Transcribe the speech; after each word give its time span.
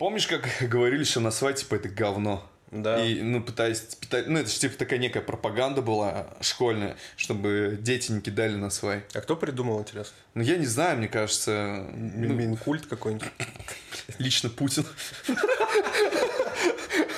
помнишь, 0.00 0.26
как 0.26 0.48
говорили, 0.68 1.04
что 1.04 1.20
на 1.20 1.30
свай, 1.30 1.54
типа, 1.54 1.76
это 1.76 1.88
говно? 1.88 2.44
Да. 2.72 3.04
И, 3.04 3.20
ну, 3.20 3.42
пытаясь 3.42 3.80
питать... 3.80 4.28
Ну, 4.28 4.38
это 4.38 4.48
же, 4.48 4.58
типа, 4.58 4.78
такая 4.78 4.98
некая 4.98 5.20
пропаганда 5.20 5.82
была 5.82 6.28
школьная, 6.40 6.96
чтобы 7.16 7.78
дети 7.80 8.12
не 8.12 8.20
кидали 8.20 8.54
на 8.54 8.70
свай. 8.70 9.02
А 9.12 9.20
кто 9.20 9.36
придумал, 9.36 9.80
интересно? 9.80 10.14
Ну, 10.34 10.42
я 10.42 10.56
не 10.56 10.66
знаю, 10.66 10.96
мне 10.98 11.08
кажется... 11.08 11.84
ну, 11.92 12.32
Минкульт 12.32 12.86
какой-нибудь. 12.86 13.28
лично 14.18 14.48
Путин. 14.48 14.86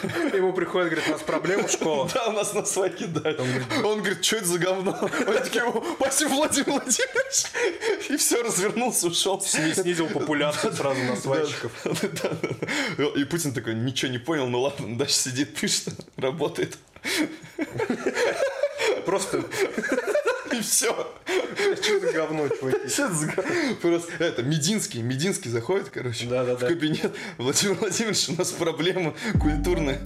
Ему 0.34 0.52
приходит, 0.52 0.90
говорит, 0.90 1.08
у 1.08 1.12
нас 1.12 1.22
проблема 1.22 1.66
в 1.66 1.70
школе. 1.70 2.10
Да, 2.12 2.28
у 2.28 2.32
нас 2.32 2.54
на 2.54 2.64
свай 2.64 2.90
кидают. 2.90 3.40
Он 3.84 3.98
говорит, 3.98 4.24
что 4.24 4.36
это 4.36 4.46
за 4.46 4.58
говно? 4.58 4.98
Он 5.26 5.42
такие, 5.42 5.64
спасибо, 5.96 6.30
Владимир 6.30 6.70
Владимирович. 6.70 8.10
И 8.10 8.16
все, 8.16 8.42
развернулся, 8.42 9.06
ушел. 9.08 9.40
Снизил 9.40 10.08
популяцию 10.08 10.72
сразу 10.72 11.00
на 11.02 11.16
да. 12.22 13.04
И 13.16 13.24
Путин 13.24 13.52
такой, 13.52 13.74
ничего 13.74 14.10
не 14.10 14.18
понял, 14.18 14.46
ну 14.48 14.60
ладно, 14.60 14.96
дальше 14.96 15.14
сидит, 15.14 15.54
пишет, 15.54 15.88
работает. 16.16 16.78
Просто, 19.06 19.44
И 20.52 20.60
все. 20.60 20.92
что 21.82 22.00
за 22.00 22.12
говно, 22.12 22.46
чуваки? 22.48 23.74
Просто 23.80 24.12
это, 24.18 24.42
Мединский, 24.42 25.00
Мединский 25.00 25.50
заходит, 25.50 25.88
короче, 25.88 26.26
Да-да-да. 26.26 26.66
в 26.66 26.68
кабинет. 26.68 27.14
Владимир 27.38 27.76
Владимирович, 27.76 28.28
у 28.28 28.34
нас 28.34 28.52
проблема 28.52 29.14
культурная. 29.40 30.02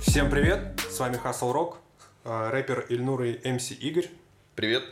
Всем 0.00 0.30
привет, 0.30 0.80
с 0.88 1.00
вами 1.00 1.16
Хасл 1.16 1.50
Рок, 1.52 1.78
э, 2.24 2.50
рэпер 2.50 2.86
Ильнур 2.90 3.24
и 3.24 3.50
МС 3.50 3.72
Игорь. 3.72 4.08
Привет. 4.54 4.84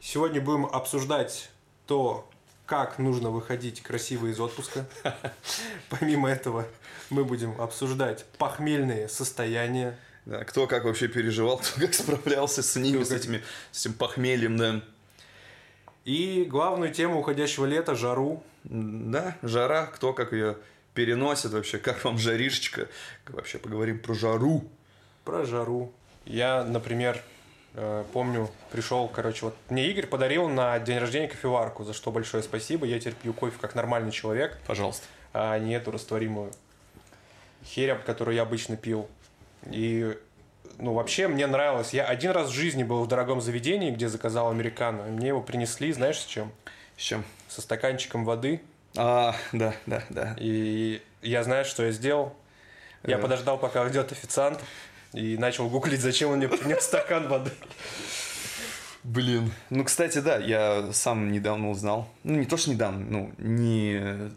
Сегодня 0.00 0.40
будем 0.40 0.66
обсуждать 0.66 1.50
то, 1.86 2.28
как 2.66 2.98
нужно 2.98 3.30
выходить 3.30 3.80
красиво 3.80 4.26
из 4.26 4.38
отпуска. 4.40 4.86
Помимо 5.88 6.28
этого, 6.28 6.66
мы 7.10 7.24
будем 7.24 7.58
обсуждать 7.60 8.26
похмельные 8.38 9.08
состояния. 9.08 9.98
Да, 10.26 10.44
кто 10.44 10.66
как 10.66 10.84
вообще 10.84 11.06
переживал, 11.06 11.58
кто 11.62 11.80
как 11.80 11.94
справлялся 11.94 12.62
с 12.62 12.74
ними, 12.76 13.04
с, 13.04 13.12
этими, 13.12 13.42
с 13.70 13.86
этим 13.86 13.94
похмельем, 13.94 14.56
да. 14.56 14.82
И 16.04 16.44
главную 16.44 16.92
тему 16.92 17.20
уходящего 17.20 17.64
лета– 17.64 17.94
жару. 17.96 18.42
Да, 18.64 19.36
жара, 19.42 19.86
кто 19.86 20.12
как 20.12 20.32
ее 20.32 20.56
переносит 20.94 21.52
вообще, 21.52 21.78
как 21.78 22.04
вам 22.04 22.18
жаришечка. 22.18 22.88
Вообще 23.28 23.58
поговорим 23.58 24.00
про 24.00 24.14
жару. 24.14 24.68
Про 25.24 25.44
жару. 25.44 25.92
Я, 26.24 26.64
например, 26.64 27.22
э, 27.76 28.04
помню, 28.12 28.50
пришел, 28.72 29.06
короче, 29.08 29.44
вот 29.46 29.56
мне 29.70 29.86
Игорь 29.88 30.06
подарил 30.06 30.48
на 30.48 30.78
день 30.80 30.98
рождения 30.98 31.28
кофеварку, 31.28 31.84
за 31.84 31.92
что 31.94 32.10
большое 32.10 32.42
спасибо. 32.42 32.84
Я 32.86 32.98
теперь 32.98 33.14
пью 33.14 33.32
кофе 33.32 33.56
как 33.60 33.74
нормальный 33.74 34.10
человек, 34.10 34.58
Пожалуйста. 34.66 35.06
а 35.32 35.58
не 35.58 35.74
эту 35.74 35.90
растворимую 35.92 36.52
херь, 37.64 37.94
которую 38.04 38.34
я 38.34 38.42
обычно 38.42 38.76
пил. 38.76 39.08
И, 39.70 40.16
ну, 40.78 40.92
вообще 40.94 41.28
мне 41.28 41.46
нравилось. 41.46 41.92
Я 41.92 42.04
один 42.06 42.30
раз 42.32 42.48
в 42.48 42.52
жизни 42.52 42.84
был 42.84 43.02
в 43.04 43.08
дорогом 43.08 43.40
заведении, 43.40 43.90
где 43.90 44.08
заказал 44.08 44.50
американо. 44.50 45.04
Мне 45.04 45.28
его 45.28 45.40
принесли, 45.40 45.92
знаешь, 45.92 46.18
с 46.18 46.24
чем? 46.24 46.52
С 46.96 47.02
чем? 47.02 47.24
Со 47.48 47.60
стаканчиком 47.62 48.24
воды. 48.24 48.60
А, 48.96 49.34
да, 49.52 49.74
да, 49.86 50.02
да. 50.08 50.34
И 50.38 51.02
я 51.22 51.42
знаю, 51.44 51.64
что 51.64 51.84
я 51.84 51.90
сделал. 51.92 52.34
Я 53.02 53.16
Э. 53.16 53.18
подождал, 53.20 53.58
пока 53.58 53.86
идет 53.88 54.10
официант, 54.12 54.60
и 55.16 55.36
начал 55.38 55.68
гуглить, 55.68 56.00
зачем 56.00 56.30
он 56.30 56.38
мне 56.38 56.48
принес 56.48 56.82
стакан 56.84 57.28
воды. 57.28 57.50
Блин. 59.02 59.52
Ну, 59.70 59.84
кстати, 59.84 60.18
да, 60.18 60.36
я 60.38 60.92
сам 60.92 61.30
недавно 61.30 61.70
узнал. 61.70 62.08
Ну, 62.24 62.38
не 62.38 62.44
то, 62.44 62.56
что 62.56 62.70
недавно, 62.70 62.98
ну, 63.08 63.32
не... 63.38 64.30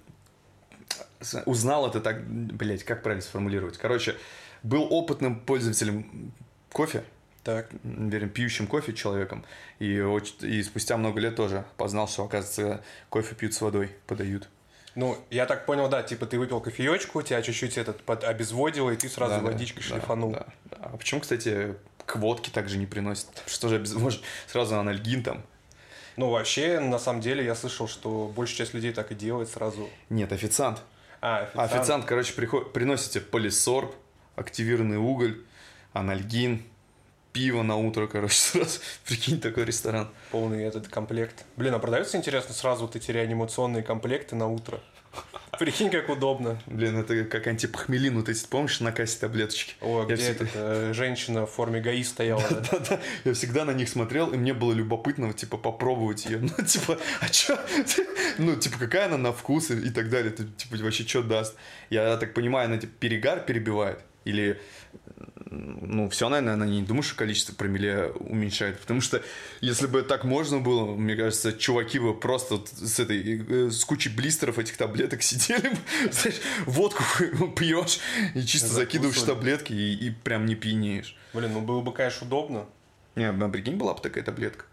Узнал 1.45 1.87
это 1.87 1.99
так, 1.99 2.25
блять, 2.25 2.83
как 2.83 3.03
правильно 3.03 3.21
сформулировать. 3.23 3.77
Короче, 3.77 4.15
был 4.63 4.87
опытным 4.89 5.39
пользователем 5.39 6.31
кофе, 6.71 7.03
Так. 7.43 7.69
верим, 7.83 8.29
пьющим 8.29 8.67
кофе 8.67 8.93
человеком, 8.93 9.43
и, 9.79 10.01
и 10.41 10.63
спустя 10.63 10.95
много 10.97 11.19
лет 11.19 11.35
тоже 11.35 11.65
познал, 11.75 12.07
что, 12.07 12.23
оказывается, 12.23 12.83
кофе 13.09 13.35
пьют 13.35 13.53
с 13.53 13.59
водой, 13.61 13.89
подают. 14.07 14.47
Ну, 14.95 15.17
я 15.29 15.45
так 15.45 15.65
понял, 15.65 15.89
да, 15.89 16.03
типа 16.03 16.25
ты 16.25 16.39
выпил 16.39 16.61
кофеечку, 16.61 17.21
тебя 17.21 17.41
чуть-чуть 17.41 17.77
этот 17.77 18.01
под 18.03 18.23
обезводило, 18.23 18.89
и 18.89 18.95
ты 18.95 19.09
сразу 19.09 19.35
Да, 19.35 19.41
водичкой 19.41 19.83
да, 19.83 19.95
шлифанул. 19.95 20.31
да. 20.31 20.45
А 20.91 20.97
почему, 20.97 21.21
кстати, 21.21 21.75
к 22.05 22.15
водке 22.15 22.51
также 22.51 22.77
не 22.77 22.85
приносят? 22.85 23.29
Что 23.47 23.69
же 23.69 23.75
обезвожит? 23.75 24.21
Сразу 24.47 24.77
анальгин 24.77 25.23
там. 25.23 25.43
Ну, 26.17 26.29
вообще, 26.29 26.79
на 26.79 26.99
самом 26.99 27.21
деле, 27.21 27.45
я 27.45 27.55
слышал, 27.55 27.87
что 27.87 28.31
большая 28.35 28.57
часть 28.57 28.73
людей 28.73 28.91
так 28.91 29.11
и 29.11 29.15
делает 29.15 29.49
сразу. 29.49 29.89
Нет, 30.09 30.33
официант. 30.33 30.81
А, 31.21 31.43
официант. 31.43 31.73
официант, 31.73 32.05
короче, 32.05 32.33
приход... 32.33 32.73
приносите 32.73 33.21
полисорб, 33.21 33.95
активированный 34.35 34.97
уголь, 34.97 35.41
анальгин, 35.93 36.63
пиво 37.31 37.61
на 37.61 37.77
утро, 37.77 38.07
короче, 38.07 38.35
сразу. 38.37 38.79
Прикинь, 39.05 39.39
такой 39.39 39.65
ресторан. 39.65 40.09
Полный 40.31 40.63
этот 40.63 40.87
комплект. 40.87 41.45
Блин, 41.55 41.73
а 41.73 41.79
продается, 41.79 42.17
интересно, 42.17 42.53
сразу 42.53 42.85
вот 42.85 42.95
эти 42.95 43.11
реанимационные 43.11 43.83
комплекты 43.83 44.35
на 44.35 44.47
утро? 44.47 44.81
Прикинь, 45.57 45.89
как 45.89 46.07
удобно. 46.09 46.61
Блин, 46.67 46.97
это 46.97 47.25
как 47.25 47.45
антипохмелин, 47.47 48.15
вот 48.17 48.29
эти, 48.29 48.45
помнишь, 48.47 48.79
на 48.79 48.91
кассе 48.93 49.19
таблеточки? 49.19 49.73
О, 49.81 50.05
Я 50.07 50.15
где 50.15 50.15
всегда- 50.15 50.45
эта 50.45 50.51
э, 50.55 50.93
женщина 50.93 51.45
в 51.45 51.51
форме 51.51 51.81
ГАИ 51.81 52.03
стояла. 52.03 52.41
да? 52.49 52.61
Да-да, 52.71 52.99
я 53.25 53.33
всегда 53.33 53.65
на 53.65 53.71
них 53.71 53.89
смотрел, 53.89 54.31
и 54.31 54.37
мне 54.37 54.53
было 54.53 54.71
любопытно, 54.71 55.33
типа, 55.33 55.57
попробовать 55.57 56.25
ее. 56.25 56.37
Ну, 56.39 56.65
типа, 56.65 56.97
а 57.19 57.27
чё? 57.29 57.57
Ну, 58.37 58.55
типа, 58.55 58.77
какая 58.79 59.05
она 59.07 59.17
на 59.17 59.33
вкус 59.33 59.71
и, 59.71 59.87
и 59.87 59.89
так 59.89 60.09
далее. 60.09 60.31
Это, 60.31 60.45
типа, 60.45 60.77
вообще, 60.77 61.05
что 61.05 61.23
даст? 61.23 61.55
Я 61.89 62.15
так 62.17 62.33
понимаю, 62.33 62.67
она, 62.67 62.77
типа, 62.77 62.93
перегар 62.99 63.41
перебивает? 63.41 63.99
Или, 64.23 64.61
ну, 65.51 66.09
все, 66.09 66.29
наверное, 66.29 66.67
не 66.67 66.83
думаю, 66.83 67.01
что 67.03 67.15
количество 67.15 67.53
промилле 67.53 68.11
уменьшает. 68.19 68.79
Потому 68.79 69.01
что, 69.01 69.21
если 69.61 69.87
бы 69.87 70.03
так 70.03 70.23
можно 70.23 70.59
было, 70.59 70.95
мне 70.95 71.15
кажется, 71.15 71.53
чуваки 71.53 71.97
бы 71.97 72.13
просто 72.17 72.61
с 72.67 72.99
этой, 72.99 73.45
э, 73.67 73.71
с 73.71 73.83
кучей 73.83 74.09
блистеров 74.09 74.59
этих 74.59 74.77
таблеток 74.77 75.21
сидели 75.23 75.69
бы, 75.69 75.77
знаешь, 76.11 76.39
водку 76.65 77.03
пьешь 77.57 77.99
и 78.35 78.43
чисто 78.45 78.67
закидываешь 78.67 79.21
таблетки 79.21 79.73
и, 79.73 80.07
и 80.07 80.11
прям 80.11 80.45
не 80.45 80.55
пьянеешь. 80.55 81.15
Блин, 81.33 81.53
ну 81.53 81.61
было 81.61 81.81
бы, 81.81 81.93
конечно, 81.93 82.27
удобно. 82.27 82.65
Не, 83.15 83.25
а 83.29 83.49
прикинь, 83.49 83.75
была 83.75 83.93
бы 83.95 84.01
такая 84.01 84.23
таблетка. 84.23 84.65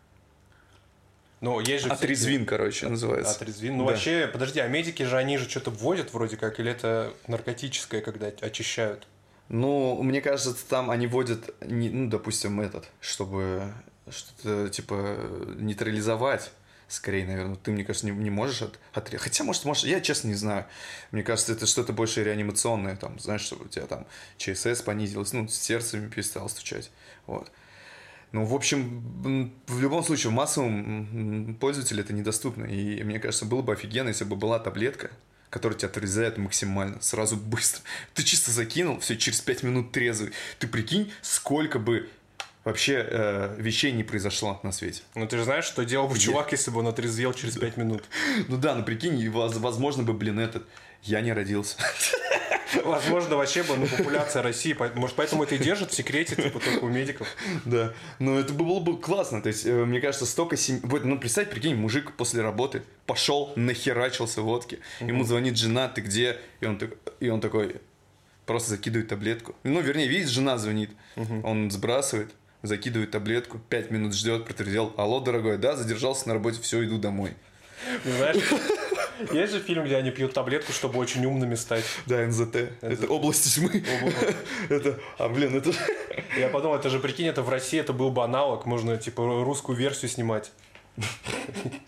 Но 1.40 1.60
есть 1.60 1.84
же... 1.84 1.90
всякие- 1.90 1.94
Отрезвин, 1.94 2.46
короче, 2.46 2.88
называется. 2.88 3.32
Отрезвин. 3.32 3.76
Ну, 3.76 3.84
Да. 3.84 3.92
вообще, 3.92 4.28
подожди, 4.32 4.60
а 4.60 4.68
медики 4.68 5.02
же, 5.02 5.16
они 5.16 5.38
же 5.38 5.48
что-то 5.48 5.70
вводят 5.70 6.12
вроде 6.12 6.36
как, 6.36 6.60
или 6.60 6.70
это 6.70 7.12
наркотическое, 7.28 8.00
когда 8.00 8.26
очищают? 8.40 9.06
Ну, 9.48 10.02
мне 10.02 10.20
кажется, 10.20 10.54
там 10.68 10.90
они 10.90 11.06
вводят, 11.06 11.54
ну, 11.60 12.08
допустим, 12.08 12.60
этот, 12.60 12.88
чтобы 13.00 13.72
что-то, 14.10 14.68
типа, 14.68 15.16
нейтрализовать. 15.56 16.50
Скорее, 16.88 17.26
наверное, 17.26 17.56
ты, 17.56 17.72
мне 17.72 17.84
кажется, 17.84 18.06
не, 18.06 18.12
не 18.12 18.30
можешь 18.30 18.62
от, 18.62 18.78
отре- 18.94 19.18
Хотя, 19.18 19.42
может, 19.42 19.64
может, 19.64 19.84
я 19.84 20.00
честно 20.00 20.28
не 20.28 20.34
знаю. 20.34 20.66
Мне 21.10 21.24
кажется, 21.24 21.52
это 21.52 21.66
что-то 21.66 21.92
больше 21.92 22.22
реанимационное, 22.22 22.94
там, 22.96 23.18
знаешь, 23.18 23.40
чтобы 23.40 23.64
у 23.64 23.68
тебя 23.68 23.86
там 23.86 24.06
ЧСС 24.36 24.82
понизилось, 24.82 25.32
ну, 25.32 25.48
сердцем 25.48 26.08
перестало 26.10 26.46
стучать. 26.46 26.90
Вот. 27.26 27.50
Ну, 28.32 28.44
в 28.44 28.54
общем, 28.54 29.52
в 29.66 29.80
любом 29.80 30.04
случае, 30.04 30.30
в 30.30 30.34
массовом 30.34 31.48
м, 31.48 31.54
пользователю 31.56 32.02
это 32.04 32.12
недоступно. 32.12 32.64
И 32.64 33.02
мне 33.02 33.18
кажется, 33.18 33.46
было 33.46 33.62
бы 33.62 33.72
офигенно, 33.72 34.08
если 34.08 34.24
бы 34.24 34.36
была 34.36 34.58
таблетка, 34.60 35.10
которая 35.50 35.78
тебя 35.78 35.88
отрезает 35.88 36.38
максимально, 36.38 37.00
сразу 37.00 37.36
быстро. 37.36 37.82
Ты 38.14 38.22
чисто 38.22 38.50
закинул, 38.50 39.00
все, 39.00 39.16
через 39.16 39.40
5 39.40 39.62
минут 39.62 39.92
трезвый. 39.92 40.32
Ты 40.58 40.66
прикинь, 40.66 41.12
сколько 41.22 41.78
бы 41.78 42.08
вообще 42.64 43.06
э, 43.08 43.56
вещей 43.58 43.92
не 43.92 44.02
произошло 44.02 44.58
на 44.64 44.72
свете. 44.72 45.02
Ну, 45.14 45.26
ты 45.26 45.38
же 45.38 45.44
знаешь, 45.44 45.64
что 45.64 45.84
делал 45.84 46.08
бы 46.08 46.18
чувак, 46.18 46.50
если 46.50 46.72
бы 46.72 46.80
он 46.80 46.88
отрезвел 46.88 47.32
через 47.32 47.56
5 47.56 47.76
минут? 47.76 48.04
Ну 48.48 48.58
да, 48.58 48.74
ну 48.74 48.84
прикинь, 48.84 49.30
возможно 49.30 50.02
бы, 50.02 50.12
блин, 50.12 50.38
этот, 50.38 50.66
я 51.06 51.20
не 51.20 51.32
родился. 51.32 51.76
Возможно, 52.84 53.36
вообще 53.36 53.62
бы, 53.62 53.76
ну, 53.76 53.86
популяция 53.86 54.42
России, 54.42 54.76
может, 54.94 55.16
поэтому 55.16 55.44
это 55.44 55.54
и 55.54 55.58
держит 55.58 55.92
в 55.92 55.94
секрете, 55.94 56.36
типа, 56.36 56.60
только 56.60 56.84
у 56.84 56.88
медиков. 56.88 57.28
Да, 57.64 57.92
но 58.18 58.38
это 58.38 58.52
было 58.52 58.80
бы 58.80 58.98
классно. 58.98 59.40
То 59.40 59.48
есть, 59.48 59.64
э, 59.66 59.84
мне 59.84 60.00
кажется, 60.00 60.26
столько 60.26 60.56
семей... 60.56 60.80
Вот, 60.82 61.04
ну, 61.04 61.18
представь, 61.18 61.48
прикинь, 61.48 61.76
мужик 61.76 62.12
после 62.12 62.42
работы 62.42 62.82
пошел, 63.06 63.52
нахерачился 63.56 64.42
водки. 64.42 64.80
Ему 65.00 65.24
звонит 65.24 65.56
жена, 65.56 65.88
ты 65.88 66.00
где? 66.00 66.38
И 66.60 66.66
он, 66.66 66.80
и 67.20 67.28
он 67.28 67.40
такой 67.40 67.76
просто 68.46 68.70
закидывает 68.70 69.08
таблетку. 69.08 69.54
Ну, 69.62 69.80
вернее, 69.80 70.08
видит, 70.08 70.28
жена 70.28 70.58
звонит. 70.58 70.90
Он 71.16 71.70
сбрасывает, 71.70 72.32
закидывает 72.62 73.10
таблетку, 73.10 73.58
пять 73.58 73.90
минут 73.90 74.14
ждет, 74.14 74.44
протрезвел. 74.44 74.92
Алло, 74.96 75.20
дорогой, 75.20 75.58
да, 75.58 75.76
задержался 75.76 76.28
на 76.28 76.34
работе, 76.34 76.60
все, 76.60 76.84
иду 76.84 76.98
домой. 76.98 77.34
Ну, 78.04 78.12
знаешь, 78.16 78.36
Есть 79.32 79.52
же 79.52 79.60
фильм, 79.60 79.84
где 79.84 79.96
они 79.96 80.10
пьют 80.10 80.32
таблетку, 80.32 80.72
чтобы 80.72 80.98
очень 80.98 81.24
умными 81.24 81.54
стать. 81.54 81.84
Да, 82.06 82.24
НЗТ. 82.26 82.56
Это 82.80 83.06
область 83.08 83.54
тьмы. 83.54 83.84
Это, 84.68 84.98
а, 85.18 85.28
блин, 85.28 85.56
это... 85.56 85.72
Я 86.38 86.48
подумал, 86.48 86.76
это 86.76 86.90
же, 86.90 86.98
прикинь, 86.98 87.26
это 87.26 87.42
в 87.42 87.48
России 87.48 87.78
это 87.78 87.92
был 87.92 88.10
бы 88.10 88.22
аналог, 88.22 88.66
можно, 88.66 88.96
типа, 88.96 89.44
русскую 89.44 89.76
версию 89.76 90.10
снимать. 90.10 90.52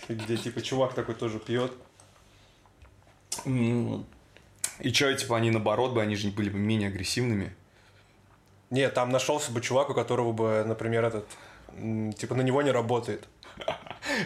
Где, 0.09 0.37
типа, 0.37 0.61
чувак 0.63 0.95
такой 0.95 1.15
тоже 1.15 1.39
пьет. 1.39 1.73
И 3.45 4.93
что, 4.93 5.13
типа, 5.15 5.37
они 5.37 5.51
наоборот 5.51 5.93
бы, 5.93 6.03
они 6.03 6.17
же 6.17 6.31
были 6.31 6.51
бы 6.51 6.59
менее 6.59 6.89
агрессивными. 6.89 7.55
Нет, 8.71 8.95
там 8.95 9.11
нашелся 9.11 9.51
бы 9.51 9.61
чувак, 9.61 9.91
у 9.91 9.95
которого 9.95 10.33
бы, 10.33 10.65
например, 10.67 11.05
этот, 11.05 11.27
типа, 12.17 12.35
на 12.35 12.43
него 12.43 12.63
не 12.63 12.71
работает. 12.71 13.27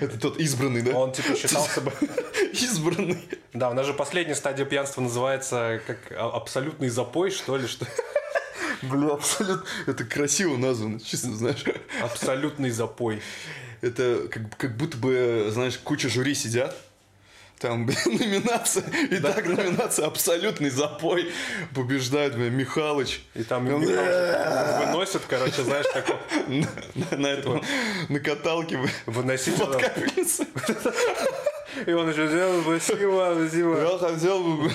Это 0.01 0.19
тот 0.19 0.39
избранный, 0.39 0.83
да? 0.83 0.99
Он, 0.99 1.13
типа, 1.13 1.35
считался 1.37 1.81
бы... 1.81 1.93
Избранный. 2.53 3.19
Да, 3.53 3.71
у 3.71 3.75
нас 3.75 3.87
же 3.87 3.95
последняя 3.95 4.35
стадия 4.35 4.65
пьянства 4.65 5.01
называется 5.01 5.81
как 5.87 5.99
а, 6.13 6.37
абсолютный 6.37 6.89
запой, 6.89 7.31
что 7.31 7.57
ли, 7.57 7.67
что 7.67 7.87
Бля, 8.83 9.15
абсолютно. 9.15 9.65
Это 9.87 10.05
красиво 10.05 10.57
названо, 10.57 11.01
честно, 11.01 11.37
знаешь. 11.37 11.65
Абсолютный 12.01 12.71
запой. 12.71 13.23
Это 13.81 14.29
как, 14.31 14.57
как 14.57 14.77
будто 14.77 14.97
бы, 14.97 15.49
знаешь, 15.51 15.79
куча 15.79 16.09
жюри 16.09 16.35
сидят, 16.35 16.77
там, 17.63 17.87
блин, 17.87 17.99
номинация, 18.07 18.85
и 19.09 19.19
да. 19.19 19.33
так 19.33 19.47
номинация 19.47 20.07
«Абсолютный 20.07 20.69
запой» 20.69 21.33
побеждает, 21.75 22.35
блин, 22.35 22.55
Михалыч. 22.55 23.23
И 23.35 23.45
там 23.45 23.65
Михалыч 23.67 24.87
выносит, 24.87 25.23
короче, 25.29 25.63
знаешь, 25.63 25.87
такой... 25.93 26.17
На, 26.49 27.17
на 27.17 27.27
этом, 27.29 27.63
на 28.09 28.19
каталке 28.19 28.81
выносить 29.07 29.57
под 29.57 29.77
капельницу. 29.77 30.45
И 31.87 31.93
он 31.93 32.11
еще 32.11 32.29
сделал 32.29 32.63
спасибо, 32.63 33.35
спасибо. 33.37 33.79
Я 33.81 33.99
хотел 33.99 34.43
бы... 34.43 34.71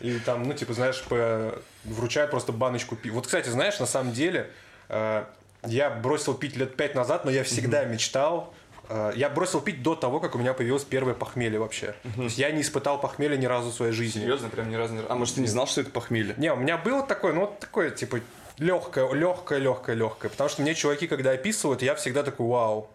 И 0.00 0.18
там, 0.20 0.44
ну, 0.44 0.54
типа, 0.54 0.72
знаешь, 0.72 1.02
по... 1.02 1.54
вручают 1.84 2.30
просто 2.30 2.52
баночку 2.52 2.96
пива. 2.96 3.16
Вот, 3.16 3.26
кстати, 3.26 3.48
знаешь, 3.50 3.78
на 3.78 3.86
самом 3.86 4.12
деле, 4.12 4.50
э, 4.88 5.24
я 5.66 5.90
бросил 5.90 6.34
пить 6.34 6.56
лет 6.56 6.74
пять 6.74 6.94
назад, 6.94 7.26
но 7.26 7.30
я 7.30 7.44
всегда 7.44 7.84
мечтал 7.84 8.54
Э, 8.90 9.12
я 9.14 9.30
бросил 9.30 9.60
пить 9.60 9.82
до 9.82 9.94
того, 9.94 10.20
как 10.20 10.34
у 10.34 10.38
меня 10.38 10.52
появилось 10.52 10.84
первое 10.84 11.14
похмелье 11.14 11.58
вообще. 11.58 11.94
Угу. 12.04 12.14
То 12.16 12.22
есть 12.22 12.38
я 12.38 12.50
не 12.50 12.60
испытал 12.60 13.00
похмелья 13.00 13.36
ни 13.36 13.46
разу 13.46 13.70
в 13.70 13.74
своей 13.74 13.92
жизни. 13.92 14.20
Серьезно, 14.20 14.48
прям 14.48 14.68
ни 14.68 14.74
разу 14.74 14.94
не 14.94 15.02
А 15.08 15.14
может 15.14 15.36
ты 15.36 15.40
не 15.40 15.46
знал, 15.46 15.66
что 15.66 15.80
это 15.80 15.90
похмелье? 15.90 16.34
Не, 16.36 16.52
у 16.52 16.56
меня 16.56 16.76
было 16.76 17.06
такое, 17.06 17.32
ну 17.32 17.42
вот 17.42 17.60
такое, 17.60 17.90
типа, 17.90 18.20
легкое, 18.58 19.10
легкое, 19.12 19.58
легкое, 19.60 19.94
легкое. 19.94 20.30
Потому 20.30 20.50
что 20.50 20.62
мне 20.62 20.74
чуваки, 20.74 21.06
когда 21.06 21.30
описывают, 21.30 21.82
я 21.82 21.94
всегда 21.94 22.24
такой, 22.24 22.46
вау. 22.46 22.90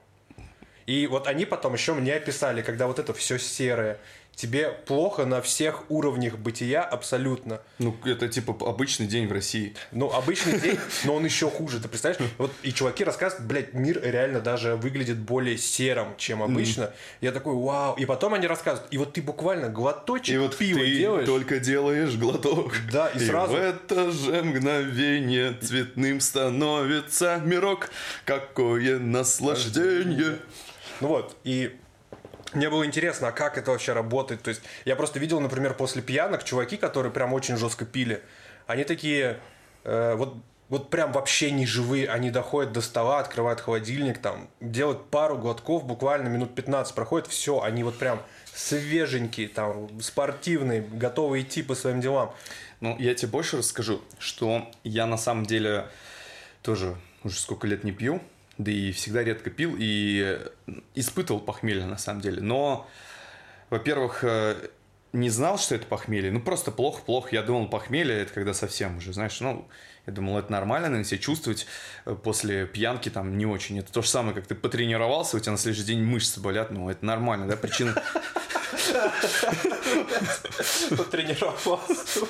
И 0.86 1.08
вот 1.08 1.28
они 1.28 1.46
потом 1.46 1.74
еще 1.74 1.94
мне 1.94 2.14
описали, 2.14 2.62
когда 2.62 2.88
вот 2.88 3.00
это 3.00 3.14
все 3.14 3.40
серое, 3.40 4.00
тебе 4.36 4.70
плохо 4.86 5.26
на 5.26 5.42
всех 5.42 5.90
уровнях 5.90 6.38
бытия 6.38 6.84
абсолютно. 6.84 7.62
Ну, 7.80 7.96
это 8.06 8.28
типа 8.28 8.56
обычный 8.68 9.08
день 9.08 9.28
в 9.28 9.32
России. 9.32 9.74
Ну, 9.92 10.12
обычный 10.12 10.60
день, 10.62 10.78
но 11.06 11.16
он 11.16 11.26
еще 11.26 11.50
хуже, 11.50 11.80
ты 11.80 11.88
представляешь? 11.88 12.32
Вот 12.38 12.52
и 12.62 12.74
чуваки 12.74 13.04
рассказывают, 13.04 13.48
блядь, 13.48 13.74
мир 13.74 14.00
реально 14.04 14.42
даже 14.42 14.76
выглядит 14.76 15.18
более 15.18 15.58
серым, 15.58 16.16
чем 16.18 16.44
обычно. 16.44 16.84
Mm. 16.84 16.94
Я 17.22 17.32
такой, 17.32 17.56
вау. 17.56 17.96
И 17.96 18.06
потом 18.06 18.34
они 18.34 18.48
рассказывают, 18.48 18.94
и 18.94 18.98
вот 18.98 19.14
ты 19.14 19.22
буквально 19.22 19.70
глоточек 19.70 20.36
и 20.36 20.38
вот 20.38 20.58
пива 20.58 20.80
ты 20.80 20.98
делаешь. 20.98 21.26
только 21.26 21.60
делаешь 21.60 22.16
глоток. 22.16 22.74
Да, 22.92 23.08
и, 23.08 23.18
и 23.18 23.26
сразу... 23.26 23.54
в 23.54 23.56
это 23.56 24.12
же 24.12 24.44
мгновение 24.44 25.54
цветным 25.54 26.20
становится 26.20 27.42
мирок. 27.44 27.90
Какое 28.26 29.00
наслаждение. 29.00 30.40
Ну 31.02 31.08
вот, 31.08 31.36
и 31.44 31.78
мне 32.54 32.70
было 32.70 32.86
интересно, 32.86 33.30
а 33.30 33.32
как 33.32 33.58
это 33.58 33.72
вообще 33.72 33.94
работает. 33.94 34.42
То 34.42 34.50
есть 34.50 34.62
я 34.86 34.96
просто 34.96 35.20
видел, 35.20 35.40
например, 35.40 35.74
после 35.74 36.02
пьянок 36.02 36.44
чуваки, 36.44 36.78
которые 36.78 37.12
прям 37.12 37.34
очень 37.34 37.58
жестко 37.58 37.86
пили, 37.86 38.22
они 38.68 38.84
такие, 38.84 39.40
э, 39.84 40.16
вот 40.16 40.36
вот 40.70 40.90
прям 40.90 41.12
вообще 41.12 41.52
не 41.52 41.68
живые, 41.68 42.08
они 42.08 42.32
доходят 42.32 42.72
до 42.72 42.82
стола, 42.82 43.20
открывают 43.20 43.62
холодильник, 43.62 44.18
там, 44.18 44.50
делают 44.60 45.10
пару 45.10 45.38
глотков, 45.38 45.86
буквально 45.86 46.28
минут 46.28 46.56
15 46.56 46.96
проходит, 46.96 47.28
все, 47.28 47.62
они 47.62 47.84
вот 47.84 48.00
прям 48.00 48.20
свеженькие, 48.52 49.48
там, 49.48 50.02
спортивные, 50.02 50.82
готовы 50.82 51.42
идти 51.42 51.62
по 51.62 51.76
своим 51.76 52.02
делам. 52.02 52.34
Ну, 52.82 52.96
я 52.98 53.14
тебе 53.14 53.30
больше 53.30 53.58
расскажу, 53.58 54.02
что 54.18 54.68
я 54.84 55.06
на 55.06 55.18
самом 55.18 55.46
деле 55.46 55.88
тоже 56.64 56.96
уже 57.24 57.40
сколько 57.40 57.68
лет 57.68 57.84
не 57.84 57.92
пью, 57.92 58.22
да 58.58 58.72
и 58.72 58.92
всегда 58.92 59.24
редко 59.24 59.50
пил 59.50 59.76
и 59.78 60.40
испытывал 60.94 61.40
похмелье 61.40 61.86
на 61.86 61.98
самом 61.98 62.22
деле. 62.22 62.42
Но, 62.42 62.88
во-первых, 63.70 64.24
э, 64.24 64.56
не 65.14 65.30
знал, 65.30 65.58
что 65.58 65.76
это 65.76 65.86
похмелье. 65.86 66.32
Ну, 66.32 66.42
просто 66.42 66.72
плохо-плохо. 66.72 67.30
Я 67.32 67.44
думал, 67.44 67.68
похмелье 67.70 68.22
это 68.22 68.34
когда 68.34 68.54
совсем 68.54 68.98
уже, 68.98 69.14
знаешь, 69.14 69.40
ну, 69.40 69.68
я 70.06 70.14
думал, 70.14 70.38
это 70.38 70.52
нормально, 70.52 70.90
наверное, 70.90 71.08
себя 71.08 71.20
чувствовать 71.20 71.66
э, 72.06 72.16
после 72.16 72.66
пьянки 72.68 73.10
там 73.10 73.38
не 73.38 73.46
очень. 73.46 73.80
Это 73.80 73.92
то 73.92 74.02
же 74.02 74.10
самое, 74.10 74.36
как 74.36 74.46
ты 74.46 74.56
потренировался, 74.56 75.38
у 75.38 75.40
тебя 75.40 75.54
на 75.54 75.58
следующий 75.58 75.86
день 75.86 76.04
мышцы 76.04 76.40
болят, 76.40 76.72
ну, 76.72 76.90
это 76.90 77.06
нормально, 77.06 77.48
да, 77.48 77.56
причина... 77.58 77.96
Потренировался. 80.96 82.26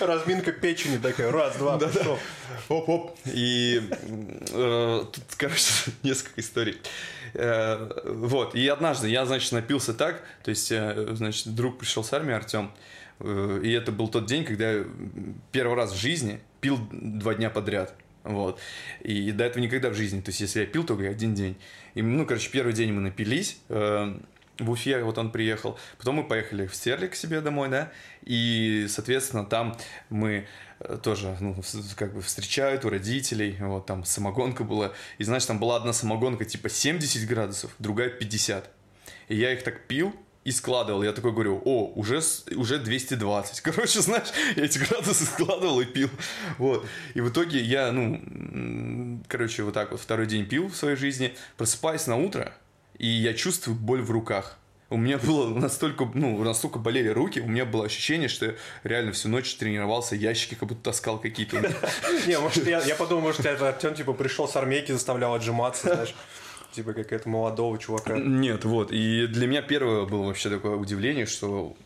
Разминка 0.00 0.52
печени 0.52 0.98
такая, 0.98 1.30
раз, 1.30 1.56
два, 1.56 1.76
да, 1.76 1.88
пошел. 1.88 2.18
Оп-оп. 2.68 3.16
И 3.26 3.80
э, 4.52 5.04
тут, 5.12 5.24
короче, 5.36 5.72
несколько 6.02 6.40
историй. 6.40 6.78
Э, 7.34 7.88
вот, 8.04 8.54
и 8.54 8.66
однажды 8.68 9.08
я, 9.08 9.24
значит, 9.26 9.52
напился 9.52 9.94
так, 9.94 10.22
то 10.42 10.50
есть, 10.50 10.72
э, 10.72 11.08
значит, 11.12 11.54
друг 11.54 11.78
пришел 11.78 12.02
с 12.02 12.12
армии, 12.12 12.34
Артем, 12.34 12.72
и 13.20 13.72
это 13.72 13.90
был 13.90 14.08
тот 14.08 14.26
день, 14.26 14.44
когда 14.44 14.70
я 14.70 14.84
первый 15.50 15.74
раз 15.74 15.92
в 15.92 15.96
жизни 15.96 16.40
пил 16.60 16.78
два 16.92 17.34
дня 17.34 17.50
подряд. 17.50 17.94
Вот. 18.22 18.60
И 19.00 19.32
до 19.32 19.44
этого 19.44 19.60
никогда 19.60 19.90
в 19.90 19.94
жизни. 19.94 20.20
То 20.20 20.28
есть, 20.28 20.40
если 20.40 20.60
я 20.60 20.66
пил, 20.66 20.84
только 20.84 21.08
один 21.08 21.34
день. 21.34 21.56
И, 21.94 22.02
ну, 22.02 22.24
короче, 22.26 22.48
первый 22.50 22.74
день 22.74 22.92
мы 22.92 23.00
напились. 23.00 23.58
В 24.58 24.70
Уфе, 24.70 25.02
вот 25.02 25.18
он 25.18 25.30
приехал. 25.30 25.78
Потом 25.98 26.16
мы 26.16 26.24
поехали 26.24 26.66
в 26.66 26.74
Стерлик 26.74 27.12
к 27.12 27.14
себе 27.14 27.40
домой, 27.40 27.68
да, 27.68 27.92
и, 28.22 28.86
соответственно, 28.88 29.44
там 29.44 29.76
мы 30.10 30.48
э, 30.80 30.98
тоже, 31.02 31.36
ну, 31.40 31.56
как 31.96 32.14
бы 32.14 32.22
встречают 32.22 32.84
у 32.84 32.90
родителей, 32.90 33.56
вот 33.60 33.86
там 33.86 34.04
самогонка 34.04 34.64
была, 34.64 34.92
и, 35.18 35.24
знаешь, 35.24 35.46
там 35.46 35.58
была 35.58 35.76
одна 35.76 35.92
самогонка 35.92 36.44
типа 36.44 36.68
70 36.68 37.28
градусов, 37.28 37.74
другая 37.78 38.08
50. 38.08 38.68
И 39.28 39.36
я 39.36 39.52
их 39.52 39.62
так 39.62 39.86
пил, 39.86 40.14
и 40.48 40.50
складывал. 40.50 41.02
Я 41.02 41.12
такой 41.12 41.32
говорю, 41.32 41.60
о, 41.66 41.92
уже, 41.94 42.20
уже 42.56 42.78
220. 42.78 43.60
Короче, 43.62 44.00
знаешь, 44.00 44.28
я 44.56 44.64
эти 44.64 44.78
градусы 44.78 45.26
складывал 45.26 45.80
и 45.80 45.84
пил. 45.84 46.08
Вот. 46.56 46.86
И 47.12 47.20
в 47.20 47.28
итоге 47.28 47.60
я, 47.60 47.92
ну, 47.92 49.22
короче, 49.28 49.62
вот 49.62 49.74
так 49.74 49.90
вот 49.90 50.00
второй 50.00 50.26
день 50.26 50.46
пил 50.46 50.68
в 50.68 50.74
своей 50.74 50.96
жизни. 50.96 51.34
Просыпаюсь 51.58 52.06
на 52.06 52.16
утро, 52.16 52.54
и 52.98 53.06
я 53.06 53.34
чувствую 53.34 53.76
боль 53.76 54.02
в 54.02 54.10
руках. 54.10 54.58
У 54.90 54.96
меня 54.96 55.18
было 55.18 55.54
настолько, 55.54 56.10
ну, 56.14 56.42
настолько 56.42 56.78
болели 56.78 57.08
руки, 57.08 57.40
у 57.40 57.46
меня 57.46 57.66
было 57.66 57.84
ощущение, 57.84 58.28
что 58.28 58.46
я 58.46 58.54
реально 58.84 59.12
всю 59.12 59.28
ночь 59.28 59.54
тренировался, 59.56 60.16
ящики 60.16 60.54
как 60.54 60.68
будто 60.68 60.82
таскал 60.84 61.18
какие-то. 61.18 61.60
Не, 62.26 62.38
может, 62.38 62.66
я 62.66 62.94
подумал, 62.94 63.24
может, 63.24 63.44
это 63.44 63.68
Артем, 63.68 63.94
типа, 63.94 64.14
пришел 64.14 64.48
с 64.48 64.56
армейки, 64.56 64.92
заставлял 64.92 65.34
отжиматься, 65.34 65.94
знаешь 65.94 66.14
типа 66.72 66.92
как 66.92 67.12
это 67.12 67.28
молодого 67.28 67.78
чувака. 67.78 68.16
Нет, 68.18 68.64
вот. 68.64 68.92
И 68.92 69.26
для 69.26 69.46
меня 69.46 69.62
первое 69.62 70.04
было 70.04 70.26
вообще 70.26 70.50
такое 70.50 70.76
удивление, 70.76 71.26
что 71.26 71.76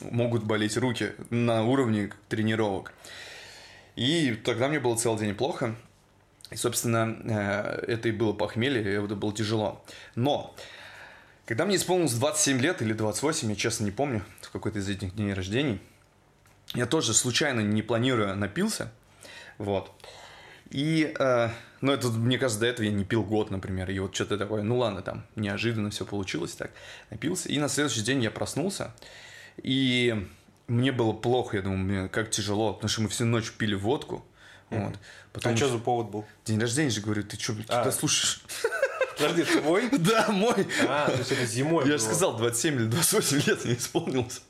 могут 0.00 0.44
болеть 0.44 0.76
руки 0.76 1.12
на 1.30 1.64
уровне 1.64 2.10
тренировок. 2.28 2.92
И 3.96 4.34
тогда 4.44 4.68
мне 4.68 4.80
было 4.80 4.96
целый 4.96 5.20
день 5.20 5.34
плохо. 5.34 5.76
И, 6.50 6.56
собственно, 6.56 7.16
э, 7.24 7.84
это 7.88 8.08
и 8.08 8.12
было 8.12 8.32
похмелье, 8.32 8.82
и 8.82 9.04
это 9.04 9.16
было 9.16 9.32
тяжело. 9.32 9.84
Но, 10.14 10.54
когда 11.46 11.64
мне 11.64 11.76
исполнилось 11.76 12.12
27 12.14 12.60
лет 12.60 12.82
или 12.82 12.92
28, 12.92 13.50
я 13.50 13.56
честно 13.56 13.84
не 13.84 13.90
помню, 13.90 14.22
в 14.40 14.50
какой-то 14.50 14.78
из 14.78 14.88
этих 14.88 15.14
дней 15.14 15.32
рождений, 15.32 15.80
я 16.74 16.86
тоже 16.86 17.14
случайно, 17.14 17.60
не 17.60 17.82
планируя, 17.82 18.34
напился. 18.34 18.92
Вот. 19.58 19.90
И, 20.70 21.14
э, 21.18 21.48
ну, 21.80 21.92
это, 21.92 22.08
мне 22.08 22.38
кажется, 22.38 22.60
до 22.60 22.66
этого 22.66 22.86
я 22.86 22.92
не 22.92 23.04
пил 23.04 23.22
год, 23.22 23.50
например. 23.50 23.90
И 23.90 23.98
вот 23.98 24.14
что-то 24.14 24.38
такое, 24.38 24.62
ну 24.62 24.78
ладно, 24.78 25.02
там, 25.02 25.24
неожиданно 25.36 25.90
все 25.90 26.04
получилось 26.04 26.54
так. 26.54 26.70
Напился. 27.10 27.48
И 27.48 27.58
на 27.58 27.68
следующий 27.68 28.02
день 28.02 28.22
я 28.22 28.30
проснулся. 28.30 28.94
И 29.62 30.26
мне 30.66 30.92
было 30.92 31.12
плохо, 31.12 31.58
я 31.58 31.62
думаю, 31.62 31.78
мне 31.78 32.08
как 32.08 32.30
тяжело, 32.30 32.72
потому 32.72 32.88
что 32.88 33.02
мы 33.02 33.08
всю 33.08 33.24
ночь 33.24 33.52
пили 33.52 33.74
водку. 33.74 34.24
Вот. 34.70 34.94
Потом 35.32 35.52
а 35.52 35.56
что 35.56 35.68
за 35.68 35.78
повод 35.78 36.10
был? 36.10 36.24
День 36.44 36.60
рождения 36.60 36.90
же, 36.90 37.00
говорю, 37.00 37.22
ты 37.24 37.38
что, 37.38 37.54
а. 37.68 37.90
слушаешь? 37.92 38.42
Подожди, 39.18 39.44
твой? 39.44 39.88
Да, 39.98 40.28
мой. 40.30 40.66
А, 40.88 41.10
то 41.10 41.18
есть 41.18 41.32
это 41.32 41.46
зимой 41.46 41.86
Я 41.86 41.98
же 41.98 42.04
сказал, 42.04 42.36
27 42.36 42.74
или 42.74 42.84
28 42.86 43.42
лет 43.46 43.64
не 43.64 43.74
исполнилось. 43.74 44.42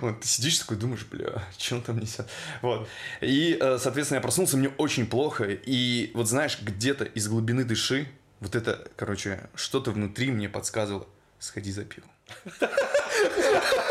Вот, 0.00 0.20
ты 0.20 0.28
сидишь 0.28 0.58
такой, 0.58 0.76
думаешь, 0.76 1.04
бля, 1.10 1.42
что 1.58 1.76
он 1.76 1.82
там 1.82 1.98
несет? 1.98 2.28
Вот. 2.62 2.88
И, 3.20 3.58
э, 3.60 3.78
соответственно, 3.80 4.18
я 4.18 4.22
проснулся, 4.22 4.56
мне 4.56 4.68
очень 4.78 5.06
плохо. 5.06 5.46
И 5.48 6.12
вот 6.14 6.28
знаешь, 6.28 6.58
где-то 6.62 7.04
из 7.04 7.26
глубины 7.28 7.64
души, 7.64 8.08
вот 8.40 8.54
это, 8.54 8.86
короче, 8.96 9.48
что-то 9.54 9.90
внутри 9.90 10.30
мне 10.30 10.48
подсказывало, 10.48 11.08
сходи 11.40 11.72
за 11.72 11.84
пивом. 11.84 12.10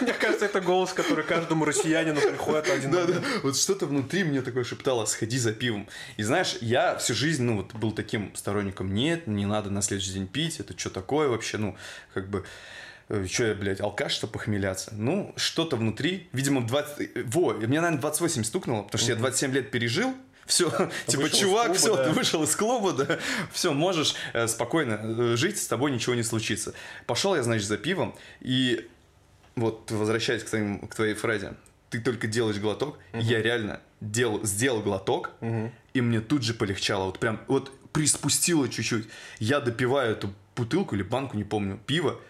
Мне 0.00 0.12
кажется, 0.12 0.46
это 0.46 0.60
голос, 0.60 0.92
который 0.92 1.24
каждому 1.24 1.64
россиянину 1.64 2.20
приходит 2.20 2.68
один 2.68 2.90
Да, 2.90 3.06
да. 3.06 3.22
Вот 3.42 3.56
что-то 3.56 3.86
внутри 3.86 4.24
мне 4.24 4.42
такое 4.42 4.64
шептало, 4.64 5.04
сходи 5.06 5.38
за 5.38 5.52
пивом. 5.52 5.88
И 6.16 6.22
знаешь, 6.22 6.56
я 6.60 6.96
всю 6.96 7.14
жизнь, 7.14 7.42
ну, 7.42 7.56
вот 7.56 7.74
был 7.74 7.92
таким 7.92 8.34
сторонником, 8.34 8.92
нет, 8.94 9.26
не 9.26 9.46
надо 9.46 9.70
на 9.70 9.82
следующий 9.82 10.12
день 10.12 10.26
пить, 10.26 10.60
это 10.60 10.78
что 10.78 10.90
такое 10.90 11.28
вообще, 11.28 11.58
ну, 11.58 11.76
как 12.14 12.28
бы, 12.28 12.44
что 13.26 13.46
я, 13.46 13.54
блядь, 13.54 13.80
алкаш, 13.80 14.12
что 14.12 14.26
похмеляться? 14.26 14.92
Ну, 14.94 15.32
что-то 15.36 15.76
внутри, 15.76 16.28
видимо, 16.32 16.66
20... 16.66 17.26
Во, 17.26 17.54
мне, 17.54 17.80
наверное, 17.80 18.00
28 18.00 18.44
стукнуло, 18.44 18.82
потому 18.82 19.00
что 19.00 19.12
я 19.12 19.16
27 19.16 19.52
лет 19.52 19.70
пережил, 19.70 20.14
все, 20.46 20.70
типа, 21.06 21.22
вышел 21.22 21.36
из 21.36 21.40
чувак, 21.40 21.66
клуба, 21.66 21.78
все, 21.78 21.96
да. 21.96 22.04
ты 22.04 22.10
вышел 22.10 22.42
из 22.42 22.56
клуба, 22.56 22.92
да, 22.92 23.18
все, 23.52 23.72
можешь 23.72 24.14
э, 24.32 24.46
спокойно 24.46 25.00
э, 25.02 25.36
жить, 25.36 25.60
с 25.60 25.66
тобой 25.66 25.90
ничего 25.90 26.14
не 26.14 26.22
случится. 26.22 26.72
Пошел 27.06 27.34
я, 27.34 27.42
значит, 27.42 27.66
за 27.66 27.76
пивом, 27.76 28.16
и 28.40 28.88
вот 29.56 29.90
возвращаясь 29.90 30.44
к, 30.44 30.48
твоим, 30.48 30.86
к 30.86 30.94
твоей 30.94 31.14
фразе, 31.14 31.54
ты 31.90 32.00
только 32.00 32.26
делаешь 32.26 32.58
глоток, 32.58 32.98
и 33.12 33.20
я 33.20 33.42
реально 33.42 33.80
дел, 34.00 34.44
сделал 34.44 34.82
глоток, 34.82 35.32
и 35.94 36.00
мне 36.00 36.20
тут 36.20 36.42
же 36.42 36.54
полегчало, 36.54 37.06
вот 37.06 37.18
прям, 37.18 37.40
вот 37.48 37.72
приспустило 37.92 38.68
чуть-чуть. 38.68 39.08
Я 39.38 39.60
допиваю 39.60 40.12
эту 40.12 40.32
бутылку 40.54 40.94
или 40.94 41.02
банку, 41.02 41.36
не 41.36 41.44
помню, 41.44 41.78
пива, 41.86 42.20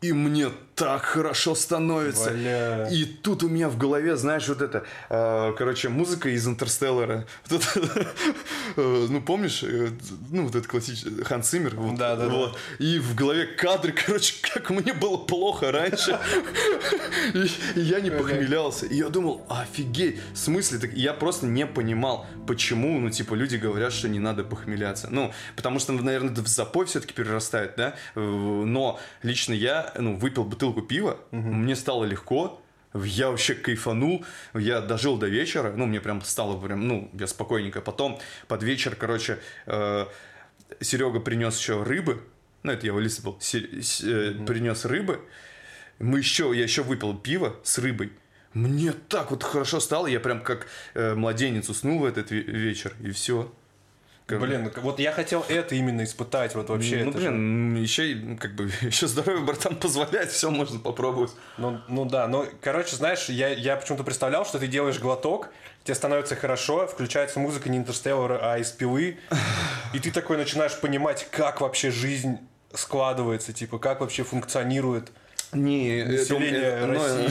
и 0.00 0.12
мне 0.12 0.48
так 0.82 1.02
хорошо 1.02 1.54
становится. 1.54 2.30
Бля. 2.30 2.88
И 2.90 3.04
тут 3.04 3.42
у 3.42 3.48
меня 3.48 3.68
в 3.68 3.78
голове, 3.78 4.16
знаешь, 4.16 4.48
вот 4.48 4.62
это, 4.62 4.84
э, 5.10 5.52
короче, 5.56 5.88
музыка 5.88 6.28
из 6.28 6.46
Интерстеллара. 6.46 7.24
Вот 7.48 7.60
это, 7.62 8.06
э, 8.76 9.06
ну, 9.10 9.20
помнишь, 9.20 9.62
э, 9.62 9.90
ну, 10.30 10.44
вот 10.44 10.54
это 10.54 10.66
классический 10.66 11.22
Ханс 11.24 11.48
Циммер. 11.48 11.76
Вот, 11.76 11.96
Да, 11.96 12.16
да, 12.16 12.26
да. 12.26 12.34
вот. 12.34 12.58
И 12.78 12.98
в 12.98 13.14
голове 13.14 13.46
кадры, 13.46 13.92
короче, 14.06 14.34
как 14.42 14.70
мне 14.70 14.92
было 14.92 15.16
плохо 15.16 15.70
раньше. 15.72 16.18
И 17.34 17.46
и 17.78 17.80
я 17.80 18.00
не 18.00 18.10
похмелялся. 18.10 18.86
И 18.86 18.96
я 18.96 19.08
думал, 19.08 19.44
офигеть, 19.48 20.20
в 20.32 20.38
смысле? 20.38 20.78
Так 20.78 20.92
я 20.94 21.12
просто 21.12 21.46
не 21.46 21.66
понимал, 21.66 22.26
почему, 22.46 22.98
ну, 22.98 23.10
типа, 23.10 23.34
люди 23.34 23.56
говорят, 23.56 23.92
что 23.92 24.08
не 24.08 24.18
надо 24.18 24.44
похмеляться. 24.44 25.08
Ну, 25.10 25.32
потому 25.56 25.78
что, 25.78 25.92
наверное, 25.92 26.34
в 26.34 26.48
запой 26.48 26.86
все-таки 26.86 27.12
перерастает, 27.14 27.74
да? 27.76 27.94
Э, 28.14 28.20
Но 28.20 28.98
лично 29.22 29.52
я, 29.52 29.92
ну, 29.98 30.16
выпил 30.16 30.44
бутылку 30.44 30.71
пива, 30.80 31.18
мне 31.30 31.76
стало 31.76 32.04
легко, 32.04 32.62
я 32.94 33.30
вообще 33.30 33.54
кайфанул, 33.54 34.24
я 34.54 34.80
дожил 34.80 35.18
до 35.18 35.26
вечера, 35.26 35.72
ну, 35.76 35.86
мне 35.86 36.00
прям 36.00 36.22
стало 36.22 36.58
прям, 36.58 36.88
ну, 36.88 37.10
я 37.12 37.26
спокойненько. 37.26 37.80
Потом 37.80 38.18
под 38.48 38.62
вечер, 38.62 38.96
короче, 38.96 39.38
Серега 40.80 41.20
принес 41.20 41.58
еще 41.58 41.82
рыбы, 41.82 42.22
ну, 42.62 42.72
это 42.72 42.86
я 42.86 42.92
в 42.92 43.00
Лисе 43.00 43.22
был, 43.22 43.34
принес 43.34 44.84
рыбы, 44.84 45.20
мы 45.98 46.18
еще, 46.18 46.52
я 46.54 46.62
еще 46.62 46.82
выпил 46.82 47.16
пиво 47.16 47.56
с 47.62 47.78
рыбой, 47.78 48.12
мне 48.54 48.92
так 48.92 49.30
вот 49.30 49.42
хорошо 49.42 49.80
стало, 49.80 50.06
я 50.06 50.20
прям 50.20 50.42
как 50.42 50.66
э, 50.94 51.14
младенец 51.14 51.70
уснул 51.70 52.00
в 52.00 52.04
этот 52.04 52.30
ве- 52.30 52.42
вечер, 52.42 52.94
и 53.02 53.10
все. 53.10 53.50
Блин, 54.38 54.70
вот 54.76 54.98
я 54.98 55.12
хотел 55.12 55.44
это 55.48 55.74
именно 55.74 56.04
испытать, 56.04 56.54
вот 56.54 56.68
вообще. 56.68 57.04
ну, 57.04 57.10
это 57.10 57.20
же- 57.20 57.28
блин, 57.28 57.76
еще, 57.76 58.12
и, 58.12 58.36
как 58.36 58.54
бы, 58.54 58.70
еще 58.82 59.06
здоровье, 59.06 59.44
братан, 59.44 59.76
позволяет, 59.76 60.30
все 60.30 60.50
можно 60.50 60.78
попробовать. 60.78 61.32
Ну, 61.58 61.80
ну 61.88 62.04
да, 62.04 62.26
ну, 62.28 62.46
короче, 62.60 62.96
знаешь, 62.96 63.28
я, 63.28 63.48
я 63.48 63.76
почему-то 63.76 64.04
представлял, 64.04 64.44
что 64.44 64.58
ты 64.58 64.66
делаешь 64.66 64.98
глоток, 64.98 65.48
тебе 65.84 65.94
становится 65.94 66.36
хорошо, 66.36 66.86
включается 66.86 67.38
музыка 67.40 67.68
не 67.68 67.78
Интерстеллара, 67.78 68.38
а 68.42 68.58
из 68.58 68.70
пилы, 68.70 69.18
и 69.92 69.98
ты 69.98 70.10
такой 70.10 70.36
начинаешь 70.36 70.78
понимать, 70.78 71.26
как 71.30 71.60
вообще 71.60 71.90
жизнь 71.90 72.38
складывается, 72.72 73.52
типа, 73.52 73.78
как 73.78 74.00
вообще 74.00 74.22
функционирует. 74.24 75.12
Не, 75.52 76.04
Население 76.04 76.86
России. 76.86 77.30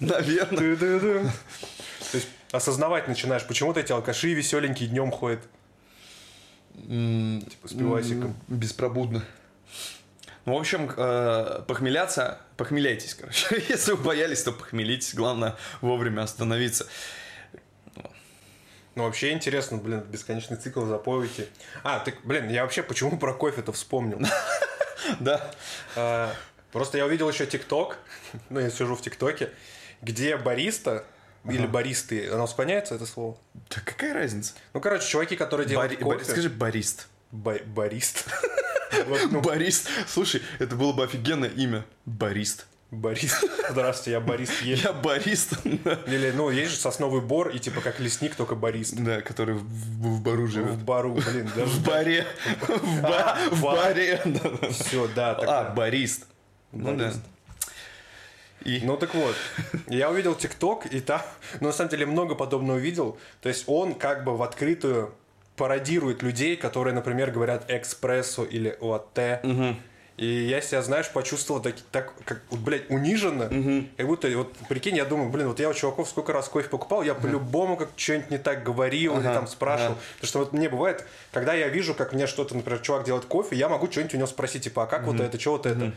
Наверное. 0.00 0.76
То 2.10 2.18
есть 2.18 2.28
осознавать 2.50 3.08
начинаешь, 3.08 3.46
почему-то 3.46 3.80
эти 3.80 3.92
алкаши 3.92 4.34
веселенькие 4.34 4.88
днем 4.88 5.10
ходят. 5.10 5.40
Типа 6.74 7.68
с 7.68 7.72
пивасиком. 7.72 8.36
Беспробудно. 8.48 9.24
Ну, 10.44 10.54
в 10.56 10.58
общем, 10.58 10.90
э, 10.94 11.62
похмеляться, 11.66 12.38
похмеляйтесь, 12.56 13.14
короче. 13.14 13.62
Если 13.68 13.92
вы 13.92 14.02
боялись, 14.02 14.42
то 14.42 14.52
похмелитесь. 14.52 15.14
Главное 15.14 15.56
вовремя 15.80 16.22
остановиться. 16.22 16.86
Ну, 18.94 19.04
вообще 19.04 19.32
интересно, 19.32 19.78
блин, 19.78 20.00
бесконечный 20.02 20.56
цикл 20.56 20.84
запоете. 20.84 21.48
А, 21.82 21.98
ты, 21.98 22.14
блин, 22.24 22.48
я 22.50 22.62
вообще 22.62 22.82
почему 22.82 23.18
про 23.18 23.32
кофе-то 23.34 23.72
вспомнил? 23.72 24.20
Да. 25.20 25.50
А, 25.96 26.32
Просто 26.74 26.98
я 26.98 27.06
увидел 27.06 27.30
еще 27.30 27.46
ТикТок, 27.46 27.98
ну, 28.50 28.58
я 28.58 28.68
сижу 28.68 28.96
в 28.96 29.00
ТикТоке, 29.00 29.50
где 30.02 30.36
бариста, 30.36 31.04
или 31.48 31.66
баристы, 31.66 32.28
оно 32.30 32.46
склоняется, 32.46 32.94
это 32.94 33.06
слово? 33.06 33.36
Да 33.54 33.76
какая 33.84 34.14
разница? 34.14 34.54
Ну, 34.72 34.80
короче, 34.80 35.06
чуваки, 35.08 35.36
которые 35.36 35.68
делают 35.68 35.92
Бари- 35.92 36.02
кофе... 36.02 36.18
бари- 36.18 36.24
Скажи 36.30 36.48
барист. 36.50 37.08
Ба- 37.30 37.60
барист. 37.66 38.26
Ну, 39.30 39.40
Борист. 39.40 39.88
Слушай, 40.06 40.40
это 40.60 40.76
было 40.76 40.92
бы 40.92 41.02
офигенное 41.02 41.48
имя. 41.48 41.84
Барист. 42.06 42.66
Здравствуйте, 43.70 44.12
я 44.12 44.20
барист 44.20 44.62
есть. 44.62 44.84
Я 44.84 44.92
барист. 44.92 45.54
Да. 45.84 45.98
Или, 46.06 46.30
ну, 46.30 46.48
есть 46.48 46.70
же 46.70 46.76
сосновый 46.76 47.20
бор, 47.20 47.48
и 47.48 47.58
типа 47.58 47.80
как 47.80 47.98
лесник, 47.98 48.36
только 48.36 48.54
барист. 48.54 48.94
Да, 48.94 49.20
который 49.20 49.56
в, 49.56 49.64
в 49.64 50.22
бару 50.22 50.46
живет. 50.46 50.74
В 50.74 50.84
бару, 50.84 51.12
блин, 51.14 51.50
даже... 51.56 51.66
В 51.66 51.84
баре. 51.84 52.24
В 52.68 53.04
А, 53.04 53.36
в 53.50 53.62
бар. 53.62 53.76
баре. 53.76 54.22
Все, 54.70 55.08
да, 55.08 55.32
А, 55.42 55.74
барист. 55.74 56.26
Ну 56.70 56.96
да. 56.96 57.12
И 58.64 58.80
Ну 58.82 58.96
так 58.96 59.14
вот, 59.14 59.34
я 59.88 60.10
увидел 60.10 60.34
ТикТок, 60.34 60.86
и 60.86 61.00
там, 61.00 61.20
ну 61.60 61.68
на 61.68 61.72
самом 61.72 61.90
деле 61.90 62.06
много 62.06 62.34
подобного 62.34 62.76
увидел. 62.78 63.18
То 63.42 63.48
есть 63.48 63.64
он 63.66 63.94
как 63.94 64.24
бы 64.24 64.36
в 64.36 64.42
открытую 64.42 65.12
пародирует 65.56 66.22
людей, 66.22 66.56
которые, 66.56 66.94
например, 66.94 67.30
говорят 67.30 67.64
экспрессо 67.68 68.44
или 68.44 68.76
латте. 68.80 69.40
И 70.16 70.26
я 70.26 70.60
себя, 70.60 70.80
знаешь, 70.80 71.10
почувствовал 71.10 71.60
так, 71.60 71.74
так 71.90 72.12
как, 72.24 72.42
вот, 72.50 72.60
блядь, 72.60 72.88
униженно. 72.88 73.86
Как 73.96 74.06
будто, 74.06 74.28
вот, 74.36 74.52
прикинь, 74.68 74.96
я 74.96 75.04
думаю, 75.04 75.28
блин, 75.28 75.48
вот 75.48 75.58
я 75.58 75.68
у 75.68 75.74
чуваков 75.74 76.08
сколько 76.08 76.32
раз 76.32 76.48
кофе 76.48 76.68
покупал, 76.68 77.02
я 77.02 77.14
по-любому 77.14 77.76
как 77.76 77.88
что-нибудь 77.96 78.30
не 78.30 78.38
так 78.38 78.62
говорил 78.62 79.14
или 79.18 79.26
Ага, 79.26 79.34
там 79.34 79.46
спрашивал. 79.48 79.92
ага. 79.92 80.00
Потому 80.14 80.28
что 80.28 80.38
вот 80.38 80.52
мне 80.52 80.68
бывает, 80.68 81.04
когда 81.32 81.52
я 81.52 81.66
вижу, 81.66 81.94
как 81.94 82.12
мне 82.12 82.28
что-то, 82.28 82.54
например, 82.54 82.78
чувак 82.80 83.04
делает 83.04 83.24
кофе, 83.24 83.56
я 83.56 83.68
могу 83.68 83.90
что-нибудь 83.90 84.14
у 84.14 84.16
него 84.18 84.28
спросить, 84.28 84.62
типа, 84.62 84.84
а 84.84 84.86
как 84.86 85.02
вот 85.02 85.18
это, 85.18 85.38
что 85.40 85.52
вот 85.52 85.66
это? 85.66 85.92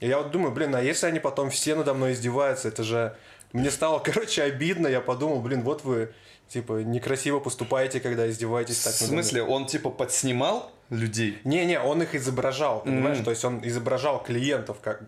И 0.00 0.08
я 0.08 0.18
вот 0.18 0.30
думаю, 0.30 0.52
блин, 0.52 0.74
а 0.74 0.82
если 0.82 1.06
они 1.06 1.20
потом 1.20 1.50
все 1.50 1.74
надо 1.74 1.94
мной 1.94 2.12
издеваются, 2.12 2.68
это 2.68 2.82
же... 2.82 3.16
Мне 3.52 3.70
стало, 3.70 3.98
короче, 4.04 4.42
обидно, 4.42 4.86
я 4.86 5.00
подумал, 5.00 5.40
блин, 5.40 5.62
вот 5.62 5.84
вы, 5.84 6.12
типа, 6.48 6.82
некрасиво 6.82 7.40
поступаете, 7.40 8.00
когда 8.00 8.28
издеваетесь 8.28 8.78
в 8.80 8.84
так 8.84 8.94
мной. 9.00 9.08
смысле, 9.08 9.42
он 9.42 9.66
типа 9.66 9.90
подснимал 9.90 10.70
людей? 10.90 11.38
Не-не, 11.44 11.80
он 11.80 12.02
их 12.02 12.14
изображал, 12.14 12.82
понимаешь? 12.82 13.18
То 13.24 13.30
есть 13.30 13.44
он 13.44 13.60
изображал 13.66 14.22
клиентов 14.22 14.78
как 14.80 15.02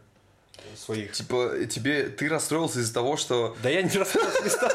своих. 0.77 1.13
Типа, 1.13 1.53
тебе, 1.69 2.05
ты 2.05 2.29
расстроился 2.29 2.81
из-за 2.81 2.95
того, 2.95 3.17
что... 3.17 3.57
Да 3.63 3.69
я 3.69 3.83
не 3.83 3.91
расстроился. 3.97 4.71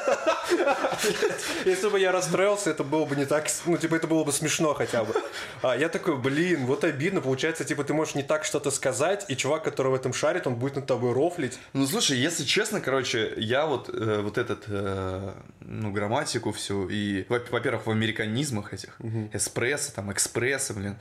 Если 1.66 1.90
бы 1.90 2.00
я 2.00 2.12
расстроился, 2.12 2.70
это 2.70 2.84
было 2.84 3.06
бы 3.06 3.16
не 3.16 3.26
так, 3.26 3.48
ну, 3.66 3.78
типа, 3.78 3.96
это 3.96 4.08
было 4.08 4.24
бы 4.24 4.32
смешно 4.32 4.74
хотя 4.74 5.04
бы. 5.04 5.14
А 5.62 5.76
я 5.76 5.90
такой, 5.90 6.18
блин, 6.18 6.66
вот 6.66 6.84
обидно, 6.84 7.22
получается, 7.22 7.64
типа, 7.66 7.84
ты 7.84 7.94
можешь 7.94 8.16
не 8.16 8.24
так 8.24 8.46
что-то 8.46 8.72
сказать, 8.72 9.26
и 9.30 9.36
чувак, 9.36 9.64
который 9.64 9.92
в 9.92 9.96
этом 9.96 10.14
шарит, 10.14 10.48
он 10.48 10.56
будет 10.56 10.76
над 10.76 10.86
тобой 10.86 11.14
рофлить. 11.14 11.58
Ну, 11.74 11.86
слушай, 11.88 12.18
если 12.18 12.44
честно, 12.44 12.82
короче, 12.82 13.34
я 13.38 13.66
вот, 13.66 13.90
э, 13.90 14.22
вот 14.22 14.38
этот, 14.38 14.64
э, 14.68 15.34
ну, 15.62 15.92
грамматику 15.92 16.52
всю, 16.52 16.88
и, 16.88 17.26
во- 17.30 17.44
во-первых, 17.50 17.88
в 17.88 17.92
американизмах 17.92 18.74
этих, 18.74 18.98
эспрессо, 19.34 19.92
там, 19.96 20.12
экспресса, 20.12 20.74
блин, 20.74 20.98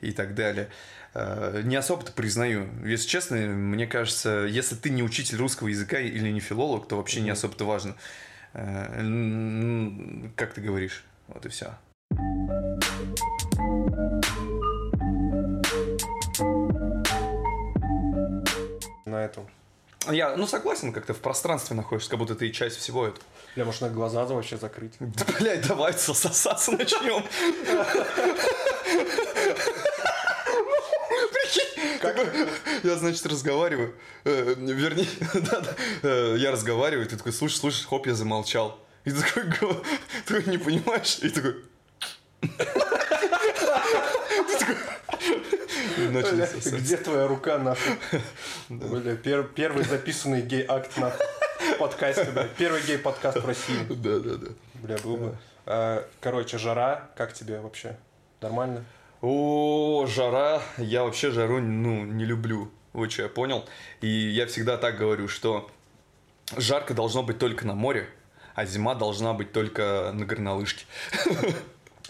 и 0.00 0.12
так 0.12 0.34
далее, 0.34 0.68
не 1.14 1.76
особо-то 1.76 2.12
признаю. 2.12 2.68
Если 2.84 3.06
честно, 3.08 3.36
мне 3.36 3.86
кажется, 3.86 4.46
если 4.48 4.74
ты 4.74 4.90
не 4.90 5.02
учитель 5.02 5.38
русского 5.38 5.68
языка 5.68 5.98
или 6.00 6.28
не 6.30 6.40
филолог, 6.40 6.88
то 6.88 6.96
вообще 6.96 7.20
не 7.20 7.30
особо-то 7.30 7.64
важно. 7.64 7.94
Э, 8.52 10.30
Как 10.36 10.54
ты 10.54 10.60
говоришь? 10.60 11.04
Вот 11.28 11.46
и 11.46 11.48
все. 11.48 11.74
На 19.06 19.24
этом. 19.24 19.46
Я, 20.10 20.36
ну, 20.36 20.46
согласен, 20.46 20.92
как 20.92 21.06
ты 21.06 21.14
в 21.14 21.20
пространстве 21.20 21.76
находишься, 21.76 22.10
как 22.10 22.18
будто 22.18 22.34
ты 22.34 22.50
часть 22.50 22.76
всего 22.76 23.06
этого. 23.06 23.24
Бля, 23.54 23.64
может, 23.64 23.80
на 23.80 23.88
глаза 23.88 24.24
вообще 24.24 24.58
закрыть? 24.58 24.94
Да, 25.00 25.24
блядь, 25.38 25.66
давай 25.66 25.94
сосаться 25.94 26.72
начнем. 26.72 27.24
Такой, 32.04 32.26
я, 32.82 32.96
значит, 32.96 33.26
разговариваю, 33.26 33.94
э, 34.24 34.54
вернее, 34.58 35.08
да-да, 35.34 35.74
э, 36.02 36.36
я 36.38 36.50
разговариваю, 36.50 37.06
ты 37.06 37.16
такой, 37.16 37.32
слушай, 37.32 37.56
слушай, 37.56 37.84
хоп, 37.84 38.06
я 38.06 38.14
замолчал. 38.14 38.78
И 39.04 39.10
ты 39.10 39.22
такой, 39.22 39.52
такой, 40.26 40.44
не 40.46 40.58
понимаешь, 40.58 41.18
и 41.22 41.28
такой... 41.30 41.56
Ты 45.96 46.08
Бля. 46.08 46.48
Где 46.78 46.96
твоя 46.96 47.26
рука, 47.26 47.58
нахуй? 47.58 47.96
Бля, 48.68 49.14
пер- 49.14 49.48
первый 49.54 49.84
записанный 49.84 50.42
гей-акт, 50.42 50.96
нахуй, 50.96 51.26
в 51.74 51.78
подкасте, 51.78 52.24
бля. 52.24 52.48
Первый 52.58 52.82
гей-подкаст 52.82 53.38
в 53.38 53.46
России. 53.46 53.78
Да, 53.88 54.18
да, 54.18 54.36
да. 54.36 54.48
Бля, 54.74 54.98
был 54.98 55.16
бы. 55.16 55.36
А, 55.66 56.06
Короче, 56.20 56.58
жара, 56.58 57.10
как 57.16 57.32
тебе 57.32 57.60
вообще? 57.60 57.96
Нормально? 58.40 58.84
О, 59.26 60.04
жара. 60.06 60.60
Я 60.76 61.02
вообще 61.02 61.30
жару, 61.30 61.58
ну, 61.58 62.04
не 62.04 62.26
люблю. 62.26 62.70
Вот 62.92 63.10
что 63.10 63.22
я 63.22 63.28
понял. 63.30 63.64
И 64.02 64.06
я 64.06 64.46
всегда 64.46 64.76
так 64.76 64.98
говорю, 64.98 65.28
что 65.28 65.70
жарко 66.54 66.92
должно 66.92 67.22
быть 67.22 67.38
только 67.38 67.66
на 67.66 67.74
море, 67.74 68.06
а 68.54 68.66
зима 68.66 68.94
должна 68.94 69.32
быть 69.32 69.50
только 69.50 70.10
на 70.12 70.26
горнолыжке. 70.26 70.84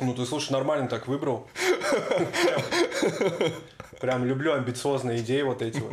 Ну, 0.01 0.13
ты, 0.13 0.27
слушай, 0.27 0.51
нормально 0.51 0.89
так 0.89 1.07
выбрал. 1.07 1.47
Прям, 2.41 3.53
прям 4.01 4.25
люблю 4.25 4.53
амбициозные 4.53 5.21
идеи 5.21 5.43
вот 5.43 5.63
эти 5.63 5.79
вот. 5.79 5.93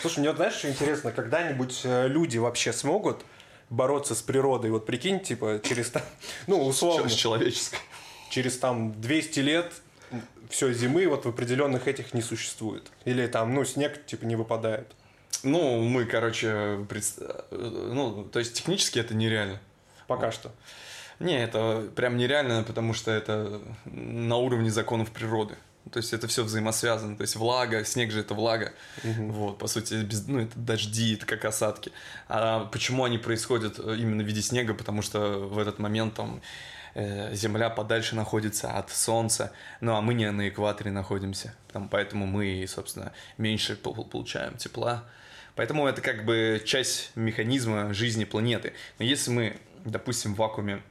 Слушай, 0.00 0.20
мне 0.20 0.28
вот 0.28 0.36
знаешь, 0.36 0.54
что 0.54 0.70
интересно, 0.70 1.10
когда-нибудь 1.10 1.80
э, 1.82 2.06
люди 2.06 2.38
вообще 2.38 2.72
смогут 2.72 3.24
бороться 3.68 4.14
с 4.14 4.22
природой? 4.22 4.70
Вот 4.70 4.86
прикинь, 4.86 5.18
типа, 5.18 5.60
через 5.64 5.90
там, 5.90 6.02
ну, 6.46 6.64
условно, 6.64 7.08
С 7.08 7.14
человеческой. 7.14 7.80
через 8.30 8.56
там 8.58 8.92
200 9.00 9.40
лет 9.40 9.72
все, 10.48 10.72
зимы 10.72 11.06
вот 11.08 11.24
в 11.24 11.28
определенных 11.28 11.88
этих 11.88 12.14
не 12.14 12.22
существует. 12.22 12.90
Или 13.04 13.26
там, 13.26 13.54
ну, 13.54 13.64
снег, 13.64 14.04
типа, 14.06 14.24
не 14.24 14.36
выпадает. 14.36 14.88
Ну, 15.42 15.82
мы, 15.82 16.04
короче, 16.04 16.48
предс- 16.88 17.18
э, 17.50 17.90
ну, 17.92 18.24
то 18.24 18.38
есть 18.38 18.54
технически 18.54 18.98
это 18.98 19.14
нереально. 19.14 19.60
Пока 20.06 20.30
что. 20.30 20.52
Не, 21.18 21.42
это 21.42 21.88
прям 21.94 22.16
нереально, 22.16 22.64
потому 22.64 22.94
что 22.94 23.10
это 23.10 23.60
на 23.84 24.36
уровне 24.36 24.70
законов 24.70 25.10
природы. 25.10 25.56
То 25.90 25.98
есть 25.98 26.12
это 26.12 26.28
все 26.28 26.44
взаимосвязано. 26.44 27.16
То 27.16 27.22
есть 27.22 27.36
влага, 27.36 27.84
снег 27.84 28.12
же 28.12 28.20
это 28.20 28.34
влага. 28.34 28.72
Вот, 29.02 29.58
по 29.58 29.66
сути, 29.66 29.94
без, 29.94 30.26
ну, 30.26 30.40
это 30.40 30.56
дожди, 30.56 31.14
это 31.14 31.26
как 31.26 31.44
осадки. 31.44 31.92
А 32.28 32.66
почему 32.66 33.04
они 33.04 33.18
происходят 33.18 33.78
э, 33.78 33.96
именно 33.98 34.22
в 34.22 34.26
виде 34.26 34.42
снега? 34.42 34.74
Потому 34.74 35.02
что 35.02 35.38
в 35.40 35.58
этот 35.58 35.78
момент 35.78 36.14
там 36.14 36.40
Земля 36.94 37.70
подальше 37.70 38.14
находится 38.14 38.72
от 38.72 38.90
Солнца, 38.90 39.52
ну 39.80 39.94
а 39.94 40.00
мы 40.00 40.14
не 40.14 40.30
на 40.30 40.48
экваторе 40.48 40.90
находимся. 40.90 41.54
Там, 41.72 41.88
поэтому 41.88 42.26
мы, 42.26 42.64
собственно, 42.68 43.12
меньше 43.38 43.76
пол- 43.76 44.04
получаем 44.04 44.56
тепла. 44.56 45.04
Поэтому 45.54 45.86
это 45.86 46.00
как 46.00 46.24
бы 46.24 46.62
часть 46.64 47.12
механизма 47.14 47.92
жизни 47.94 48.24
планеты. 48.24 48.72
Но 48.98 49.04
если 49.04 49.30
мы, 49.30 49.56
допустим, 49.84 50.34
в 50.34 50.38
вакууме 50.38 50.82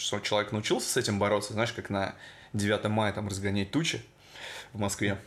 что 0.00 0.18
человек 0.20 0.52
научился 0.52 0.88
с 0.88 0.96
этим 0.96 1.18
бороться, 1.18 1.52
знаешь, 1.52 1.72
как 1.72 1.90
на 1.90 2.14
9 2.52 2.84
мая 2.88 3.12
там 3.12 3.28
разгонять 3.28 3.70
тучи 3.70 4.02
в 4.72 4.78
Москве, 4.78 5.18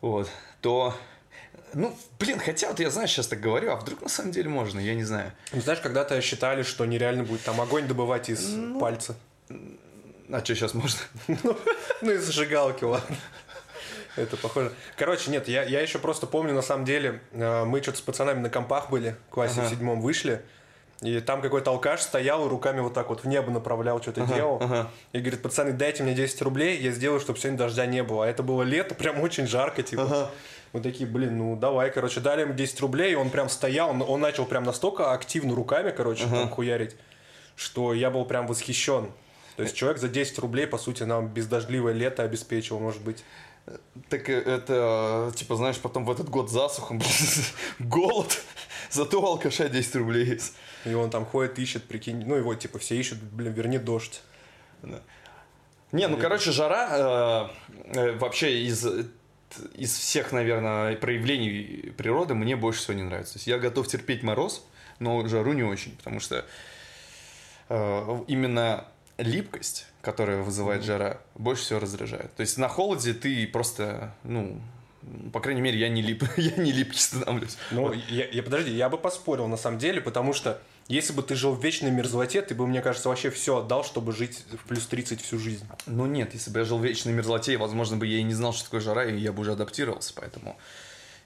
вот, 0.00 0.30
то, 0.60 0.96
ну, 1.74 1.96
блин, 2.18 2.38
хотя 2.38 2.68
вот 2.68 2.80
я, 2.80 2.90
знаешь, 2.90 3.10
сейчас 3.10 3.26
так 3.28 3.40
говорю, 3.40 3.70
а 3.72 3.76
вдруг 3.76 4.02
на 4.02 4.08
самом 4.08 4.32
деле 4.32 4.48
можно, 4.48 4.78
я 4.80 4.94
не 4.94 5.04
знаю. 5.04 5.32
Ну, 5.52 5.60
знаешь, 5.60 5.80
когда-то 5.80 6.20
считали, 6.20 6.62
что 6.62 6.84
нереально 6.86 7.24
будет 7.24 7.42
там 7.42 7.60
огонь 7.60 7.86
добывать 7.86 8.28
из 8.28 8.54
пальца. 8.80 9.16
А 10.32 10.44
что 10.44 10.54
сейчас 10.54 10.74
можно? 10.74 10.98
Ну, 12.02 12.10
из 12.12 12.24
зажигалки, 12.24 12.84
ладно. 12.84 13.16
Это 14.16 14.36
похоже. 14.36 14.72
Короче, 14.96 15.30
нет, 15.30 15.48
я, 15.48 15.62
я 15.64 15.80
еще 15.80 15.98
просто 15.98 16.26
помню, 16.26 16.54
на 16.54 16.62
самом 16.62 16.84
деле, 16.84 17.20
э, 17.32 17.64
мы 17.64 17.80
что-то 17.82 17.98
с 17.98 18.00
пацанами 18.00 18.40
на 18.40 18.50
компах 18.50 18.90
были, 18.90 19.16
в 19.28 19.30
классе 19.30 19.60
Ага. 19.60 19.66
в 19.68 19.70
седьмом 19.70 20.00
вышли, 20.00 20.42
и 21.00 21.20
там 21.20 21.40
какой-то 21.42 21.70
алкаш 21.70 22.00
стоял 22.02 22.44
и 22.46 22.48
руками 22.48 22.80
вот 22.80 22.92
так 22.92 23.08
вот 23.08 23.22
в 23.24 23.28
небо 23.28 23.50
направлял, 23.50 24.00
что-то 24.02 24.22
Ага, 24.24 24.34
делал. 24.34 24.58
ага. 24.60 24.90
И 25.12 25.20
говорит, 25.20 25.42
пацаны, 25.42 25.72
дайте 25.72 26.02
мне 26.02 26.14
10 26.14 26.42
рублей, 26.42 26.78
я 26.80 26.90
сделаю, 26.90 27.20
чтобы 27.20 27.38
сегодня 27.38 27.58
дождя 27.58 27.86
не 27.86 28.02
было. 28.02 28.24
А 28.26 28.28
это 28.28 28.42
было 28.42 28.62
лето, 28.62 28.94
прям 28.94 29.20
очень 29.20 29.46
жарко, 29.46 29.82
типа. 29.82 30.02
Ага. 30.02 30.30
Мы 30.72 30.80
такие, 30.80 31.08
блин, 31.08 31.38
ну 31.38 31.56
давай, 31.56 31.90
короче, 31.90 32.20
дали 32.20 32.42
ему 32.42 32.54
10 32.54 32.80
рублей, 32.80 33.12
и 33.12 33.14
он 33.16 33.30
прям 33.30 33.48
стоял, 33.48 33.90
он, 33.90 34.02
он 34.02 34.20
начал 34.20 34.46
прям 34.46 34.62
настолько 34.62 35.12
активно 35.12 35.54
руками, 35.54 35.90
короче, 35.90 36.24
Ага. 36.24 36.36
там 36.36 36.48
хуярить, 36.48 36.96
что 37.56 37.92
я 37.92 38.10
был 38.10 38.24
прям 38.24 38.46
восхищен. 38.46 39.10
То 39.56 39.64
есть 39.64 39.74
человек 39.76 39.98
за 39.98 40.08
10 40.08 40.38
рублей, 40.38 40.66
по 40.66 40.78
сути, 40.78 41.02
нам 41.02 41.28
бездождливое 41.28 41.92
лето 41.92 42.22
обеспечил, 42.22 42.78
может 42.78 43.02
быть. 43.02 43.24
Так 44.08 44.30
э, 44.30 44.40
это, 44.40 45.32
типа, 45.36 45.56
знаешь, 45.56 45.78
потом 45.78 46.04
в 46.04 46.10
этот 46.10 46.28
год 46.30 46.50
засуха, 46.50 46.98
голод, 47.78 48.38
зато 48.90 49.20
у 49.20 49.26
алкаша 49.26 49.68
10 49.68 49.96
рублей 49.96 50.24
есть. 50.24 50.54
И 50.84 50.94
он 50.94 51.10
там 51.10 51.26
ходит, 51.26 51.58
ищет, 51.58 51.84
прикинь, 51.84 52.24
ну 52.26 52.36
его 52.36 52.54
типа 52.54 52.78
все 52.78 52.96
ищут, 52.96 53.18
блин, 53.18 53.52
верни 53.52 53.78
дождь. 53.78 54.22
Не, 55.92 56.06
ну, 56.06 56.16
короче, 56.16 56.52
жара 56.52 57.50
э, 57.92 57.98
э, 57.98 58.12
вообще 58.18 58.62
из, 58.62 58.86
из 59.74 59.92
всех, 59.96 60.32
наверное, 60.32 60.96
проявлений 60.96 61.92
природы 61.96 62.34
мне 62.34 62.56
больше 62.56 62.80
всего 62.80 62.94
не 62.94 63.02
нравится. 63.02 63.34
То 63.34 63.38
есть 63.38 63.46
я 63.46 63.58
готов 63.58 63.86
терпеть 63.88 64.22
мороз, 64.22 64.64
но 64.98 65.26
жару 65.26 65.52
не 65.52 65.62
очень, 65.62 65.96
потому 65.96 66.20
что 66.20 66.44
э, 67.68 68.18
именно 68.28 68.84
липкость, 69.18 69.86
которая 70.02 70.42
вызывает 70.42 70.82
жара, 70.84 71.20
больше 71.34 71.62
всего 71.62 71.80
раздражает. 71.80 72.34
То 72.34 72.40
есть 72.42 72.58
на 72.58 72.68
холоде 72.68 73.12
ты 73.12 73.46
просто, 73.46 74.14
ну, 74.24 74.60
по 75.32 75.40
крайней 75.40 75.60
мере, 75.60 75.78
я 75.78 75.88
не, 75.88 76.02
лип, 76.02 76.24
я 76.36 76.56
не 76.56 76.72
липкий 76.72 76.98
становлюсь. 77.00 77.56
Ну, 77.70 77.92
я, 78.08 78.26
я- 78.28 78.42
подожди, 78.42 78.70
я 78.72 78.88
бы 78.88 78.98
поспорил 78.98 79.46
на 79.46 79.56
самом 79.56 79.78
деле, 79.78 80.00
потому 80.00 80.32
что 80.32 80.60
если 80.90 81.12
бы 81.12 81.22
ты 81.22 81.36
жил 81.36 81.54
в 81.54 81.62
вечной 81.62 81.90
мерзлоте, 81.92 82.42
ты 82.42 82.54
бы, 82.54 82.66
мне 82.66 82.82
кажется, 82.82 83.08
вообще 83.08 83.30
все 83.30 83.58
отдал, 83.58 83.84
чтобы 83.84 84.12
жить 84.12 84.44
в 84.52 84.68
плюс 84.68 84.86
30 84.86 85.20
всю 85.22 85.38
жизнь. 85.38 85.64
Ну 85.86 86.06
нет, 86.06 86.34
если 86.34 86.50
бы 86.50 86.58
я 86.58 86.64
жил 86.64 86.78
в 86.78 86.84
вечной 86.84 87.12
мерзлоте, 87.12 87.56
возможно 87.56 87.96
бы 87.96 88.06
я 88.06 88.18
и 88.18 88.22
не 88.24 88.34
знал, 88.34 88.52
что 88.52 88.64
такое 88.64 88.80
жара, 88.80 89.04
и 89.04 89.16
я 89.16 89.32
бы 89.32 89.42
уже 89.42 89.52
адаптировался, 89.52 90.12
поэтому 90.16 90.58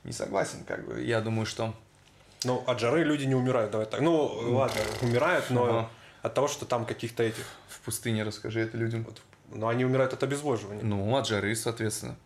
не 0.05 0.13
согласен, 0.13 0.65
как 0.65 0.87
бы. 0.87 1.03
Я 1.03 1.21
думаю, 1.23 1.47
что... 1.47 1.75
Ну, 2.45 2.63
от 2.67 2.79
жары 2.79 3.05
люди 3.05 3.25
не 3.25 3.35
умирают, 3.35 3.71
давай 3.71 3.87
так. 3.87 4.01
Ну, 4.03 4.27
ладно, 4.55 4.81
умирают, 5.01 5.49
но 5.49 5.65
Ага. 5.65 5.91
от 6.21 6.35
того, 6.35 6.47
что 6.47 6.67
там 6.67 6.85
каких-то 6.85 7.23
этих... 7.23 7.47
В 7.69 7.81
пустыне 7.81 8.23
расскажи 8.23 8.61
это 8.61 8.77
людям. 8.77 9.07
Но 9.51 9.69
они 9.69 9.85
умирают 9.87 10.13
от 10.13 10.23
обезвоживания. 10.23 10.83
Ну, 10.83 11.17
от 11.17 11.27
жары, 11.27 11.57
соответственно. 11.57 12.17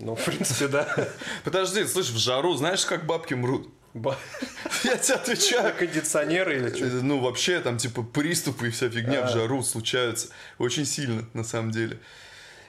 Ну, 0.00 0.16
в 0.16 0.24
принципе, 0.24 0.66
да. 0.68 0.88
Подожди, 1.44 1.84
слышь, 1.84 2.10
в 2.10 2.18
жару 2.18 2.54
знаешь, 2.54 2.84
как 2.84 3.06
бабки 3.06 3.34
мрут? 3.34 3.72
Я 4.84 4.96
тебе 4.96 5.14
отвечаю. 5.14 5.74
Кондиционеры 5.76 6.56
или 6.56 6.68
что? 6.74 6.84
Э, 6.86 6.88
Ну, 7.02 7.18
вообще, 7.20 7.60
там, 7.60 7.78
типа, 7.78 8.02
приступы 8.02 8.68
и 8.68 8.70
вся 8.70 8.88
фигня 8.88 9.22
в 9.22 9.24
А. 9.24 9.28
жару 9.28 9.62
случаются. 9.62 10.28
Очень 10.58 10.84
сильно, 10.86 11.24
на 11.34 11.44
самом 11.44 11.70
деле. 11.70 11.98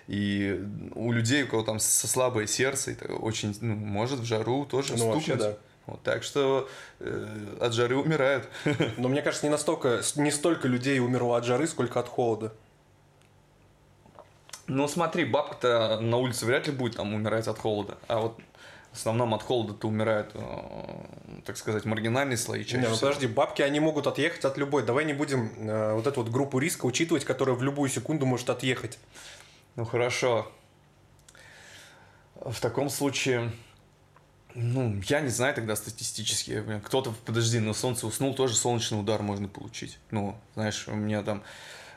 И 0.07 0.59
у 0.95 1.11
людей, 1.11 1.43
у 1.43 1.47
кого 1.47 1.63
там 1.63 1.79
со 1.79 2.07
слабое 2.07 2.47
сердце, 2.47 2.91
это 2.91 3.13
очень, 3.13 3.55
ну, 3.61 3.75
может 3.75 4.19
в 4.19 4.25
жару 4.25 4.65
тоже 4.65 4.95
Ну, 4.97 5.11
вообще, 5.11 5.35
да. 5.35 5.57
Вот, 5.85 6.01
так 6.03 6.23
что 6.23 6.67
э, 6.99 7.57
от 7.61 7.73
жары 7.73 7.95
умирают. 7.95 8.47
Но 8.97 9.07
мне 9.07 9.21
кажется, 9.21 9.45
не 9.45 9.51
настолько, 9.51 10.01
не 10.15 10.31
столько 10.31 10.67
людей 10.67 10.99
умерло 10.99 11.37
от 11.37 11.45
жары, 11.45 11.67
сколько 11.67 11.99
от 11.99 12.07
холода. 12.07 12.53
Ну, 14.67 14.87
смотри, 14.87 15.25
бабка-то 15.25 15.99
на 15.99 16.17
улице 16.17 16.45
вряд 16.45 16.67
ли 16.67 16.73
будет 16.73 16.95
там 16.95 17.13
умирать 17.13 17.47
от 17.47 17.57
холода. 17.57 17.97
А 18.07 18.19
вот 18.19 18.39
основном 18.99 19.33
от 19.33 19.43
холода-то 19.43 19.87
умирают, 19.87 20.31
э, 20.33 21.41
так 21.45 21.57
сказать, 21.57 21.85
маргинальные 21.85 22.37
слои 22.37 22.63
чаще 22.63 22.81
Не, 22.81 22.89
ну 22.89 22.95
подожди, 22.97 23.27
бабки, 23.27 23.61
они 23.61 23.79
могут 23.79 24.07
отъехать 24.07 24.45
от 24.45 24.57
любой. 24.57 24.83
Давай 24.83 25.05
не 25.05 25.13
будем 25.13 25.51
э, 25.57 25.93
вот 25.93 26.05
эту 26.05 26.21
вот 26.21 26.31
группу 26.31 26.59
риска 26.59 26.85
учитывать, 26.85 27.25
которая 27.25 27.55
в 27.55 27.63
любую 27.63 27.89
секунду 27.89 28.25
может 28.25 28.49
отъехать. 28.49 28.99
Ну, 29.75 29.85
хорошо. 29.85 30.51
В 32.35 32.59
таком 32.59 32.89
случае, 32.89 33.51
ну, 34.53 35.01
я 35.07 35.21
не 35.21 35.29
знаю 35.29 35.53
тогда 35.55 35.75
статистически. 35.75 36.63
Кто-то, 36.85 37.13
подожди, 37.25 37.59
на 37.59 37.73
солнце 37.73 38.07
уснул, 38.07 38.33
тоже 38.33 38.55
солнечный 38.55 38.99
удар 38.99 39.21
можно 39.21 39.47
получить. 39.47 39.99
Ну, 40.11 40.35
знаешь, 40.55 40.87
у 40.87 40.95
меня 40.95 41.23
там 41.23 41.43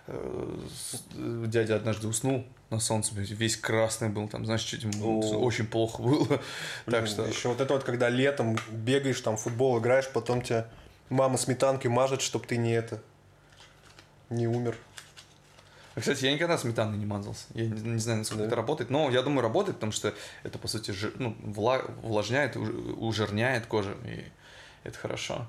э, 0.07 0.59
дядя 1.15 1.77
однажды 1.77 2.09
уснул 2.09 2.47
на 2.73 2.81
солнце, 2.81 3.13
весь 3.15 3.57
красный 3.57 4.09
был, 4.09 4.29
там, 4.29 4.45
знаешь, 4.45 4.63
чуть 4.63 4.83
ему 4.83 5.21
очень 5.43 5.67
плохо 5.67 6.03
было. 6.03 6.41
Так 6.87 7.07
что... 7.07 7.25
Еще 7.27 7.49
вот 7.49 7.61
это 7.61 7.75
вот, 7.75 7.85
когда 7.85 8.09
летом 8.09 8.57
бегаешь, 8.71 9.21
там 9.21 9.37
футбол 9.37 9.79
играешь, 9.79 10.09
потом 10.13 10.43
тебя 10.43 10.67
мама 11.11 11.39
сметанкой 11.39 11.91
мажет, 11.91 12.23
чтобы 12.23 12.47
ты 12.47 12.57
не 12.57 12.73
это, 12.73 13.01
не 14.31 14.47
умер. 14.49 14.77
А, 15.95 16.01
Кстати, 16.01 16.25
я 16.25 16.33
никогда 16.33 16.57
сметаной 16.57 16.97
не 16.97 17.05
мазался. 17.05 17.45
Я 17.55 17.67
не, 17.67 17.81
не 17.81 17.99
знаю, 18.01 18.21
насколько 18.21 18.43
Да. 18.45 18.47
это 18.47 18.57
работает. 18.57 18.89
Но 18.91 19.11
я 19.11 19.21
думаю, 19.23 19.43
работает, 19.43 19.77
потому 19.77 19.93
что 19.93 20.15
это, 20.43 20.59
по 20.59 20.67
сути, 20.67 20.91
жи- 20.91 21.13
ну, 21.17 21.37
вла- 21.43 21.85
увлажняет, 22.03 22.57
уж- 22.57 22.71
ужирняет 22.97 23.67
кожу. 23.67 23.91
И 24.07 24.25
это 24.85 24.99
хорошо. 24.99 25.47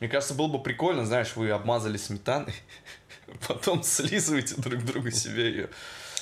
Мне 0.00 0.08
кажется, 0.08 0.32
было 0.34 0.46
бы 0.48 0.62
прикольно, 0.62 1.04
знаешь, 1.04 1.36
вы 1.36 1.50
обмазали 1.50 1.98
сметаной, 1.98 2.54
потом 3.48 3.82
слизываете 3.82 4.54
друг 4.56 4.82
другу 4.84 5.10
себе 5.10 5.50
ее. 5.50 5.68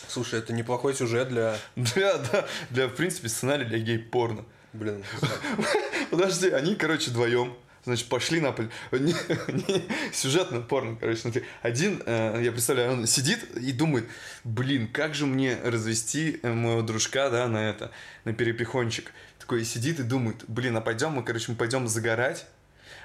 Слушай, 0.09 0.41
это 0.41 0.53
неплохой 0.53 0.95
сюжет 0.95 1.29
для... 1.29 1.59
Для, 1.77 2.19
да, 2.19 2.47
для, 2.71 2.89
в 2.89 2.95
принципе, 2.95 3.29
сценарий 3.29 3.65
для 3.65 3.79
гей-порно. 3.79 4.45
Блин, 4.73 5.05
Подожди, 6.11 6.51
они, 6.51 6.75
короче, 6.75 7.11
вдвоем 7.11 7.57
Значит, 7.87 8.09
пошли 8.09 8.41
на 8.41 8.51
пол. 8.51 8.67
Не, 8.91 9.15
не, 9.49 9.85
сюжетно 10.13 10.61
порно, 10.61 10.97
короче, 10.97 11.21
смотри. 11.21 11.45
Один, 11.63 12.03
э, 12.05 12.41
я 12.43 12.51
представляю, 12.51 12.93
он 12.93 13.07
сидит 13.07 13.45
и 13.57 13.71
думает, 13.71 14.07
блин, 14.43 14.89
как 14.93 15.15
же 15.15 15.25
мне 15.25 15.57
развести 15.63 16.41
э, 16.43 16.53
моего 16.53 16.83
дружка, 16.83 17.31
да, 17.31 17.47
на 17.47 17.71
это, 17.71 17.93
на 18.25 18.33
перепихончик. 18.33 19.13
Такой 19.39 19.65
сидит 19.65 20.01
и 20.01 20.03
думает, 20.03 20.45
блин, 20.49 20.77
а 20.77 20.81
пойдем 20.81 21.13
мы, 21.13 21.23
короче, 21.23 21.53
мы 21.53 21.57
пойдем 21.57 21.87
загорать 21.87 22.47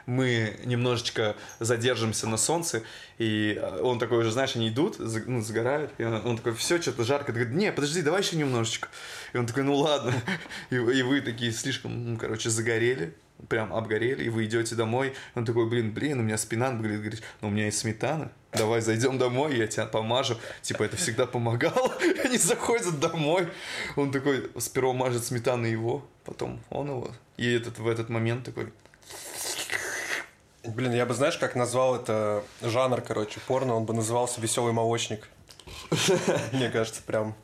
мы 0.05 0.57
немножечко 0.65 1.35
задержимся 1.59 2.27
на 2.27 2.37
солнце, 2.37 2.83
и 3.17 3.57
э, 3.61 3.81
он 3.81 3.99
такой 3.99 4.19
уже, 4.19 4.31
знаешь, 4.31 4.55
они 4.55 4.69
идут, 4.69 4.97
ну, 4.99 5.41
загорают, 5.41 5.91
и 5.97 6.03
он, 6.03 6.37
такой, 6.37 6.53
все, 6.53 6.81
что-то 6.81 7.03
жарко, 7.03 7.31
говорит, 7.31 7.53
не, 7.53 7.71
подожди, 7.71 8.01
давай 8.01 8.21
еще 8.21 8.35
немножечко. 8.35 8.89
И 9.33 9.37
он 9.37 9.45
такой, 9.45 9.63
ну 9.63 9.75
ладно, 9.75 10.13
и, 10.69 10.75
и 10.75 11.01
вы 11.01 11.21
такие 11.21 11.51
слишком, 11.51 12.13
ну, 12.13 12.17
короче, 12.17 12.49
загорели, 12.49 13.13
прям 13.47 13.73
обгорели, 13.73 14.23
и 14.23 14.29
вы 14.29 14.45
идете 14.45 14.75
домой, 14.75 15.13
он 15.35 15.45
такой, 15.45 15.67
блин, 15.67 15.93
блин, 15.93 16.19
у 16.19 16.23
меня 16.23 16.37
спина 16.37 16.71
болит, 16.71 16.99
говорит, 16.99 17.21
ну, 17.41 17.47
у 17.47 17.51
меня 17.51 17.65
есть 17.65 17.79
сметана, 17.79 18.31
давай 18.51 18.81
зайдем 18.81 19.17
домой, 19.17 19.57
я 19.57 19.67
тебя 19.67 19.85
помажу, 19.85 20.37
типа, 20.61 20.83
это 20.83 20.97
всегда 20.97 21.25
помогало, 21.25 21.95
они 22.23 22.37
заходят 22.37 22.99
домой, 22.99 23.47
он 23.95 24.11
такой, 24.11 24.49
сперва 24.57 24.93
мажет 24.93 25.25
сметаной 25.25 25.71
его, 25.71 26.07
потом 26.23 26.61
он 26.69 26.89
его, 26.89 27.11
и 27.37 27.51
этот, 27.53 27.79
в 27.79 27.87
этот 27.87 28.09
момент 28.09 28.45
такой, 28.45 28.71
Блин, 30.63 30.93
я 30.93 31.05
бы, 31.05 31.13
знаешь, 31.13 31.37
как 31.37 31.55
назвал 31.55 31.95
это 31.95 32.43
жанр, 32.61 33.01
короче, 33.01 33.39
порно, 33.47 33.75
он 33.75 33.85
бы 33.85 33.93
назывался 33.93 34.39
«Веселый 34.39 34.73
молочник». 34.73 35.27
Мне 36.51 36.69
кажется, 36.69 37.01
прям... 37.01 37.35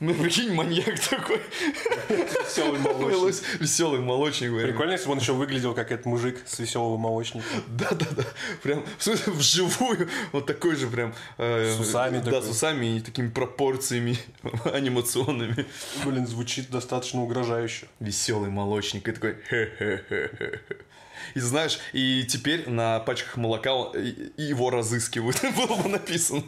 Ну, 0.00 0.14
прикинь, 0.14 0.52
маньяк 0.52 0.98
такой. 1.00 1.40
Веселый 2.08 2.78
молочник. 2.78 3.60
Веселый 3.60 4.00
молочник. 4.00 4.52
Прикольно, 4.62 4.92
если 4.92 5.06
бы 5.06 5.12
он 5.12 5.18
еще 5.18 5.32
выглядел 5.32 5.74
как 5.74 5.90
этот 5.90 6.06
мужик 6.06 6.40
с 6.46 6.60
веселого 6.60 6.96
молочника. 6.96 7.46
Да-да-да. 7.66 8.24
Прям, 8.62 8.84
в 8.96 9.02
смысле, 9.02 9.32
вживую. 9.32 10.08
Вот 10.30 10.46
такой 10.46 10.76
же 10.76 10.86
прям... 10.86 11.14
Э, 11.36 11.74
с 11.76 11.80
усами 11.80 12.20
Да, 12.20 12.42
с 12.42 12.48
усами 12.48 12.98
и 12.98 13.00
такими 13.00 13.28
пропорциями 13.28 14.16
анимационными. 14.72 15.66
Блин, 16.04 16.28
звучит 16.28 16.70
достаточно 16.70 17.22
угрожающе. 17.22 17.88
Веселый 17.98 18.50
молочник. 18.50 19.08
И 19.08 19.12
такой... 19.12 19.36
Хе-хе-хе. 19.50 20.60
И 21.34 21.40
знаешь, 21.40 21.78
и 21.92 22.24
теперь 22.24 22.68
на 22.68 23.00
пачках 23.00 23.36
молока 23.36 23.70
его 23.70 24.70
разыскивают. 24.70 25.40
Было 25.56 25.76
бы 25.76 25.88
написано. 25.88 26.42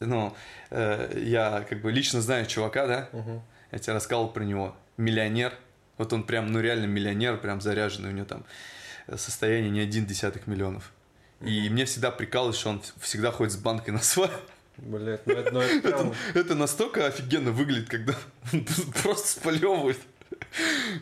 Ну, 0.00 0.34
э, 0.70 1.22
я 1.24 1.66
как 1.68 1.82
бы 1.82 1.92
лично 1.92 2.22
знаю 2.22 2.46
чувака, 2.46 2.86
да? 2.86 3.08
Угу. 3.12 3.42
Я 3.72 3.78
тебе 3.78 3.92
рассказывал 3.92 4.28
про 4.30 4.44
него. 4.44 4.74
Миллионер. 4.96 5.52
Вот 5.98 6.12
он 6.12 6.22
прям, 6.22 6.52
ну 6.52 6.60
реально 6.60 6.86
миллионер, 6.86 7.38
прям 7.38 7.60
заряженный. 7.60 8.10
У 8.10 8.12
него 8.12 8.26
там 8.26 8.44
состояние 9.16 9.70
не 9.70 9.80
один 9.80 10.06
десятых 10.06 10.46
миллионов. 10.46 10.92
И 11.40 11.68
мне 11.68 11.84
всегда 11.84 12.10
прикалывает, 12.10 12.56
что 12.56 12.70
он 12.70 12.82
всегда 13.00 13.30
ходит 13.30 13.52
с 13.52 13.56
банкой 13.56 13.94
на 13.94 14.00
свай. 14.00 14.30
Блять, 14.78 15.26
ну 15.26 15.32
это, 15.32 15.50
ну 15.52 15.60
это, 15.60 15.88
прям... 15.88 16.14
это, 16.30 16.38
это 16.38 16.54
настолько 16.54 17.06
офигенно 17.06 17.50
выглядит, 17.50 17.88
когда 17.88 18.14
просто 19.02 19.28
сплевывает. 19.40 19.98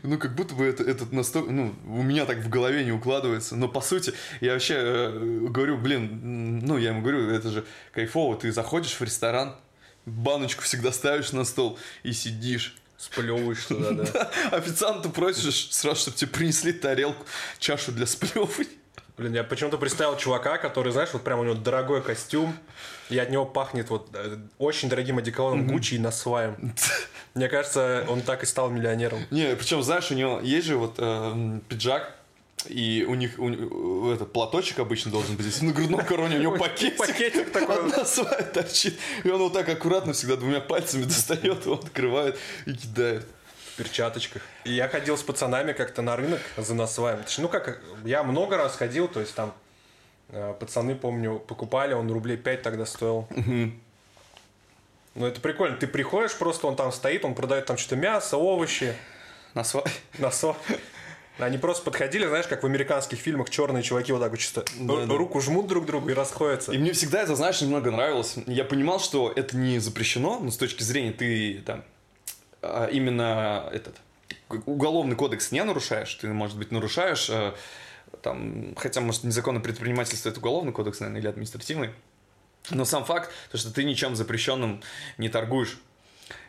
Ну, 0.02 0.18
как 0.18 0.34
будто 0.34 0.54
бы 0.54 0.64
это, 0.64 0.82
этот 0.82 1.12
настолько, 1.12 1.50
ну, 1.50 1.74
у 1.86 2.02
меня 2.02 2.24
так 2.26 2.38
в 2.38 2.48
голове 2.48 2.84
не 2.84 2.92
укладывается. 2.92 3.56
Но 3.56 3.68
по 3.68 3.80
сути, 3.80 4.12
я 4.40 4.54
вообще 4.54 4.74
э, 4.78 5.46
говорю, 5.48 5.76
блин, 5.78 6.60
ну, 6.64 6.78
я 6.78 6.90
ему 6.90 7.02
говорю, 7.02 7.30
это 7.30 7.50
же 7.50 7.64
кайфово, 7.92 8.36
ты 8.36 8.50
заходишь 8.50 8.94
в 8.94 9.02
ресторан, 9.02 9.56
баночку 10.04 10.62
всегда 10.62 10.92
ставишь 10.92 11.32
на 11.32 11.44
стол 11.44 11.78
и 12.02 12.12
сидишь. 12.12 12.76
Сплевываешь 12.96 13.64
туда, 13.66 13.90
да. 14.04 14.04
да. 14.04 14.56
Официанту 14.56 15.10
просишь 15.10 15.68
сразу, 15.70 16.00
чтобы 16.00 16.16
тебе 16.16 16.30
принесли 16.30 16.72
тарелку, 16.72 17.26
чашу 17.58 17.92
для 17.92 18.06
сплевывания. 18.06 18.70
Блин, 19.16 19.32
я 19.32 19.44
почему-то 19.44 19.78
представил 19.78 20.16
чувака, 20.18 20.58
который, 20.58 20.92
знаешь, 20.92 21.08
вот 21.14 21.22
прям 21.22 21.40
у 21.40 21.44
него 21.44 21.54
дорогой 21.54 22.02
костюм, 22.02 22.54
и 23.08 23.16
от 23.16 23.30
него 23.30 23.46
пахнет 23.46 23.88
вот 23.88 24.08
э, 24.12 24.36
очень 24.58 24.90
дорогим 24.90 25.16
одеколоном 25.16 25.66
Гуччи 25.66 25.94
и 25.94 25.98
насваем. 25.98 26.74
Мне 27.34 27.48
кажется, 27.48 28.04
он 28.08 28.20
так 28.20 28.42
и 28.42 28.46
стал 28.46 28.68
миллионером. 28.68 29.20
Не, 29.30 29.56
причем, 29.56 29.82
знаешь, 29.82 30.10
у 30.10 30.14
него 30.14 30.40
есть 30.40 30.66
же 30.66 30.76
вот 30.76 30.96
э, 30.98 31.60
пиджак, 31.68 32.14
и 32.68 33.06
у 33.08 33.14
них 33.14 33.38
у, 33.38 34.10
этот 34.10 34.32
платочек 34.32 34.80
обычно 34.80 35.10
должен 35.10 35.36
быть 35.36 35.46
здесь. 35.46 35.62
На 35.62 35.72
грудном 35.72 36.04
короне 36.04 36.36
у 36.36 36.40
него 36.40 36.56
пакетик. 36.56 36.98
Пакетик 36.98 37.52
такой. 37.52 37.76
Одна 37.76 38.04
свая 38.04 38.42
торчит. 38.42 38.98
И 39.24 39.30
он 39.30 39.40
вот 39.40 39.52
так 39.52 39.68
аккуратно 39.68 40.12
всегда 40.12 40.36
двумя 40.36 40.60
пальцами 40.60 41.04
достает 41.04 41.64
его, 41.64 41.76
открывает 41.76 42.38
и 42.66 42.72
кидает 42.74 43.26
перчаточках. 43.76 44.42
И 44.64 44.72
я 44.72 44.88
ходил 44.88 45.16
с 45.16 45.22
пацанами 45.22 45.72
как-то 45.72 46.02
на 46.02 46.16
рынок 46.16 46.40
за 46.56 46.74
насваем. 46.74 47.20
Ну 47.38 47.48
как, 47.48 47.80
я 48.04 48.22
много 48.22 48.56
раз 48.56 48.76
ходил, 48.76 49.08
то 49.08 49.20
есть 49.20 49.34
там 49.34 49.54
э, 50.30 50.54
пацаны, 50.58 50.94
помню, 50.94 51.38
покупали, 51.38 51.94
он 51.94 52.10
рублей 52.10 52.36
5 52.36 52.62
тогда 52.62 52.86
стоил. 52.86 53.28
Ну 55.14 55.26
это 55.26 55.40
прикольно, 55.40 55.76
ты 55.78 55.86
приходишь, 55.86 56.36
просто 56.36 56.66
он 56.66 56.76
там 56.76 56.92
стоит, 56.92 57.24
он 57.24 57.34
продает 57.34 57.64
там 57.64 57.78
что-то 57.78 57.96
мясо, 57.96 58.36
овощи. 58.36 58.94
Насвай. 59.54 59.84
Насвай. 60.18 60.56
Они 61.38 61.58
просто 61.58 61.84
подходили, 61.84 62.26
знаешь, 62.26 62.46
как 62.46 62.62
в 62.62 62.66
американских 62.66 63.18
фильмах 63.18 63.50
черные 63.50 63.82
чуваки 63.82 64.12
вот 64.12 64.20
так 64.20 64.30
вот 64.30 64.38
чисто 64.38 64.64
да, 64.78 65.06
руку 65.06 65.40
жмут 65.40 65.66
друг 65.66 65.84
другу 65.84 66.08
и 66.08 66.14
расходятся. 66.14 66.72
И 66.72 66.78
мне 66.78 66.92
всегда 66.92 67.22
это, 67.22 67.36
знаешь, 67.36 67.60
немного 67.60 67.90
нравилось. 67.90 68.36
Я 68.46 68.64
понимал, 68.64 69.00
что 69.00 69.32
это 69.34 69.56
не 69.56 69.78
запрещено, 69.78 70.38
но 70.38 70.50
с 70.50 70.56
точки 70.56 70.82
зрения 70.82 71.12
ты 71.12 71.62
там 71.64 71.84
именно 72.62 73.68
этот 73.72 73.96
уголовный 74.48 75.16
кодекс 75.16 75.52
не 75.52 75.62
нарушаешь, 75.64 76.14
ты, 76.14 76.28
может 76.28 76.56
быть, 76.56 76.70
нарушаешь, 76.70 77.28
э, 77.30 77.54
там, 78.22 78.74
хотя, 78.76 79.00
может, 79.00 79.24
незаконное 79.24 79.62
предпринимательство 79.62 80.28
это 80.28 80.38
уголовный 80.38 80.72
кодекс, 80.72 81.00
наверное, 81.00 81.20
или 81.20 81.28
административный, 81.28 81.90
но 82.70 82.84
сам 82.84 83.04
факт, 83.04 83.30
то, 83.50 83.58
что 83.58 83.72
ты 83.72 83.84
ничем 83.84 84.16
запрещенным 84.16 84.82
не 85.18 85.28
торгуешь, 85.28 85.78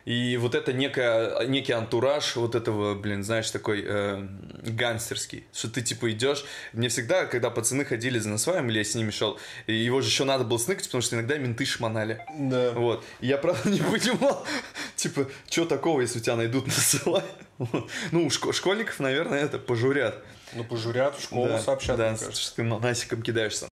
и 0.04 0.36
вот 0.36 0.54
это 0.54 0.72
некая, 0.72 1.46
некий 1.46 1.72
антураж 1.72 2.36
вот 2.36 2.54
этого, 2.54 2.94
блин, 2.94 3.22
знаешь, 3.22 3.50
такой 3.50 3.84
э, 3.86 4.26
гангстерский, 4.62 5.44
что 5.52 5.70
ты 5.70 5.82
типа 5.82 6.10
идешь. 6.12 6.44
Мне 6.72 6.88
всегда, 6.88 7.26
когда 7.26 7.50
пацаны 7.50 7.84
ходили 7.84 8.18
за 8.18 8.28
насваем, 8.28 8.68
или 8.70 8.78
я 8.78 8.84
с 8.84 8.94
ними 8.94 9.10
шел, 9.10 9.38
его 9.66 10.00
же 10.00 10.08
еще 10.08 10.24
надо 10.24 10.44
было 10.44 10.58
сныкать, 10.58 10.86
потому 10.86 11.02
что 11.02 11.16
иногда 11.16 11.36
менты 11.38 11.64
шмонали. 11.64 12.20
Да. 12.38 12.72
Вот. 12.72 13.04
И 13.20 13.26
я 13.26 13.38
правда 13.38 13.68
не 13.70 13.80
понимал, 13.80 14.46
типа, 14.96 15.28
что 15.48 15.64
такого, 15.64 16.00
если 16.00 16.18
у 16.18 16.22
тебя 16.22 16.36
найдут 16.36 16.66
на 16.66 16.72
свай. 16.72 17.24
Ну, 18.12 18.30
школьников, 18.30 19.00
наверное, 19.00 19.40
это 19.40 19.58
пожурят. 19.58 20.22
Ну, 20.54 20.64
пожурят, 20.64 21.18
в 21.18 21.22
школу 21.22 21.48
да, 21.48 21.58
сообщат, 21.58 21.96
да, 21.96 22.16
что 22.16 22.56
ты 22.56 22.62
насиком 22.62 23.22
кидаешься. 23.22 23.67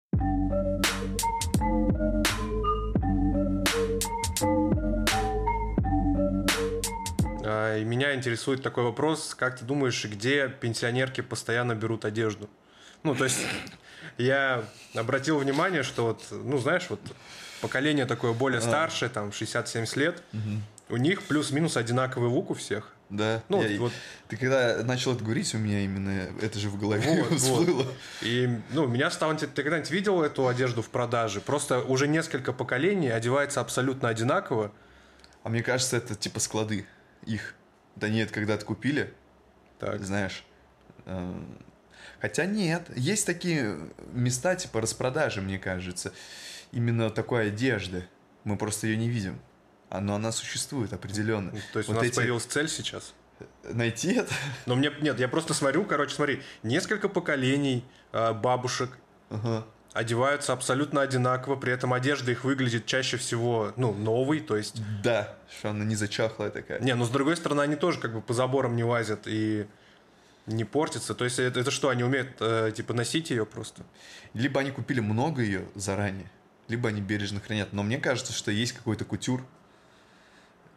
И 7.78 7.84
меня 7.84 8.14
интересует 8.14 8.62
такой 8.62 8.84
вопрос, 8.84 9.34
как 9.34 9.58
ты 9.58 9.64
думаешь, 9.64 10.04
где 10.04 10.48
пенсионерки 10.48 11.20
постоянно 11.20 11.74
берут 11.74 12.04
одежду? 12.04 12.48
Ну, 13.02 13.14
то 13.14 13.24
есть 13.24 13.40
я 14.18 14.64
обратил 14.94 15.38
внимание, 15.38 15.82
что 15.82 16.06
вот, 16.06 16.24
ну, 16.30 16.58
знаешь, 16.58 16.86
вот 16.88 17.00
поколение 17.60 18.06
такое 18.06 18.32
более 18.32 18.58
а. 18.58 18.62
старшее, 18.62 19.08
там, 19.08 19.28
60-70 19.28 19.98
лет, 19.98 20.22
у 20.88 20.96
них 20.96 21.22
плюс-минус 21.22 21.76
одинаковый 21.76 22.28
лук 22.28 22.50
у 22.50 22.54
всех. 22.54 22.90
Да. 23.10 23.42
Ну, 23.48 23.62
я, 23.62 23.78
вот, 23.78 23.92
Ты 24.28 24.36
когда 24.36 24.82
начал 24.82 25.14
это 25.14 25.22
говорить, 25.22 25.54
у 25.54 25.58
меня 25.58 25.80
именно 25.80 26.28
это 26.40 26.58
же 26.58 26.68
в 26.68 26.78
голове 26.78 27.22
вот, 27.22 27.38
всплыло. 27.38 27.82
Вот. 27.82 27.94
И, 28.22 28.48
ну, 28.70 28.86
меня 28.86 29.10
стало... 29.10 29.34
Ты 29.34 29.46
когда-нибудь 29.62 29.90
видел 29.90 30.22
эту 30.22 30.48
одежду 30.48 30.82
в 30.82 30.88
продаже? 30.88 31.40
Просто 31.40 31.80
уже 31.80 32.08
несколько 32.08 32.52
поколений 32.52 33.10
одевается 33.10 33.60
абсолютно 33.60 34.08
одинаково. 34.08 34.72
А 35.42 35.48
мне 35.48 35.62
кажется, 35.62 35.96
это 35.96 36.14
типа 36.14 36.40
склады 36.40 36.86
их. 37.26 37.54
Да 37.96 38.08
нет, 38.08 38.30
когда-то 38.30 38.64
купили. 38.64 39.12
Так. 39.78 40.02
Знаешь. 40.02 40.44
Э, 41.06 41.34
хотя 42.20 42.46
нет, 42.46 42.90
есть 42.96 43.26
такие 43.26 43.78
места 44.12 44.56
типа 44.56 44.80
распродажи, 44.80 45.40
мне 45.40 45.58
кажется. 45.58 46.12
Именно 46.72 47.10
такой 47.10 47.48
одежды. 47.48 48.08
Мы 48.44 48.56
просто 48.56 48.86
ее 48.86 48.96
не 48.96 49.08
видим. 49.08 49.40
Но 49.90 50.16
она 50.16 50.32
существует 50.32 50.92
определенно. 50.92 51.52
То 51.72 51.78
есть 51.78 51.88
вот 51.88 51.98
у 51.98 52.00
нас 52.00 52.04
эти... 52.04 52.16
появилась 52.16 52.44
цель 52.44 52.68
сейчас? 52.68 53.14
Найти 53.62 54.14
это? 54.14 54.32
Но 54.66 54.74
мне 54.74 54.90
нет, 55.00 55.20
я 55.20 55.28
просто 55.28 55.54
смотрю, 55.54 55.84
короче, 55.84 56.14
смотри, 56.14 56.42
несколько 56.62 57.08
поколений 57.08 57.84
э, 58.12 58.32
бабушек, 58.32 58.90
ага 59.30 59.66
одеваются 59.94 60.52
абсолютно 60.52 61.00
одинаково, 61.00 61.54
при 61.54 61.72
этом 61.72 61.94
одежда 61.94 62.32
их 62.32 62.44
выглядит 62.44 62.84
чаще 62.84 63.16
всего, 63.16 63.72
ну, 63.76 63.94
новой, 63.94 64.40
то 64.40 64.56
есть... 64.56 64.82
Да, 65.02 65.36
что 65.56 65.70
она 65.70 65.84
не 65.84 65.94
зачахлая 65.94 66.50
такая. 66.50 66.80
Не, 66.80 66.94
но 66.96 67.04
с 67.04 67.10
другой 67.10 67.36
стороны, 67.36 67.62
они 67.62 67.76
тоже 67.76 68.00
как 68.00 68.12
бы 68.12 68.20
по 68.20 68.34
заборам 68.34 68.74
не 68.74 68.82
лазят 68.82 69.22
и 69.26 69.66
не 70.46 70.64
портятся. 70.64 71.14
То 71.14 71.24
есть 71.24 71.38
это, 71.38 71.60
это 71.60 71.70
что, 71.70 71.88
они 71.90 72.02
умеют, 72.02 72.36
э, 72.40 72.72
типа, 72.74 72.92
носить 72.92 73.30
ее 73.30 73.46
просто? 73.46 73.84
Либо 74.34 74.60
они 74.60 74.72
купили 74.72 74.98
много 74.98 75.42
ее 75.42 75.64
заранее, 75.76 76.28
либо 76.66 76.88
они 76.88 77.00
бережно 77.00 77.40
хранят. 77.40 77.72
Но 77.72 77.84
мне 77.84 77.98
кажется, 77.98 78.32
что 78.32 78.50
есть 78.50 78.72
какой-то 78.72 79.04
кутюр, 79.04 79.46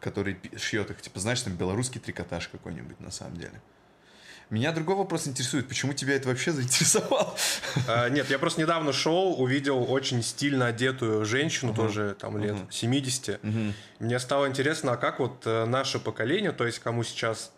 который 0.00 0.38
шьет 0.56 0.92
их. 0.92 1.02
Типа, 1.02 1.18
знаешь, 1.18 1.42
там 1.42 1.54
белорусский 1.56 2.00
трикотаж 2.00 2.46
какой-нибудь 2.48 3.00
на 3.00 3.10
самом 3.10 3.36
деле. 3.36 3.60
Меня 4.50 4.72
другой 4.72 4.96
вопрос 4.96 5.28
интересует, 5.28 5.68
почему 5.68 5.92
тебя 5.92 6.14
это 6.14 6.28
вообще 6.28 6.52
заинтересовало? 6.52 7.34
А, 7.86 8.08
Нет, 8.08 8.30
я 8.30 8.38
просто 8.38 8.60
недавно 8.62 8.92
шел, 8.92 9.34
увидел 9.40 9.90
очень 9.90 10.22
стильно 10.22 10.66
одетую 10.66 11.24
женщину, 11.24 11.74
тоже 11.74 12.16
там 12.18 12.38
лет 12.38 12.56
70. 12.70 13.40
Мне 13.98 14.18
стало 14.18 14.48
интересно, 14.48 14.92
а 14.92 14.96
как 14.96 15.20
вот 15.20 15.42
э, 15.44 15.64
наше 15.66 15.98
поколение, 15.98 16.52
то 16.52 16.64
есть 16.66 16.78
кому 16.78 17.04
сейчас 17.04 17.52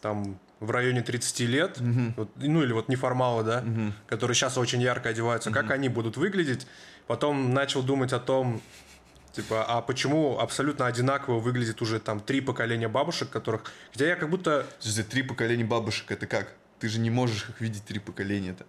там 0.00 0.38
в 0.60 0.70
районе 0.70 1.02
30 1.02 1.40
лет, 1.40 1.78
вот, 2.16 2.30
ну 2.36 2.62
или 2.62 2.72
вот 2.72 2.88
неформалы, 2.88 3.44
да, 3.44 3.64
которые 4.06 4.34
сейчас 4.34 4.56
очень 4.58 4.80
ярко 4.80 5.10
одеваются, 5.10 5.50
как 5.50 5.70
они 5.70 5.88
будут 5.88 6.16
выглядеть. 6.16 6.66
Потом 7.06 7.52
начал 7.52 7.82
думать 7.82 8.12
о 8.12 8.20
том, 8.20 8.60
типа, 9.32 9.64
а 9.64 9.80
почему 9.80 10.38
абсолютно 10.38 10.86
одинаково 10.86 11.38
выглядит 11.38 11.82
уже 11.82 12.00
там 12.00 12.20
три 12.20 12.40
поколения 12.40 12.88
бабушек, 12.88 13.30
которых... 13.30 13.64
Хотя 13.92 14.06
я 14.06 14.16
как 14.16 14.30
будто 14.30 14.66
Слушай, 14.78 15.04
три 15.04 15.22
поколения 15.22 15.64
бабушек, 15.64 16.10
это 16.10 16.26
как? 16.26 16.52
Ты 16.78 16.88
же 16.88 16.98
не 16.98 17.10
можешь 17.10 17.48
их 17.48 17.60
видеть 17.60 17.84
три 17.84 17.98
поколения-то. 17.98 18.64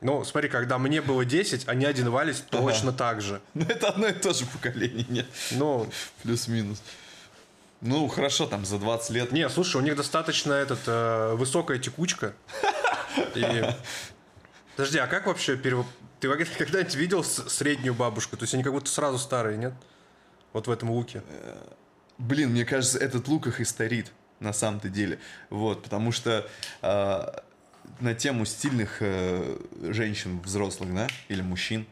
Ну, 0.00 0.24
смотри, 0.24 0.48
когда 0.48 0.78
мне 0.78 1.02
было 1.02 1.24
10, 1.24 1.66
они 1.66 1.84
одевались 1.84 2.40
точно 2.50 2.92
так 2.92 3.20
же. 3.20 3.40
Ну, 3.54 3.66
это 3.68 3.88
одно 3.88 4.06
и 4.06 4.12
то 4.12 4.32
же 4.32 4.46
поколение, 4.46 5.04
нет? 5.08 5.26
Ну, 5.50 5.88
Плюс-минус. 6.22 6.80
Ну, 7.80 8.08
хорошо, 8.08 8.46
там 8.46 8.64
за 8.64 8.78
20 8.78 9.10
лет. 9.10 9.32
не, 9.32 9.48
слушай, 9.48 9.76
у 9.76 9.80
них 9.80 9.96
достаточно 9.96 10.52
этот, 10.52 10.80
э, 10.86 11.34
высокая 11.34 11.78
текучка. 11.78 12.34
И... 13.34 13.64
Подожди, 14.76 14.98
а 14.98 15.06
как 15.06 15.26
вообще 15.26 15.56
перев... 15.56 15.86
Ты 16.20 16.28
когда-нибудь 16.28 16.94
видел 16.94 17.24
среднюю 17.24 17.94
бабушку? 17.94 18.36
То 18.36 18.44
есть 18.44 18.54
они 18.54 18.64
как 18.64 18.72
будто 18.72 18.90
сразу 18.90 19.18
старые, 19.18 19.56
нет? 19.56 19.72
Вот 20.52 20.66
в 20.66 20.70
этом 20.70 20.90
луке. 20.90 21.22
Блин, 22.18 22.50
мне 22.50 22.64
кажется, 22.64 22.98
этот 22.98 23.28
лук 23.28 23.46
их 23.46 23.60
и 23.60 23.64
старит, 23.64 24.12
на 24.40 24.52
самом-то 24.52 24.88
деле. 24.88 25.18
Вот, 25.50 25.82
потому 25.84 26.10
что 26.12 26.48
а, 26.82 27.44
на 28.00 28.14
тему 28.14 28.44
стильных 28.44 28.98
э, 29.00 29.58
женщин 29.90 30.40
взрослых, 30.40 30.94
да, 30.94 31.08
или 31.28 31.42
мужчин, 31.42 31.86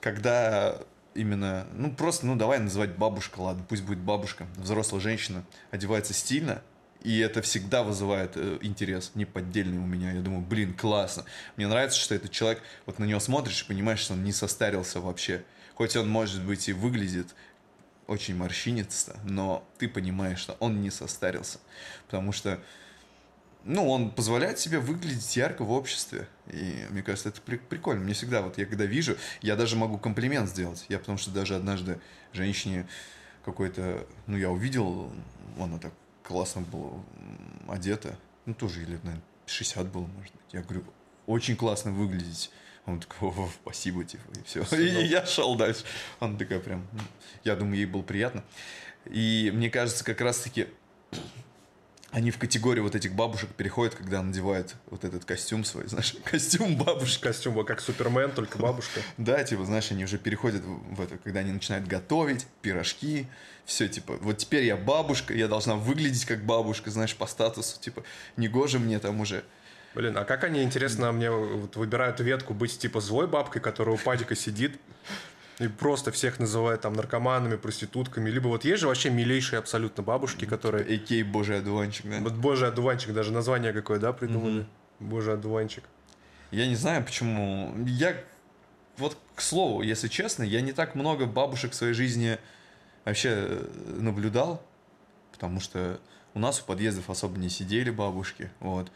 когда 0.00 0.78
именно, 1.14 1.66
ну 1.74 1.92
просто, 1.92 2.26
ну 2.26 2.36
давай 2.36 2.58
называть 2.58 2.96
бабушка, 2.96 3.40
ладно, 3.40 3.64
пусть 3.68 3.82
будет 3.82 3.98
бабушка, 3.98 4.46
взрослая 4.56 5.00
женщина 5.00 5.44
одевается 5.70 6.14
стильно, 6.14 6.62
и 7.02 7.18
это 7.18 7.42
всегда 7.42 7.82
вызывает 7.82 8.36
э, 8.36 8.58
интерес, 8.60 9.12
неподдельный 9.14 9.78
у 9.78 9.86
меня. 9.86 10.12
Я 10.12 10.20
думаю, 10.20 10.42
блин, 10.42 10.72
классно. 10.72 11.24
Мне 11.56 11.66
нравится, 11.66 11.98
что 11.98 12.14
этот 12.14 12.30
человек, 12.30 12.62
вот 12.86 12.98
на 12.98 13.04
него 13.04 13.18
смотришь 13.18 13.62
и 13.62 13.66
понимаешь, 13.66 13.98
что 13.98 14.12
он 14.12 14.22
не 14.22 14.32
состарился 14.32 15.00
вообще. 15.00 15.44
Хоть 15.74 15.96
он, 15.96 16.08
может 16.08 16.42
быть, 16.44 16.68
и 16.68 16.72
выглядит 16.72 17.34
очень 18.06 18.36
морщинисто, 18.36 19.18
но 19.24 19.66
ты 19.78 19.88
понимаешь, 19.88 20.38
что 20.38 20.56
он 20.60 20.80
не 20.82 20.90
состарился. 20.90 21.58
Потому 22.06 22.32
что, 22.32 22.60
ну, 23.64 23.88
он 23.88 24.10
позволяет 24.10 24.58
себе 24.58 24.78
выглядеть 24.80 25.36
ярко 25.36 25.64
в 25.64 25.70
обществе. 25.70 26.28
И 26.52 26.86
мне 26.90 27.02
кажется, 27.02 27.30
это 27.30 27.40
при- 27.40 27.56
прикольно. 27.56 28.02
Мне 28.04 28.14
всегда, 28.14 28.42
вот 28.42 28.58
я 28.58 28.66
когда 28.66 28.84
вижу, 28.84 29.16
я 29.40 29.56
даже 29.56 29.76
могу 29.76 29.98
комплимент 29.98 30.48
сделать. 30.48 30.84
Я 30.88 30.98
потому 30.98 31.16
что 31.16 31.30
даже 31.30 31.54
однажды 31.54 32.00
женщине 32.32 32.86
какой-то, 33.44 34.06
ну, 34.26 34.36
я 34.36 34.50
увидел, 34.50 35.10
она 35.58 35.78
так 35.78 35.92
классно 36.22 36.62
была 36.62 36.92
одета. 37.68 38.18
Ну, 38.46 38.54
тоже 38.54 38.80
лет, 38.80 39.02
наверное, 39.04 39.22
60 39.46 39.86
было, 39.88 40.06
может 40.06 40.32
быть. 40.34 40.52
Я 40.52 40.62
говорю, 40.62 40.84
очень 41.26 41.56
классно 41.56 41.92
выглядите. 41.92 42.50
Он 42.86 43.00
такой, 43.00 43.28
«О, 43.28 43.48
спасибо, 43.62 44.04
типа, 44.04 44.22
и 44.38 44.42
все. 44.44 44.76
И 44.76 45.06
я 45.06 45.24
шел 45.24 45.54
дальше. 45.54 45.84
Она 46.18 46.36
такая 46.36 46.58
прям, 46.58 46.80
м, 46.92 47.00
я 47.44 47.54
думаю, 47.54 47.76
ей 47.76 47.86
было 47.86 48.02
приятно. 48.02 48.42
И 49.06 49.50
мне 49.54 49.70
кажется, 49.70 50.04
как 50.04 50.20
раз-таки 50.20 50.66
они 52.12 52.30
в 52.30 52.38
категорию 52.38 52.84
вот 52.84 52.94
этих 52.94 53.14
бабушек 53.14 53.48
переходят, 53.50 53.94
когда 53.94 54.22
надевают 54.22 54.74
вот 54.90 55.02
этот 55.04 55.24
костюм 55.24 55.64
свой, 55.64 55.88
знаешь, 55.88 56.14
костюм 56.24 56.76
бабушка. 56.76 57.28
Костюм 57.28 57.64
как 57.64 57.80
Супермен, 57.80 58.30
только 58.32 58.58
бабушка. 58.58 59.00
Да, 59.16 59.42
типа, 59.42 59.64
знаешь, 59.64 59.90
они 59.90 60.04
уже 60.04 60.18
переходят 60.18 60.62
в 60.62 61.00
это, 61.00 61.16
когда 61.16 61.40
они 61.40 61.52
начинают 61.52 61.86
готовить 61.86 62.46
пирожки, 62.60 63.26
все, 63.64 63.88
типа, 63.88 64.18
вот 64.20 64.38
теперь 64.38 64.64
я 64.64 64.76
бабушка, 64.76 65.32
я 65.32 65.48
должна 65.48 65.76
выглядеть 65.76 66.26
как 66.26 66.44
бабушка, 66.44 66.90
знаешь, 66.90 67.16
по 67.16 67.26
статусу, 67.26 67.80
типа, 67.80 68.02
негоже 68.36 68.78
мне 68.78 68.98
там 68.98 69.20
уже. 69.20 69.42
Блин, 69.94 70.16
а 70.16 70.24
как 70.24 70.44
они, 70.44 70.62
интересно, 70.62 71.12
мне 71.12 71.30
вот 71.30 71.76
выбирают 71.76 72.20
ветку 72.20 72.54
быть 72.54 72.78
типа 72.78 73.00
злой 73.00 73.26
бабкой, 73.26 73.60
которая 73.60 73.94
у 73.94 73.98
падика 73.98 74.34
сидит 74.34 74.80
и 75.58 75.68
просто 75.68 76.10
всех 76.10 76.38
называет 76.38 76.80
там 76.80 76.94
наркоманами, 76.94 77.56
проститутками, 77.56 78.30
либо 78.30 78.48
вот 78.48 78.64
есть 78.64 78.80
же 78.80 78.88
вообще 78.88 79.10
милейшие 79.10 79.58
абсолютно 79.58 80.02
бабушки, 80.02 80.44
которые... 80.44 80.86
Эй, 80.86 81.22
божий 81.22 81.58
одуванчик, 81.58 82.06
да. 82.06 82.18
Вот 82.20 82.32
божий 82.32 82.68
одуванчик, 82.68 83.12
даже 83.12 83.32
название 83.32 83.72
какое, 83.72 83.98
да, 83.98 84.12
придумали? 84.12 84.66
Божий 84.98 85.34
одуванчик. 85.34 85.84
Я 86.50 86.66
не 86.66 86.74
знаю, 86.74 87.04
почему. 87.04 87.74
Я, 87.86 88.16
вот, 88.96 89.16
к 89.34 89.40
слову, 89.40 89.82
если 89.82 90.08
честно, 90.08 90.42
я 90.42 90.60
не 90.60 90.72
так 90.72 90.94
много 90.94 91.26
бабушек 91.26 91.72
в 91.72 91.74
своей 91.74 91.94
жизни 91.94 92.38
вообще 93.04 93.28
э, 93.30 93.66
наблюдал, 94.00 94.62
потому 95.32 95.60
что 95.60 96.00
у 96.34 96.38
нас 96.38 96.60
у 96.60 96.64
подъездов 96.64 97.10
особо 97.10 97.38
не 97.38 97.48
сидели 97.48 97.90
бабушки, 97.90 98.50
вот. 98.60 98.90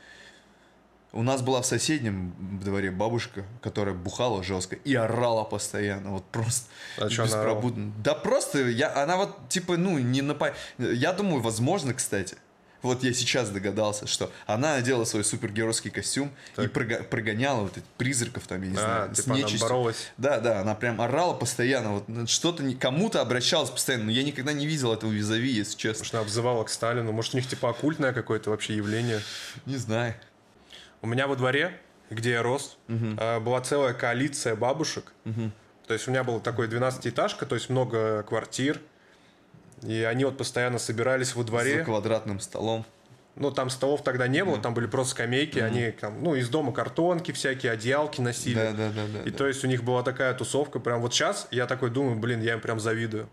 У 1.17 1.23
нас 1.23 1.41
была 1.41 1.63
в 1.63 1.67
соседнем 1.67 2.35
дворе 2.63 2.91
бабушка, 2.91 3.45
которая 3.63 3.95
бухала 3.95 4.43
жестко 4.43 4.77
и 4.77 4.95
орала 4.95 5.45
постоянно, 5.45 6.11
вот 6.11 6.25
просто 6.27 6.69
А 6.99 7.05
она 7.07 7.25
беспробудно. 7.25 7.93
Да 8.05 8.15
просто, 8.15 8.69
я, 8.69 8.95
она 9.03 9.17
вот, 9.17 9.49
типа, 9.49 9.77
ну, 9.79 9.99
не 9.99 10.21
напа... 10.21 10.53
Я 10.79 11.15
думаю, 11.15 11.41
возможно, 11.41 11.95
кстати, 11.95 12.37
вот 12.83 13.03
я 13.03 13.15
сейчас 13.15 13.49
догадался, 13.49 14.07
что 14.07 14.31
она 14.47 14.75
одела 14.75 15.05
свой 15.05 15.25
супергеройский 15.25 15.91
костюм 15.91 16.29
и 16.53 16.57
Так. 16.57 16.73
прога- 16.73 17.03
прогоняла 17.03 17.63
вот 17.63 17.73
этих 17.79 17.89
призраков 17.97 18.47
там, 18.47 18.63
я 18.63 18.69
не 18.69 18.77
А, 18.77 18.81
знаю, 18.81 19.15
с 19.15 19.19
типа 19.23 19.31
она 19.31 19.37
нечистью. 19.39 19.61
боролась. 19.63 19.97
Да, 20.19 20.39
да, 20.41 20.61
она 20.61 20.75
прям 20.75 21.01
орала 21.01 21.33
постоянно, 21.33 21.95
вот 21.95 22.09
ну, 22.09 22.27
что-то 22.27 22.63
не- 22.63 22.75
кому-то 22.75 23.23
обращалась 23.23 23.71
постоянно, 23.71 24.05
но 24.05 24.11
я 24.11 24.23
никогда 24.23 24.53
не 24.53 24.67
видел 24.67 24.93
этого 24.93 25.11
визави, 25.11 25.51
если 25.51 25.77
честно. 25.79 26.01
Может, 26.03 26.15
она 26.15 26.23
обзывала 26.25 26.63
к 26.65 26.69
Сталину. 26.69 27.11
Может, 27.13 27.33
у 27.35 27.39
них 27.39 27.49
типа 27.49 27.71
оккультное 27.71 28.13
какое-то 28.13 28.51
вообще 28.51 28.77
явление. 28.77 29.23
Не 29.65 29.79
знаю. 29.79 30.15
У 31.07 31.09
меня 31.09 31.29
во 31.29 31.37
дворе, 31.37 31.73
где 32.11 32.33
я 32.33 32.43
рос, 32.43 32.79
э, 32.89 33.39
была 33.39 33.61
целая 33.61 33.95
коалиция 33.95 34.57
бабушек. 34.57 35.13
То 35.87 35.95
есть 35.95 36.09
у 36.09 36.11
меня 36.11 36.25
был 36.25 36.41
такой 36.41 36.67
12-этажка, 36.67 37.47
то 37.47 37.55
есть 37.55 37.71
много 37.71 38.25
квартир. 38.25 38.81
И 39.83 40.03
они 40.03 40.25
вот 40.25 40.37
постоянно 40.37 40.81
собирались 40.81 41.37
во 41.37 41.43
За 41.43 41.47
дворе. 41.47 41.85
квадратным 41.85 42.41
столом. 42.41 42.85
Ну, 43.37 43.53
там 43.53 43.71
столов 43.71 44.03
тогда 44.03 44.27
не 44.27 44.45
было, 44.45 44.59
там 44.59 44.75
были 44.75 44.87
просто 44.87 45.13
скамейки. 45.13 45.61
Они 45.61 45.93
там, 45.93 46.25
ну, 46.25 46.35
из 46.35 46.49
дома 46.49 46.73
картонки 46.73 47.31
всякие, 47.31 47.71
одеялки 47.71 48.21
носили. 48.21 48.55
Да, 48.55 48.73
да, 48.73 48.91
да, 48.91 49.03
да. 49.15 49.23
И 49.23 49.31
да. 49.31 49.39
то 49.39 49.47
есть 49.47 49.63
у 49.63 49.69
них 49.69 49.85
была 49.85 50.03
такая 50.03 50.35
тусовка. 50.35 50.81
Прям 50.81 51.03
вот 51.03 51.15
сейчас 51.15 51.47
я 51.53 51.67
такой 51.67 51.91
думаю, 51.91 52.17
блин, 52.17 52.41
я 52.41 52.55
им 52.55 52.61
прям 52.61 52.81
завидую. 52.81 53.29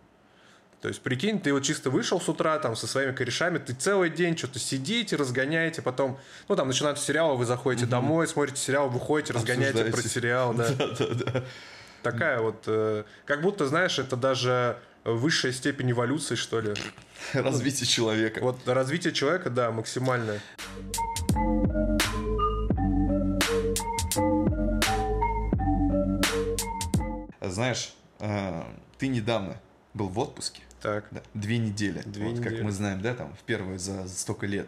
То 0.83 0.89
есть, 0.89 0.99
прикинь, 0.99 1.39
ты 1.39 1.53
вот 1.53 1.63
чисто 1.63 1.89
вышел 1.89 2.19
с 2.19 2.27
утра 2.27 2.59
там 2.59 2.75
со 2.75 2.87
своими 2.87 3.13
корешами, 3.13 3.57
ты 3.57 3.71
целый 3.71 4.09
день 4.09 4.37
что-то 4.37 4.59
сидите, 4.59 5.15
разгоняете, 5.15 5.81
потом, 5.81 6.19
ну, 6.49 6.57
там 6.57 6.67
начинаются 6.67 7.05
сериалы, 7.05 7.37
вы 7.37 7.45
заходите 7.45 7.85
домой, 7.85 8.27
смотрите 8.27 8.59
сериал, 8.59 8.89
выходите, 8.89 9.31
разгоняете 9.31 9.85
про 9.85 10.01
сериал, 10.01 10.53
да. 10.53 10.67
Да, 10.77 10.87
да, 10.87 11.05
да. 11.13 11.43
Такая 12.01 12.41
вот, 12.41 12.65
э, 12.67 13.05
как 13.23 13.41
будто, 13.41 13.65
знаешь, 13.65 13.97
это 13.97 14.17
даже 14.17 14.77
высшая 15.05 15.53
степень 15.53 15.91
эволюции, 15.91 16.35
что 16.35 16.59
ли. 16.59 16.73
Развитие 17.31 17.87
человека. 17.87 18.41
Вот 18.41 18.67
развитие 18.67 19.13
человека, 19.13 19.49
да, 19.49 19.71
максимальное. 19.71 20.41
Знаешь, 27.39 27.93
э, 28.19 28.63
ты 28.97 29.07
недавно 29.07 29.61
был 29.93 30.09
в 30.09 30.19
отпуске. 30.19 30.61
Так. 30.83 31.05
Да, 31.11 31.21
две 31.33 31.57
недели. 31.59 32.01
Две 32.05 32.25
вот, 32.25 32.37
недели. 32.37 32.55
Как 32.55 32.61
мы 32.61 32.71
знаем, 32.71 33.01
да, 33.01 33.15
там, 33.15 33.33
впервые 33.35 33.79
за, 33.79 34.05
за 34.05 34.19
столько 34.19 34.45
лет. 34.45 34.67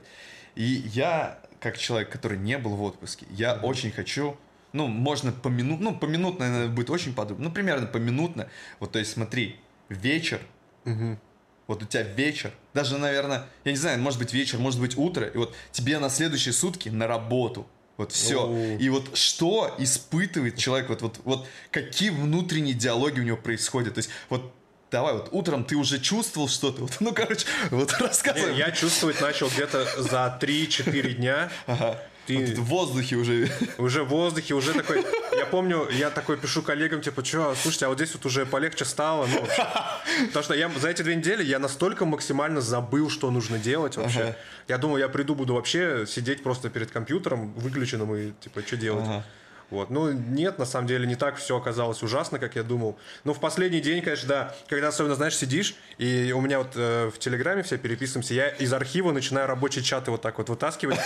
И 0.55 0.63
я, 0.63 1.39
как 1.59 1.77
человек, 1.77 2.09
который 2.09 2.37
не 2.37 2.57
был 2.57 2.75
в 2.75 2.83
отпуске, 2.83 3.25
я 3.31 3.55
очень 3.55 3.91
хочу, 3.91 4.37
ну, 4.71 4.87
можно 4.87 5.33
поминутно, 5.33 5.91
ну, 5.91 5.97
поминутно, 5.97 6.47
наверное, 6.49 6.73
будет 6.73 6.89
очень 6.89 7.13
подробно, 7.13 7.49
ну, 7.49 7.51
примерно 7.53 7.85
поминутно. 7.85 8.47
Вот, 8.79 8.93
то 8.93 8.99
есть, 8.99 9.11
смотри, 9.11 9.57
вечер, 9.89 10.39
Мгм. 10.85 11.19
вот 11.67 11.83
у 11.83 11.85
тебя 11.85 12.03
вечер, 12.03 12.53
даже, 12.73 12.97
наверное, 12.97 13.47
я 13.65 13.71
не 13.73 13.77
знаю, 13.77 13.99
может 13.99 14.17
быть 14.17 14.33
вечер, 14.33 14.57
может 14.57 14.79
быть 14.79 14.97
утро, 14.97 15.27
и 15.27 15.37
вот 15.37 15.53
тебе 15.73 15.99
на 15.99 16.09
следующие 16.09 16.53
сутки 16.53 16.87
на 16.87 17.07
работу. 17.07 17.67
Вот 17.97 18.11
все. 18.13 18.47
О. 18.47 18.77
И 18.77 18.87
вот 18.89 19.17
что 19.17 19.73
испытывает 19.77 20.57
человек, 20.57 20.89
вот, 20.89 21.01
вот, 21.01 21.19
вот 21.25 21.47
какие 21.71 22.09
внутренние 22.09 22.73
диалоги 22.73 23.19
у 23.19 23.23
него 23.23 23.37
происходят. 23.37 23.95
То 23.95 23.99
есть 23.99 24.09
вот 24.29 24.53
давай, 24.91 25.13
вот 25.13 25.29
утром 25.31 25.63
ты 25.63 25.75
уже 25.75 25.99
чувствовал 25.99 26.47
что-то. 26.47 26.81
Вот, 26.81 26.97
ну, 26.99 27.13
короче, 27.13 27.45
вот 27.71 27.93
рассказывай. 27.99 28.53
Не, 28.53 28.59
Я 28.59 28.71
чувствовать 28.71 29.21
начал 29.21 29.47
где-то 29.49 30.01
за 30.01 30.37
3-4 30.41 31.13
дня. 31.13 31.49
Ага. 31.67 32.01
ты 32.27 32.37
Вот 32.37 32.49
в 32.57 32.63
воздухе 32.63 33.15
уже. 33.15 33.49
уже 33.77 34.03
в 34.03 34.09
воздухе, 34.09 34.53
уже 34.53 34.73
такой... 34.73 35.05
Я 35.37 35.45
помню, 35.45 35.87
я 35.89 36.09
такой 36.09 36.37
пишу 36.37 36.61
коллегам, 36.61 37.01
типа, 37.01 37.23
что, 37.25 37.55
слушайте, 37.55 37.85
а 37.85 37.89
вот 37.89 37.97
здесь 37.97 38.13
вот 38.13 38.25
уже 38.25 38.45
полегче 38.45 38.85
стало. 38.85 39.27
Ну, 39.27 39.41
вообще. 39.41 39.67
потому 40.27 40.43
что 40.43 40.53
я 40.53 40.69
за 40.69 40.89
эти 40.89 41.01
две 41.01 41.15
недели 41.15 41.43
я 41.43 41.59
настолько 41.59 42.05
максимально 42.05 42.61
забыл, 42.61 43.09
что 43.09 43.29
нужно 43.31 43.59
делать 43.59 43.97
вообще. 43.97 44.21
Ага. 44.21 44.37
Я 44.67 44.77
думал, 44.77 44.97
я 44.97 45.09
приду, 45.09 45.35
буду 45.35 45.53
вообще 45.55 46.05
сидеть 46.07 46.41
просто 46.43 46.69
перед 46.69 46.91
компьютером 46.91 47.53
выключенным 47.53 48.15
и, 48.15 48.31
типа, 48.39 48.61
что 48.61 48.77
делать? 48.77 49.05
Ага. 49.05 49.23
Вот. 49.69 49.89
Ну, 49.89 50.11
нет, 50.11 50.59
на 50.59 50.65
самом 50.65 50.87
деле, 50.87 51.07
не 51.07 51.15
так 51.15 51.37
все 51.37 51.57
оказалось 51.57 52.03
ужасно, 52.03 52.39
как 52.39 52.55
я 52.55 52.63
думал. 52.63 52.97
Но 53.23 53.33
в 53.33 53.39
последний 53.39 53.81
день, 53.81 54.03
конечно, 54.03 54.27
да, 54.27 54.55
когда 54.67 54.89
особенно, 54.89 55.15
знаешь, 55.15 55.35
сидишь, 55.35 55.75
и 55.97 56.31
у 56.35 56.41
меня 56.41 56.59
вот 56.59 56.73
э, 56.75 57.09
в 57.13 57.17
Телеграме 57.19 57.63
все 57.63 57.77
переписываемся, 57.77 58.33
я 58.33 58.49
из 58.49 58.71
архива 58.73 59.11
начинаю 59.11 59.47
рабочие 59.47 59.83
чаты 59.83 60.11
вот 60.11 60.21
так 60.21 60.37
вот 60.37 60.49
вытаскивать. 60.49 60.99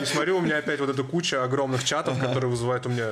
И 0.00 0.04
смотрю, 0.04 0.38
у 0.38 0.40
меня 0.40 0.58
опять 0.58 0.80
вот 0.80 0.90
эта 0.90 1.02
куча 1.02 1.44
огромных 1.44 1.84
чатов, 1.84 2.18
которые 2.18 2.50
вызывают 2.50 2.86
у 2.86 2.88
меня 2.88 3.10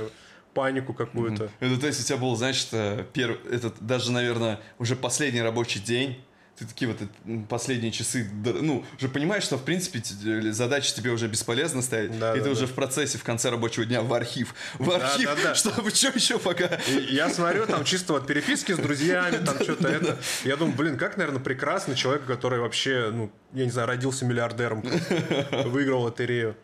панику 0.55 0.95
какую-то. 0.95 1.51
Это 1.61 1.81
то 1.81 1.87
есть 1.87 2.01
у 2.01 2.05
тебя 2.05 2.17
был, 2.17 2.35
значит, 2.37 2.69
э, 2.73 3.05
перв... 3.13 3.39
этот 3.51 3.75
даже, 3.81 4.13
наверное, 4.13 4.61
уже 4.79 4.97
последний 4.97 5.43
рабочий 5.43 5.81
день. 5.81 6.23
Ты 6.57 6.67
такие 6.67 6.89
вот 6.89 6.99
э, 7.03 7.39
последние 7.49 7.91
часы, 7.91 8.31
да, 8.33 8.53
ну, 8.53 8.85
уже 8.97 9.09
понимаешь, 9.09 9.43
что, 9.43 9.57
в 9.59 9.65
принципе, 9.65 9.99
т- 9.99 10.53
задачи 10.53 10.95
тебе 10.95 11.11
уже 11.11 11.27
бесполезно 11.27 11.83
ставить, 11.83 12.17
Да, 12.17 12.33
и 12.33 12.39
да, 12.39 12.45
ты 12.45 12.45
да. 12.45 12.51
уже 12.51 12.69
в 12.69 12.75
процессе, 12.75 13.19
в 13.19 13.25
конце 13.25 13.51
рабочего 13.51 13.85
дня 13.85 14.03
в 14.03 14.15
архив. 14.15 14.55
В 14.79 14.89
архив, 14.93 15.25
да, 15.37 15.37
да. 15.43 15.55
чтобы 15.57 15.91
что 15.91 16.09
еще 16.15 16.39
пока... 16.39 16.67
И 16.89 17.13
я 17.15 17.29
смотрю, 17.29 17.67
там 17.67 17.83
чисто 17.85 18.13
вот 18.13 18.29
переписки 18.29 18.71
с 18.73 18.79
друзьями, 18.79 19.45
там 19.45 19.57
что-то 19.61 19.89
это. 19.89 20.17
Я 20.45 20.55
думаю, 20.57 20.77
блин, 20.77 20.97
как, 20.97 21.17
наверное, 21.17 21.41
прекрасно 21.43 21.97
человек, 21.97 22.25
который 22.25 22.61
вообще, 22.61 23.11
ну, 23.13 23.33
я 23.53 23.65
не 23.65 23.73
знаю, 23.73 23.89
родился 23.89 24.25
миллиардером, 24.25 24.85
выиграл 25.67 26.03
лотерею. 26.03 26.57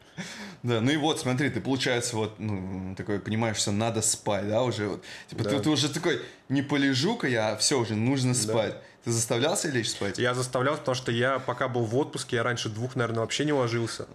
Да, 0.63 0.81
ну 0.83 0.91
и 0.91 0.97
вот, 0.99 1.19
смотри, 1.19 1.49
ты, 1.51 1.61
получается, 1.61 2.15
вот, 2.15 2.39
ну, 2.39 2.95
такой, 2.95 3.19
понимаешь, 3.19 3.57
что 3.57 3.73
надо 3.73 4.03
спать, 4.03 4.47
да, 4.49 4.63
уже 4.63 4.87
вот. 4.89 5.05
Типа, 5.29 5.43
Да. 5.45 5.51
ты, 5.51 5.61
ты 5.61 5.71
уже 5.71 5.89
такой, 5.89 6.21
не 6.51 6.61
полежу-ка 6.63 7.27
я, 7.27 7.57
все, 7.57 7.81
уже 7.81 7.95
нужно 7.95 8.35
спать. 8.35 8.77
Ты 9.05 9.13
заставлялся 9.13 9.69
лечь 9.69 9.91
спать? 9.91 10.19
Я 10.19 10.35
заставлял, 10.35 10.77
потому 10.77 10.95
что 10.95 11.11
я 11.11 11.39
пока 11.39 11.69
был 11.69 11.85
в 11.85 11.97
отпуске, 11.97 12.37
я 12.37 12.43
раньше 12.43 12.69
двух, 12.69 12.97
наверное, 12.97 13.21
вообще 13.21 13.45
не 13.45 13.53
ложился. 13.53 14.07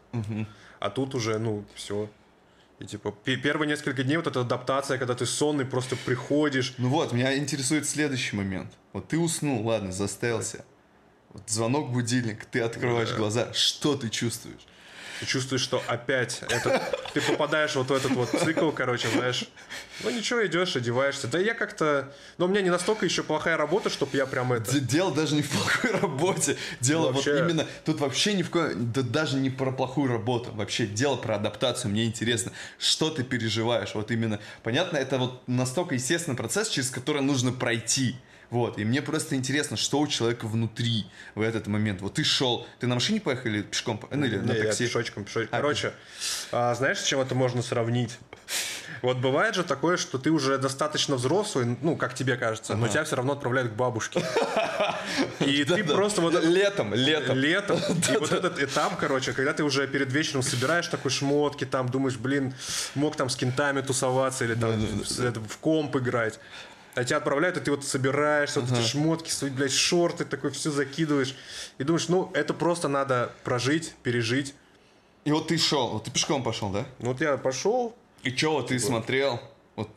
А 0.80 0.90
тут 0.90 1.16
уже, 1.16 1.40
ну, 1.40 1.66
все. 1.74 2.10
И 2.80 2.86
типа 2.86 3.12
пе- 3.12 3.38
первые 3.38 3.68
несколько 3.70 4.04
дней 4.04 4.18
вот 4.18 4.28
эта 4.28 4.42
адаптация, 4.42 4.98
когда 4.98 5.16
ты 5.16 5.26
сонный, 5.26 5.66
просто 5.66 5.96
приходишь. 5.96 6.74
Ну 6.78 6.90
вот, 6.90 7.14
меня 7.14 7.36
интересует 7.38 7.88
следующий 7.88 8.36
момент. 8.36 8.72
Вот 8.94 9.08
ты 9.08 9.18
уснул, 9.18 9.66
ладно, 9.66 9.92
заставился. 9.92 10.66
Вот 11.34 11.50
звонок 11.50 11.92
будильник, 11.92 12.46
ты 12.46 12.60
открываешь 12.62 13.14
глаза, 13.14 13.54
что 13.54 13.96
ты 13.96 14.10
чувствуешь? 14.10 14.68
Ты 15.20 15.26
чувствуешь, 15.26 15.62
что 15.62 15.82
опять 15.88 16.42
это, 16.50 16.82
ты 17.14 17.22
попадаешь 17.22 17.76
вот 17.76 17.90
в 17.90 17.94
этот 17.94 18.12
вот 18.12 18.30
цикл, 18.30 18.72
короче, 18.72 19.08
знаешь. 19.10 19.46
Ну 20.04 20.10
ничего, 20.10 20.46
идешь, 20.46 20.76
одеваешься. 20.76 21.28
Да 21.28 21.40
я 21.40 21.54
как-то... 21.54 22.14
Но 22.38 22.46
у 22.46 22.48
меня 22.50 22.62
не 22.62 22.70
настолько 22.70 23.06
еще 23.06 23.24
плохая 23.24 23.56
работа, 23.56 23.90
чтобы 23.90 24.18
я 24.18 24.26
прям 24.26 24.52
это... 24.52 24.80
Дело 24.80 25.14
даже 25.14 25.36
не 25.36 25.42
в 25.42 25.50
плохой 25.50 25.92
работе. 25.92 26.58
Дело 26.82 27.12
Вообще- 27.12 27.34
вот 27.34 27.50
именно... 27.50 27.68
Тут 27.86 28.02
вообще 28.02 28.34
ни 28.34 28.44
в 28.44 28.50
коем... 28.50 28.92
Да 28.92 29.02
даже 29.02 29.38
не 29.38 29.50
про 29.50 29.72
плохую 29.72 30.12
работу. 30.12 30.52
Вообще 30.52 30.86
дело 30.86 31.16
про 31.16 31.36
адаптацию. 31.36 31.92
Мне 31.92 32.06
интересно, 32.06 32.52
что 32.78 33.10
ты 33.10 33.24
переживаешь. 33.24 33.96
Вот 33.96 34.12
именно... 34.12 34.40
Понятно, 34.64 34.98
это 34.98 35.18
вот 35.18 35.48
настолько 35.48 35.96
естественный 35.96 36.36
процесс, 36.36 36.68
через 36.70 36.90
который 36.90 37.22
нужно 37.22 37.54
пройти. 37.54 38.16
Вот, 38.50 38.78
и 38.78 38.86
мне 38.86 39.02
просто 39.02 39.36
интересно, 39.36 39.78
что 39.78 40.00
у 40.00 40.08
человека 40.08 40.46
внутри 40.48 41.06
в 41.34 41.42
этот 41.42 41.68
момент. 41.68 42.02
Вот 42.02 42.16
ты 42.16 42.24
шел, 42.24 42.68
ты 42.80 42.88
на 42.88 42.96
машине 42.96 43.20
поехал 43.20 43.50
или 43.50 43.62
пешком, 43.64 44.00
ну, 44.12 44.26
или 44.26 44.38
на 44.38 44.52
Не, 44.52 44.58
я 44.58 44.64
такси? 44.66 44.86
пешочком, 44.86 45.24
пешочком. 45.24 45.50
А, 45.58 45.62
Короче, 45.62 45.94
а, 46.52 46.74
знаешь, 46.76 47.00
с 47.00 47.04
чем 47.04 47.20
это 47.20 47.36
можно 47.36 47.62
сравнить? 47.62 48.18
Вот 49.02 49.18
бывает 49.18 49.56
же 49.56 49.64
такое, 49.64 49.98
что 49.98 50.18
ты 50.18 50.32
уже 50.32 50.58
достаточно 50.58 51.16
взрослый, 51.16 51.78
ну, 51.82 51.96
как 51.96 52.14
тебе 52.14 52.38
кажется, 52.38 52.76
но 52.76 52.88
тебя 52.88 53.04
все 53.04 53.16
равно 53.16 53.34
отправляют 53.34 53.72
к 53.72 53.76
бабушке. 53.76 54.24
И 55.40 55.64
ты 55.64 55.84
просто 55.84 56.22
вот 56.22 56.44
Летом, 56.44 56.94
летом. 56.94 57.38
летом. 57.38 57.78
И 58.14 58.18
вот 58.18 58.32
этот 58.32 58.60
этап, 58.60 58.98
короче, 58.98 59.34
когда 59.34 59.54
ты 59.54 59.64
уже 59.64 59.88
перед 59.88 60.12
вечером 60.12 60.44
собираешь 60.44 60.88
такой 60.88 61.12
шмотки, 61.12 61.66
там 61.66 61.90
думаешь, 61.90 62.18
блин, 62.18 62.54
мог 62.96 63.16
там 63.16 63.30
с 63.30 63.36
кентами 63.36 63.82
тусоваться 63.82 64.46
или 64.46 64.56
там 64.56 64.72
в 65.48 65.58
комп 65.58 65.96
играть. 65.98 66.40
А 66.96 67.04
тебя 67.04 67.18
отправляют, 67.18 67.58
и 67.58 67.60
ты 67.60 67.72
вот 67.72 67.84
собираешься, 67.84 68.62
вот 68.62 68.72
эти 68.72 68.82
шмотки, 68.82 69.30
свои, 69.30 69.50
блядь, 69.52 69.74
шорты, 69.74 70.24
такой 70.24 70.52
все 70.52 70.72
закидываешь. 70.72 71.36
И 71.78 71.84
думаешь, 71.84 72.08
ну, 72.08 72.32
это 72.34 72.54
просто 72.54 72.88
надо 72.88 73.34
прожить, 73.44 73.94
пережить. 74.02 74.56
И 75.26 75.32
вот 75.32 75.50
ты 75.50 75.58
шел, 75.58 75.90
вот 75.90 76.06
ты 76.06 76.12
пешком 76.12 76.42
пошел, 76.42 76.70
да? 76.70 76.86
Ну, 77.00 77.10
вот 77.10 77.20
я 77.20 77.36
пошел, 77.38 77.96
И 78.24 78.36
что 78.36 78.54
вот 78.54 78.68
ты 78.68 78.80
смотрел? 78.80 79.42
Вот 79.76 79.90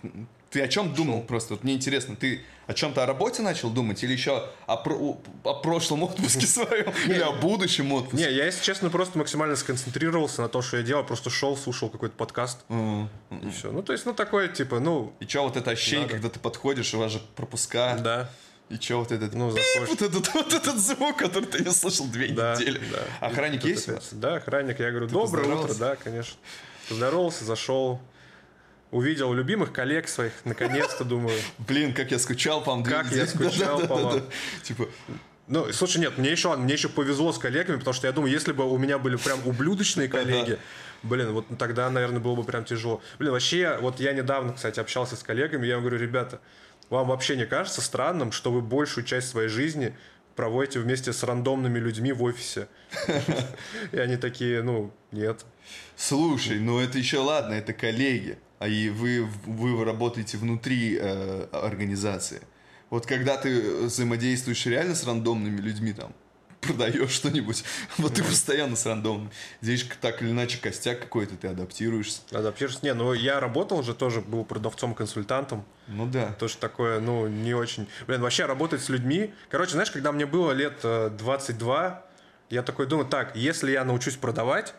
ты 0.50 0.60
о 0.60 0.68
чем 0.68 0.92
думал 0.92 1.22
просто? 1.22 1.54
Вот 1.54 1.62
мне 1.62 1.74
интересно, 1.74 2.16
ты 2.16 2.42
о 2.68 2.74
чем-то 2.74 3.02
о 3.02 3.06
работе 3.06 3.42
начал 3.42 3.70
думать 3.70 4.04
или 4.04 4.12
еще 4.12 4.48
о, 4.66 4.76
про- 4.76 5.18
о 5.42 5.54
прошлом 5.54 6.02
отпуске 6.04 6.46
своем 6.46 6.92
или 7.06 7.18
о 7.20 7.32
будущем 7.32 7.90
отпуске? 7.92 8.26
Не, 8.28 8.32
я, 8.32 8.44
если 8.44 8.62
честно, 8.62 8.90
просто 8.90 9.18
максимально 9.18 9.56
сконцентрировался 9.56 10.42
на 10.42 10.48
том, 10.48 10.62
что 10.62 10.76
я 10.76 10.82
делал. 10.82 11.02
Просто 11.02 11.30
шел, 11.30 11.56
слушал 11.56 11.88
какой-то 11.88 12.14
подкаст. 12.14 12.60
И 12.68 13.50
все. 13.56 13.72
Ну, 13.72 13.82
то 13.82 13.92
есть, 13.92 14.04
ну, 14.06 14.12
такое, 14.14 14.48
типа, 14.48 14.78
ну, 14.80 15.12
И 15.18 15.26
что 15.26 15.42
вот 15.44 15.56
это 15.56 15.70
ощущение, 15.70 16.06
когда 16.08 16.28
ты 16.28 16.38
подходишь, 16.38 16.92
у 16.94 16.98
вас 16.98 17.10
же 17.12 17.20
пропуска, 17.36 17.96
да. 17.98 18.30
и 18.68 18.76
что 18.76 18.98
вот 18.98 19.12
этот, 19.12 19.32
Ну, 19.34 19.50
пип, 19.52 19.64
вот 19.88 20.02
этот, 20.02 20.34
вот 20.34 20.52
этот 20.52 20.78
звук, 20.78 21.16
который 21.16 21.46
ты 21.46 21.64
не 21.64 21.70
слышал 21.72 22.06
две 22.06 22.28
Да, 22.28 22.54
недели. 22.54 22.80
да. 22.92 23.26
Охранник 23.26 23.64
И 23.64 23.70
есть 23.70 23.88
опять- 23.88 24.08
Да, 24.12 24.34
охранник. 24.36 24.78
Я 24.78 24.90
говорю, 24.90 25.06
доброе 25.08 25.54
утро, 25.54 25.72
да, 25.74 25.96
конечно. 25.96 26.36
Поздоровался, 26.90 27.44
зашел. 27.46 28.00
Увидел 28.90 29.32
любимых 29.34 29.72
коллег 29.72 30.08
своих, 30.08 30.32
наконец-то, 30.44 31.04
думаю. 31.04 31.38
Блин, 31.58 31.92
как 31.92 32.10
я 32.10 32.18
скучал 32.18 32.62
по 32.62 32.70
вам 32.70 32.82
Как 32.82 33.10
я 33.12 33.26
скучал 33.26 33.86
по 33.86 33.96
вам. 33.96 34.22
Типа, 34.62 34.88
Ну, 35.46 35.70
слушай, 35.72 35.98
нет, 35.98 36.16
мне 36.16 36.30
еще, 36.30 36.56
мне 36.56 36.74
еще 36.74 36.88
повезло 36.88 37.32
с 37.32 37.38
коллегами, 37.38 37.78
потому 37.78 37.94
что 37.94 38.06
я 38.06 38.12
думаю, 38.12 38.32
если 38.32 38.52
бы 38.52 38.64
у 38.70 38.78
меня 38.78 38.98
были 38.98 39.16
прям 39.16 39.46
ублюдочные 39.46 40.08
коллеги, 40.18 40.58
блин, 41.02 41.32
вот 41.32 41.46
тогда, 41.58 41.90
наверное, 41.90 42.20
было 42.20 42.34
бы 42.34 42.44
прям 42.44 42.64
тяжело. 42.64 43.02
Блин, 43.18 43.32
вообще, 43.32 43.78
вот 43.80 44.00
я 44.00 44.12
недавно, 44.12 44.54
кстати, 44.54 44.80
общался 44.80 45.16
с 45.16 45.22
коллегами, 45.22 45.66
я 45.66 45.74
им 45.74 45.80
говорю, 45.80 45.98
ребята, 45.98 46.40
вам 46.90 47.08
вообще 47.08 47.36
не 47.36 47.46
кажется 47.46 47.82
странным, 47.82 48.32
что 48.32 48.50
вы 48.50 48.62
большую 48.62 49.04
часть 49.04 49.28
своей 49.28 49.48
жизни 49.48 49.94
проводите 50.34 50.80
вместе 50.80 51.12
с 51.12 51.22
рандомными 51.22 51.78
людьми 51.78 52.12
в 52.12 52.22
офисе? 52.22 52.68
И 53.92 53.98
они 53.98 54.16
такие, 54.16 54.62
ну, 54.62 54.94
нет. 55.12 55.44
Слушай, 55.96 56.58
ну 56.58 56.78
это 56.78 56.96
еще 56.98 57.18
ладно, 57.18 57.54
это 57.54 57.72
коллеги, 57.72 58.38
а 58.58 58.68
и 58.68 58.88
вы, 58.88 59.26
вы 59.46 59.84
работаете 59.84 60.36
внутри 60.38 60.98
э, 61.00 61.46
организации. 61.52 62.42
Вот 62.90 63.06
когда 63.06 63.36
ты 63.36 63.84
взаимодействуешь 63.84 64.64
реально 64.66 64.94
с 64.94 65.04
рандомными 65.04 65.60
людьми, 65.60 65.92
там, 65.92 66.14
продаешь 66.60 67.10
что-нибудь, 67.10 67.64
вот 67.98 68.14
ты 68.14 68.24
постоянно 68.24 68.76
с 68.76 68.86
рандомными. 68.86 69.30
Здесь 69.60 69.86
так 70.00 70.22
или 70.22 70.30
иначе 70.30 70.58
костяк 70.58 71.00
какой-то, 71.00 71.36
ты 71.36 71.48
адаптируешься. 71.48 72.20
Адаптируешься. 72.32 72.84
Не, 72.84 72.94
ну 72.94 73.12
я 73.12 73.40
работал 73.40 73.82
же 73.82 73.94
тоже, 73.94 74.20
был 74.20 74.44
продавцом-консультантом. 74.44 75.64
Ну 75.86 76.06
да. 76.06 76.32
Тоже 76.32 76.56
такое, 76.56 77.00
ну, 77.00 77.26
не 77.28 77.54
очень... 77.54 77.88
Блин, 78.06 78.20
вообще 78.20 78.46
работать 78.46 78.82
с 78.82 78.88
людьми... 78.88 79.32
Короче, 79.50 79.72
знаешь, 79.72 79.90
когда 79.90 80.12
мне 80.12 80.26
было 80.26 80.52
лет 80.52 80.80
э, 80.82 81.10
22, 81.10 82.07
я 82.50 82.62
такой 82.62 82.86
думаю, 82.86 83.08
так, 83.08 83.36
если 83.36 83.70
я 83.72 83.84
научусь 83.84 84.16
продавать, 84.16 84.74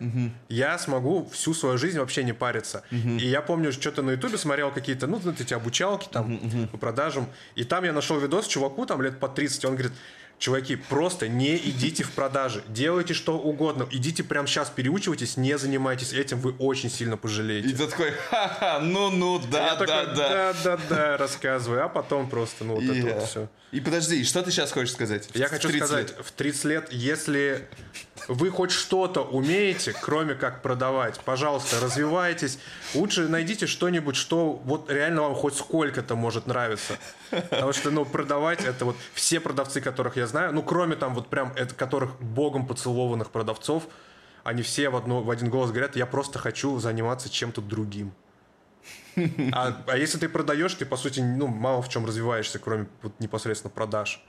я 0.49 0.77
смогу 0.77 1.29
всю 1.31 1.53
свою 1.53 1.77
жизнь 1.77 1.99
вообще 1.99 2.23
не 2.23 2.33
париться. 2.33 2.83
И 2.91 3.27
я 3.27 3.41
помню, 3.41 3.71
что-то 3.71 4.01
на 4.01 4.11
ютубе 4.11 4.37
смотрел 4.37 4.71
какие-то, 4.71 5.07
ну, 5.07 5.19
знаете, 5.19 5.43
эти 5.43 5.53
обучалки 5.53 6.07
там 6.11 6.67
по 6.71 6.77
продажам. 6.77 7.27
И 7.55 7.63
там 7.63 7.83
я 7.83 7.93
нашел 7.93 8.19
видос 8.19 8.47
чуваку, 8.47 8.85
там 8.85 9.01
лет 9.01 9.19
по 9.19 9.27
30, 9.27 9.65
он 9.65 9.75
говорит, 9.75 9.93
чуваки, 10.39 10.77
просто 10.77 11.27
не 11.27 11.57
идите 11.57 12.03
в 12.03 12.11
продажи, 12.11 12.63
делайте 12.67 13.13
что 13.13 13.37
угодно, 13.37 13.87
идите 13.91 14.23
прямо 14.23 14.47
сейчас 14.47 14.69
переучивайтесь, 14.69 15.37
не 15.37 15.57
занимайтесь 15.57 16.13
этим, 16.13 16.39
вы 16.39 16.53
очень 16.53 16.89
сильно 16.89 17.17
пожалеете. 17.17 17.69
И 17.69 17.73
ты 17.73 17.87
такой, 17.87 18.11
ха-ха, 18.29 18.79
ну-ну, 18.79 19.39
да, 19.51 19.75
такой, 19.75 19.87
да, 19.87 20.05
да. 20.05 20.53
да-да-да, 20.53 21.17
рассказываю, 21.17 21.85
а 21.85 21.89
потом 21.89 22.29
просто, 22.29 22.63
ну, 22.63 22.75
вот 22.75 22.83
это 22.83 23.13
вот 23.13 23.23
все. 23.23 23.49
И 23.71 23.81
подожди, 23.81 24.23
что 24.23 24.41
ты 24.41 24.49
сейчас 24.49 24.71
хочешь 24.71 24.93
сказать? 24.93 25.29
Я 25.35 25.47
хочу 25.47 25.67
30 25.67 25.87
сказать, 25.87 26.15
в 26.23 26.31
30 26.31 26.63
лет, 26.65 26.87
если 26.91 27.67
вы 28.27 28.49
хоть 28.49 28.71
что-то 28.71 29.21
умеете, 29.21 29.93
кроме 30.01 30.33
как 30.33 30.61
продавать, 30.63 31.19
пожалуйста, 31.19 31.79
развивайтесь. 31.79 32.57
Лучше 32.95 33.27
найдите 33.27 33.67
что-нибудь, 33.67 34.15
что 34.15 34.53
вот 34.53 34.89
реально 34.89 35.23
вам 35.23 35.35
хоть 35.35 35.55
сколько-то 35.55 36.15
может 36.15 36.47
нравиться. 36.47 36.97
Потому 37.29 37.73
что, 37.73 37.91
ну, 37.91 38.05
продавать 38.05 38.63
это 38.63 38.85
вот 38.85 38.95
все 39.13 39.39
продавцы, 39.39 39.81
которых 39.81 40.17
я 40.17 40.27
знаю, 40.27 40.53
ну, 40.53 40.63
кроме 40.63 40.95
там 40.95 41.13
вот 41.13 41.27
прям, 41.27 41.51
это, 41.55 41.73
которых 41.75 42.19
богом 42.21 42.65
поцелованных 42.65 43.31
продавцов, 43.31 43.87
они 44.43 44.61
все 44.61 44.89
в, 44.89 44.95
одну, 44.95 45.21
в 45.21 45.29
один 45.29 45.49
голос 45.49 45.71
говорят, 45.71 45.95
я 45.95 46.05
просто 46.05 46.39
хочу 46.39 46.79
заниматься 46.79 47.29
чем-то 47.29 47.61
другим. 47.61 48.13
А, 49.51 49.83
а 49.87 49.97
если 49.97 50.17
ты 50.17 50.29
продаешь, 50.29 50.73
ты, 50.75 50.85
по 50.85 50.95
сути, 50.95 51.19
ну, 51.19 51.47
мало 51.47 51.81
в 51.81 51.89
чем 51.89 52.05
развиваешься, 52.05 52.57
кроме 52.57 52.87
вот 53.01 53.19
непосредственно 53.19 53.71
продаж. 53.71 54.23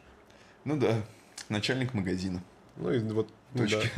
Ну 0.64 0.76
да, 0.76 1.03
начальник 1.48 1.94
магазина. 1.94 2.42
Ну 2.76 2.92
и 2.92 2.98
вот, 2.98 3.30
ну 3.55 3.66
да. 3.68 3.80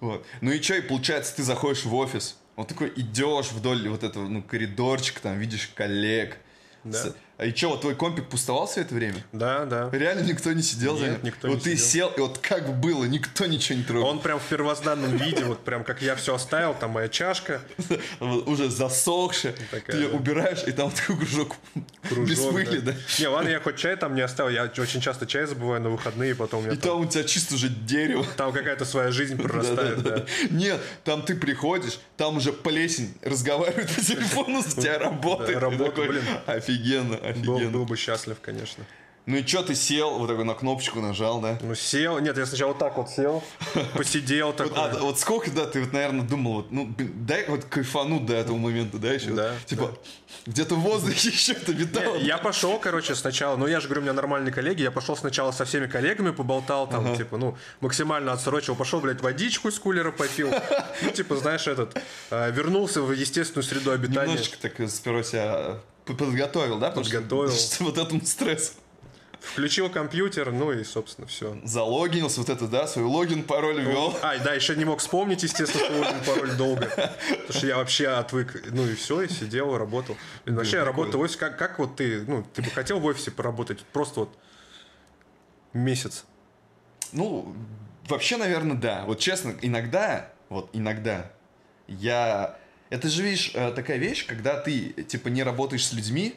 Вот. 0.00 0.26
Ну 0.40 0.50
и 0.50 0.60
что, 0.60 0.74
и 0.74 0.80
получается, 0.80 1.36
ты 1.36 1.44
заходишь 1.44 1.84
в 1.84 1.94
офис, 1.94 2.36
вот 2.56 2.66
такой 2.66 2.92
идешь 2.96 3.52
вдоль 3.52 3.88
вот 3.88 4.02
этого, 4.02 4.26
ну, 4.26 4.42
коридорчика, 4.42 5.22
там 5.22 5.38
видишь 5.38 5.70
коллег. 5.74 6.38
Да. 6.84 6.98
С- 6.98 7.14
А 7.42 7.44
и 7.46 7.52
что, 7.56 7.70
вот 7.70 7.80
твой 7.80 7.96
компик 7.96 8.28
пустовал 8.28 8.68
все 8.68 8.82
это 8.82 8.94
время? 8.94 9.16
Да, 9.32 9.64
да. 9.64 9.88
Реально 9.92 10.20
никто 10.20 10.52
не 10.52 10.62
сидел 10.62 10.96
за 10.96 11.08
ним? 11.08 11.18
никто 11.22 11.48
вот 11.48 11.56
не 11.56 11.60
ты 11.60 11.76
сидел. 11.76 12.10
сел, 12.10 12.16
и 12.16 12.20
вот 12.20 12.38
как 12.38 12.78
было, 12.78 13.04
никто 13.04 13.46
ничего 13.46 13.78
не 13.78 13.84
трогал. 13.84 14.08
Он 14.10 14.20
прям 14.20 14.38
в 14.38 14.44
первозданном 14.44 15.16
виде, 15.16 15.42
вот 15.44 15.64
прям 15.64 15.82
как 15.82 16.02
я 16.02 16.14
все 16.14 16.36
оставил, 16.36 16.74
там 16.74 16.92
моя 16.92 17.08
чашка, 17.08 17.60
Вот 18.20 18.46
уже 18.48 18.70
засохшая, 18.70 19.54
Такая, 19.72 19.96
ты 19.96 20.08
да. 20.08 20.16
убираешь, 20.16 20.62
и 20.68 20.70
там 20.70 20.92
такой 20.92 21.16
кружок, 21.16 21.56
кружок. 22.08 22.28
без 22.28 22.38
пыли, 22.38 22.78
да. 22.78 22.94
Не, 23.18 23.26
ладно, 23.26 23.48
я 23.48 23.58
хоть 23.58 23.76
чай 23.76 23.96
там 23.96 24.14
не 24.14 24.20
оставил, 24.20 24.50
я 24.50 24.64
очень 24.78 25.00
часто 25.00 25.26
чай 25.26 25.46
забываю 25.46 25.80
на 25.82 25.90
выходные, 25.90 26.36
потом 26.36 26.60
у 26.60 26.62
меня 26.62 26.74
И 26.74 26.76
там, 26.76 26.92
там 26.92 27.00
у 27.00 27.06
тебя 27.06 27.24
чисто 27.24 27.56
уже 27.56 27.68
дерево. 27.70 28.24
там 28.36 28.52
какая-то 28.52 28.84
своя 28.84 29.10
жизнь 29.10 29.36
прорастает, 29.42 30.00
да. 30.02 30.24
Нет, 30.50 30.80
там 31.02 31.22
ты 31.22 31.34
приходишь, 31.34 31.98
там 32.16 32.36
уже 32.36 32.52
плесень 32.52 33.14
разговаривает 33.22 33.90
по 33.90 34.00
телефону, 34.04 34.62
с 34.62 34.74
тебя 34.74 35.00
работает. 35.00 35.54
Да, 35.54 35.54
Ты 35.54 35.60
работает, 35.60 36.08
блин. 36.10 36.24
Офигенно, 36.46 37.16
Был, 37.38 37.58
был 37.70 37.84
бы 37.84 37.96
счастлив, 37.96 38.38
конечно. 38.40 38.84
Ну 39.24 39.36
и 39.36 39.46
что, 39.46 39.62
ты 39.62 39.76
сел, 39.76 40.18
вот 40.18 40.26
такой 40.26 40.44
на 40.44 40.54
кнопочку 40.54 41.00
нажал, 41.00 41.40
да? 41.40 41.56
Ну, 41.62 41.76
сел, 41.76 42.18
нет, 42.18 42.36
я 42.36 42.44
сначала 42.44 42.70
вот 42.70 42.78
так 42.78 42.96
вот 42.96 43.08
сел, 43.08 43.44
посидел 43.96 44.52
такой. 44.52 44.72
А, 44.76 44.98
вот 44.98 45.20
сколько, 45.20 45.48
да, 45.52 45.66
ты 45.66 45.80
вот, 45.80 45.92
наверное, 45.92 46.26
думал, 46.26 46.54
вот, 46.54 46.72
ну, 46.72 46.92
дай 46.98 47.46
вот 47.46 47.64
кайфануть 47.66 48.26
до 48.26 48.34
этого 48.34 48.56
момента, 48.56 48.98
да, 48.98 49.12
еще? 49.12 49.30
Да, 49.30 49.54
Типа, 49.66 49.96
где-то 50.44 50.74
в 50.74 50.80
воздухе 50.80 51.28
еще 51.30 51.52
это 51.52 51.70
витало. 51.70 52.16
Не, 52.16 52.24
Я 52.24 52.38
пошел, 52.38 52.80
короче, 52.80 53.14
сначала, 53.14 53.56
ну 53.56 53.68
я 53.68 53.78
же 53.78 53.86
говорю, 53.86 54.00
у 54.00 54.04
меня 54.06 54.12
нормальные 54.12 54.52
коллеги, 54.52 54.82
я 54.82 54.90
пошел 54.90 55.16
сначала 55.16 55.52
со 55.52 55.64
всеми 55.66 55.86
коллегами 55.86 56.32
поболтал, 56.32 56.88
там, 56.88 57.16
типа, 57.16 57.36
ну, 57.36 57.56
максимально 57.80 58.32
отсрочил, 58.32 58.74
пошел, 58.74 58.98
блядь, 59.00 59.20
водичку 59.20 59.68
из 59.68 59.78
кулера 59.78 60.10
попил, 60.10 60.50
ну, 61.02 61.10
типа, 61.10 61.36
знаешь, 61.36 61.68
этот, 61.68 61.96
э, 62.32 62.50
вернулся 62.50 63.02
в 63.02 63.12
естественную 63.12 63.62
среду 63.62 63.92
обитания. 63.92 64.32
Немножечко 64.32 64.56
так 64.60 64.90
сперва 64.90 65.22
себя 65.22 65.52
п- 65.54 65.80
подготовил, 66.06 66.78
да? 66.78 66.88
потому 66.88 67.04
что- 67.04 67.16
Подготовил. 67.16 67.52
что 67.52 67.84
вот 67.84 67.98
этому 67.98 68.20
стрессу. 68.24 68.72
Включил 69.40 69.90
компьютер, 69.90 70.52
ну 70.52 70.70
и, 70.70 70.84
собственно, 70.84 71.26
все. 71.26 71.56
Залогинился, 71.64 72.38
вот 72.38 72.48
это, 72.48 72.68
да, 72.68 72.86
свой 72.86 73.06
логин, 73.06 73.42
пароль 73.42 73.80
ввел. 73.82 74.16
А, 74.22 74.38
да, 74.38 74.54
еще 74.54 74.76
не 74.76 74.84
мог 74.84 75.00
вспомнить, 75.00 75.42
естественно, 75.42 75.98
логин, 75.98 76.20
пароль 76.24 76.52
долго. 76.52 76.86
Потому 76.86 77.52
что 77.52 77.66
я 77.66 77.76
вообще 77.76 78.06
отвык. 78.06 78.62
Ну 78.70 78.86
и 78.86 78.94
все, 78.94 79.22
и 79.22 79.28
сидел, 79.28 79.74
и 79.74 79.78
работал. 79.78 80.16
Блин, 80.44 80.56
вообще, 80.58 80.76
я 80.76 80.84
работаю 80.84 81.18
в 81.18 81.22
офисе. 81.22 81.38
Как, 81.40 81.58
как 81.58 81.80
вот 81.80 81.96
ты, 81.96 82.22
ну, 82.22 82.46
ты 82.54 82.62
бы 82.62 82.70
хотел 82.70 83.00
в 83.00 83.04
офисе 83.04 83.32
поработать? 83.32 83.80
Просто 83.92 84.20
вот 84.20 84.38
месяц. 85.72 86.24
Ну, 87.10 87.52
вообще, 88.08 88.36
наверное, 88.36 88.76
да. 88.76 89.02
Вот 89.06 89.18
честно, 89.18 89.56
иногда, 89.60 90.30
вот 90.50 90.70
иногда 90.72 91.32
я... 91.88 92.58
Это 92.92 93.08
же, 93.08 93.22
видишь, 93.22 93.52
э, 93.54 93.72
такая 93.72 93.96
вещь, 93.96 94.26
когда 94.26 94.60
ты, 94.60 94.90
типа, 95.08 95.28
не 95.28 95.42
работаешь 95.42 95.86
с 95.86 95.94
людьми, 95.94 96.34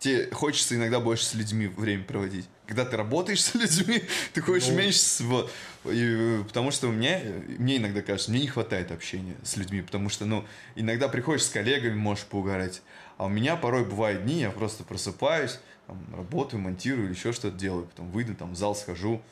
тебе 0.00 0.28
хочется 0.32 0.74
иногда 0.74 0.98
больше 0.98 1.24
с 1.24 1.34
людьми 1.34 1.68
время 1.68 2.02
проводить. 2.02 2.48
Когда 2.66 2.84
ты 2.84 2.96
работаешь 2.96 3.42
с 3.44 3.54
людьми, 3.62 4.02
ты 4.32 4.40
хочешь 4.40 4.70
Ну. 4.70 4.74
меньше... 4.76 4.98
с- 4.98 5.20
Вот. 5.20 5.52
И, 5.84 6.40
э, 6.40 6.42
потому 6.48 6.72
что 6.72 6.88
мне, 6.88 7.22
мне 7.58 7.76
иногда 7.76 8.02
кажется, 8.02 8.32
мне 8.32 8.40
не 8.40 8.48
хватает 8.48 8.90
общения 8.90 9.36
с 9.44 9.56
людьми, 9.56 9.82
потому 9.82 10.08
что, 10.08 10.24
ну, 10.24 10.44
иногда 10.74 11.08
приходишь 11.08 11.44
с 11.44 11.50
коллегами, 11.50 11.94
можешь 11.94 12.24
поугарать, 12.24 12.82
а 13.16 13.26
у 13.26 13.28
меня 13.28 13.54
порой 13.54 13.84
бывают 13.84 14.24
дни, 14.24 14.40
я 14.40 14.50
просто 14.50 14.82
просыпаюсь, 14.82 15.60
там, 15.86 16.04
работаю, 16.16 16.60
монтирую 16.60 17.06
или 17.06 17.14
еще 17.14 17.32
что-то 17.32 17.56
делаю, 17.56 17.86
потом 17.86 18.10
выйду, 18.10 18.34
там, 18.34 18.54
в 18.54 18.56
зал 18.56 18.74
схожу, 18.74 19.22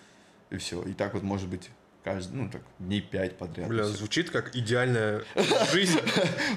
и 0.51 0.59
все. 0.59 0.81
И 0.85 0.93
так 0.93 1.15
вот 1.15 1.25
может 1.25 1.49
быть 1.49 1.71
каждый, 2.05 2.35
ну, 2.35 2.49
так, 2.49 2.63
дней 2.79 3.01
пять 3.01 3.39
подряд. 3.39 3.69
Бля, 3.69 3.85
звучит 3.85 4.31
как 4.31 4.55
идеальная 4.57 5.25
жизнь. 5.73 5.99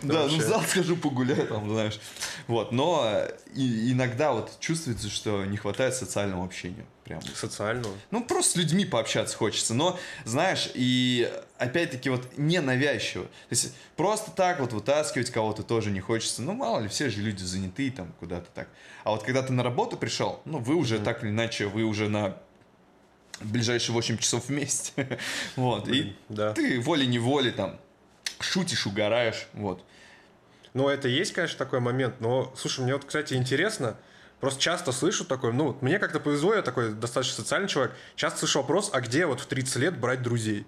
Да, 0.04 0.28
ну 0.28 0.38
в 0.38 0.42
зал 0.42 0.62
схожу 0.62 0.96
погуляю, 0.98 1.48
там, 1.48 1.70
знаешь. 1.70 2.00
Вот, 2.48 2.72
но 2.72 3.26
иногда 3.54 4.34
вот 4.34 4.60
чувствуется, 4.60 5.10
что 5.10 5.46
не 5.46 5.58
хватает 5.58 5.96
социального 5.96 6.44
общения. 6.44 6.86
Прям. 7.04 7.22
Социального. 7.22 7.94
Ну, 8.10 8.24
просто 8.24 8.54
с 8.54 8.56
людьми 8.56 8.84
пообщаться 8.84 9.38
хочется. 9.38 9.76
Но, 9.76 10.00
знаешь, 10.24 10.72
и 10.74 11.32
опять-таки 11.60 12.10
вот 12.10 12.36
не 12.36 12.60
навязчиво. 12.62 13.26
То 13.26 13.32
есть 13.52 13.76
просто 13.96 14.32
так 14.32 14.60
вот 14.60 14.74
вытаскивать 14.74 15.30
кого-то 15.30 15.62
тоже 15.62 15.92
не 15.92 16.00
хочется. 16.00 16.42
Ну, 16.42 16.54
мало 16.54 16.80
ли, 16.80 16.88
все 16.88 17.10
же 17.10 17.22
люди 17.22 17.44
заняты 17.44 17.92
там 17.92 18.12
куда-то 18.20 18.48
так. 18.56 18.70
А 19.04 19.12
вот 19.12 19.22
когда 19.22 19.44
ты 19.44 19.54
на 19.54 19.62
работу 19.62 19.98
пришел, 19.98 20.42
ну, 20.46 20.58
вы 20.58 20.74
уже 20.74 20.98
так 21.00 21.24
или 21.24 21.30
иначе, 21.30 21.68
вы 21.68 21.84
уже 21.84 22.10
на 22.10 22.38
ближайшие 23.42 23.94
8 23.94 24.18
часов 24.18 24.48
вместе. 24.50 25.20
Вот. 25.56 25.88
И 25.88 25.92
Блин, 25.92 26.16
да. 26.30 26.54
ты 26.54 26.80
волей-неволей 26.80 27.52
там 27.52 27.80
шутишь, 28.40 28.86
угораешь. 28.86 29.48
Вот. 29.54 29.84
Ну, 30.74 30.90
это 30.90 31.08
есть, 31.08 31.34
конечно, 31.34 31.58
такой 31.58 31.80
момент. 31.80 32.20
Но, 32.20 32.54
слушай, 32.58 32.82
мне 32.82 32.94
вот, 32.94 33.06
кстати, 33.06 33.34
интересно. 33.34 33.98
Просто 34.42 34.60
часто 34.62 34.92
слышу 34.92 35.24
такой, 35.26 35.54
ну, 35.54 35.68
вот 35.68 35.82
мне 35.82 35.98
как-то 36.00 36.20
повезло, 36.20 36.54
я 36.54 36.62
такой 36.62 36.94
достаточно 36.94 37.36
социальный 37.44 37.70
человек. 37.70 37.96
Часто 38.16 38.40
слышу 38.40 38.60
вопрос, 38.60 38.90
а 38.94 39.00
где 39.02 39.26
вот 39.26 39.40
в 39.40 39.46
30 39.46 39.76
лет 39.78 39.98
брать 40.00 40.22
друзей? 40.22 40.68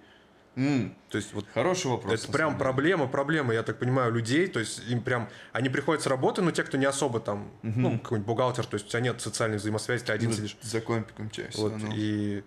М, 0.56 0.96
То 1.10 1.18
есть 1.18 1.34
вот 1.34 1.46
Хороший 1.54 1.92
вопрос. 1.92 2.24
это 2.24 2.32
прям 2.32 2.58
проблема, 2.58 3.08
проблема, 3.08 3.54
я 3.54 3.62
так 3.62 3.78
понимаю, 3.78 4.12
людей, 4.12 4.48
то 4.48 4.60
есть 4.60 4.82
им 4.90 5.02
прям, 5.04 5.30
они 5.52 5.70
приходят 5.70 6.02
с 6.02 6.08
работы, 6.08 6.42
но 6.42 6.50
те, 6.52 6.64
кто 6.64 6.78
не 6.78 6.86
особо 6.86 7.20
там, 7.20 7.52
ну, 7.62 8.00
какой-нибудь 8.00 8.26
бухгалтер, 8.26 8.66
то 8.66 8.74
есть 8.76 8.88
у 8.88 8.90
тебя 8.90 9.02
нет 9.02 9.22
социальной 9.22 9.58
взаимосвязи, 9.58 10.04
ты 10.06 10.14
один 10.14 10.32
Ну, 10.32 10.36
сидишь. 10.36 10.58
За 10.64 10.82
компиком 10.82 11.30
чаще. 11.30 11.52
Вот, 11.58 11.74
ну. 11.78 11.92
и 11.94 12.44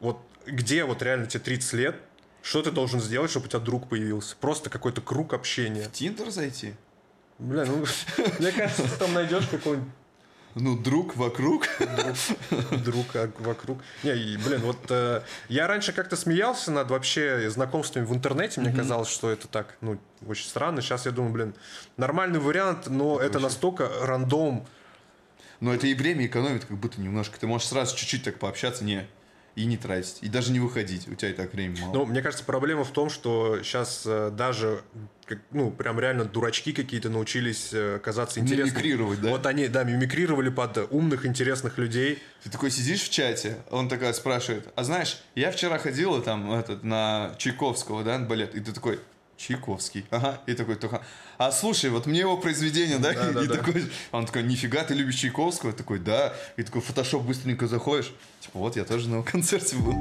вот 0.00 0.18
где 0.46 0.84
вот 0.84 1.02
реально 1.02 1.26
тебе 1.26 1.40
30 1.40 1.72
лет, 1.74 1.96
что 2.42 2.62
ты 2.62 2.70
должен 2.70 3.00
сделать, 3.00 3.30
чтобы 3.30 3.46
у 3.46 3.48
тебя 3.48 3.60
друг 3.60 3.88
появился? 3.88 4.36
Просто 4.40 4.70
какой-то 4.70 5.00
круг 5.00 5.34
общения. 5.34 5.84
В 5.84 5.92
Тиндер 5.92 6.30
зайти? 6.30 6.74
Бля, 7.38 7.64
ну, 7.64 7.84
мне 8.38 8.52
кажется, 8.52 8.82
ты 8.82 8.96
там 8.96 9.12
найдешь 9.14 9.46
какой-нибудь 9.46 9.90
Ну, 10.54 10.76
друг 10.76 11.16
вокруг. 11.16 11.66
друг 12.84 13.06
а, 13.14 13.30
вокруг. 13.38 13.78
Не, 14.02 14.14
и, 14.14 14.36
блин, 14.36 14.60
вот 14.62 14.78
э, 14.90 15.22
я 15.48 15.66
раньше 15.66 15.92
как-то 15.92 16.16
смеялся 16.16 16.70
над 16.70 16.90
вообще 16.90 17.48
знакомствами 17.50 18.04
в 18.04 18.12
интернете. 18.12 18.60
Мне 18.60 18.72
казалось, 18.72 19.08
что 19.08 19.30
это 19.30 19.48
так, 19.48 19.76
ну, 19.80 19.98
очень 20.26 20.46
странно. 20.48 20.82
Сейчас 20.82 21.06
я 21.06 21.12
думаю, 21.12 21.32
блин, 21.32 21.54
нормальный 21.96 22.40
вариант, 22.40 22.88
но 22.88 23.18
это, 23.18 23.38
настолько 23.38 23.88
рандом. 24.02 24.66
Но 25.60 25.74
это 25.74 25.86
и 25.86 25.94
время 25.94 26.26
экономит 26.26 26.64
как 26.64 26.78
будто 26.78 27.00
немножко. 27.00 27.38
Ты 27.38 27.46
можешь 27.46 27.68
сразу 27.68 27.96
чуть-чуть 27.96 28.24
так 28.24 28.38
пообщаться, 28.38 28.82
не, 28.82 29.06
и 29.56 29.64
не 29.66 29.76
тратить. 29.76 30.18
И 30.22 30.28
даже 30.28 30.52
не 30.52 30.60
выходить. 30.60 31.08
У 31.08 31.14
тебя 31.14 31.30
и 31.30 31.34
так 31.34 31.52
времени 31.52 31.80
мало. 31.80 31.92
Ну, 31.94 32.06
мне 32.06 32.22
кажется, 32.22 32.44
проблема 32.44 32.84
в 32.84 32.90
том, 32.90 33.10
что 33.10 33.62
сейчас 33.62 34.04
даже, 34.06 34.82
как- 35.26 35.38
ну, 35.50 35.70
прям 35.70 35.98
реально 36.00 36.24
дурачки 36.24 36.72
какие-то 36.72 37.08
научились 37.10 37.70
э, 37.72 37.98
казаться 38.02 38.40
интересными. 38.40 38.70
Мимикрировать, 38.74 39.20
да? 39.20 39.30
Вот 39.30 39.46
они, 39.46 39.68
да, 39.68 39.84
мимикрировали 39.84 40.48
под 40.50 40.90
умных, 40.92 41.26
интересных 41.26 41.78
людей. 41.78 42.22
Ты 42.44 42.50
такой 42.50 42.70
сидишь 42.70 43.02
в 43.02 43.10
чате, 43.10 43.56
он 43.70 43.88
такой 43.88 44.14
спрашивает, 44.14 44.68
а 44.76 44.84
знаешь, 44.84 45.20
я 45.34 45.50
вчера 45.50 45.78
ходила 45.78 46.22
там 46.22 46.52
этот, 46.52 46.84
на 46.84 47.34
Чайковского, 47.38 48.02
да, 48.04 48.18
на 48.18 48.26
балет, 48.26 48.54
и 48.54 48.60
ты 48.60 48.72
такой, 48.72 49.00
Чайковский, 49.40 50.04
ага, 50.10 50.40
и 50.46 50.52
такой 50.52 50.76
только, 50.76 51.02
а 51.38 51.50
слушай, 51.50 51.88
вот 51.88 52.04
мне 52.04 52.20
его 52.20 52.36
произведение, 52.36 52.98
да, 52.98 53.14
Да, 53.14 53.32
да, 53.32 53.42
и 53.42 53.46
да. 53.46 53.54
такой, 53.56 53.90
он 54.12 54.26
такой, 54.26 54.42
нифига, 54.42 54.84
ты 54.84 54.92
любишь 54.92 55.14
Чайковского, 55.14 55.72
такой, 55.72 55.98
да, 55.98 56.34
и 56.58 56.62
такой, 56.62 56.82
фотошоп 56.82 57.22
быстренько 57.22 57.66
заходишь, 57.66 58.12
типа, 58.40 58.58
вот 58.58 58.76
я 58.76 58.84
тоже 58.84 59.08
на 59.08 59.14
его 59.14 59.22
концерте 59.22 59.76
был. 59.76 59.94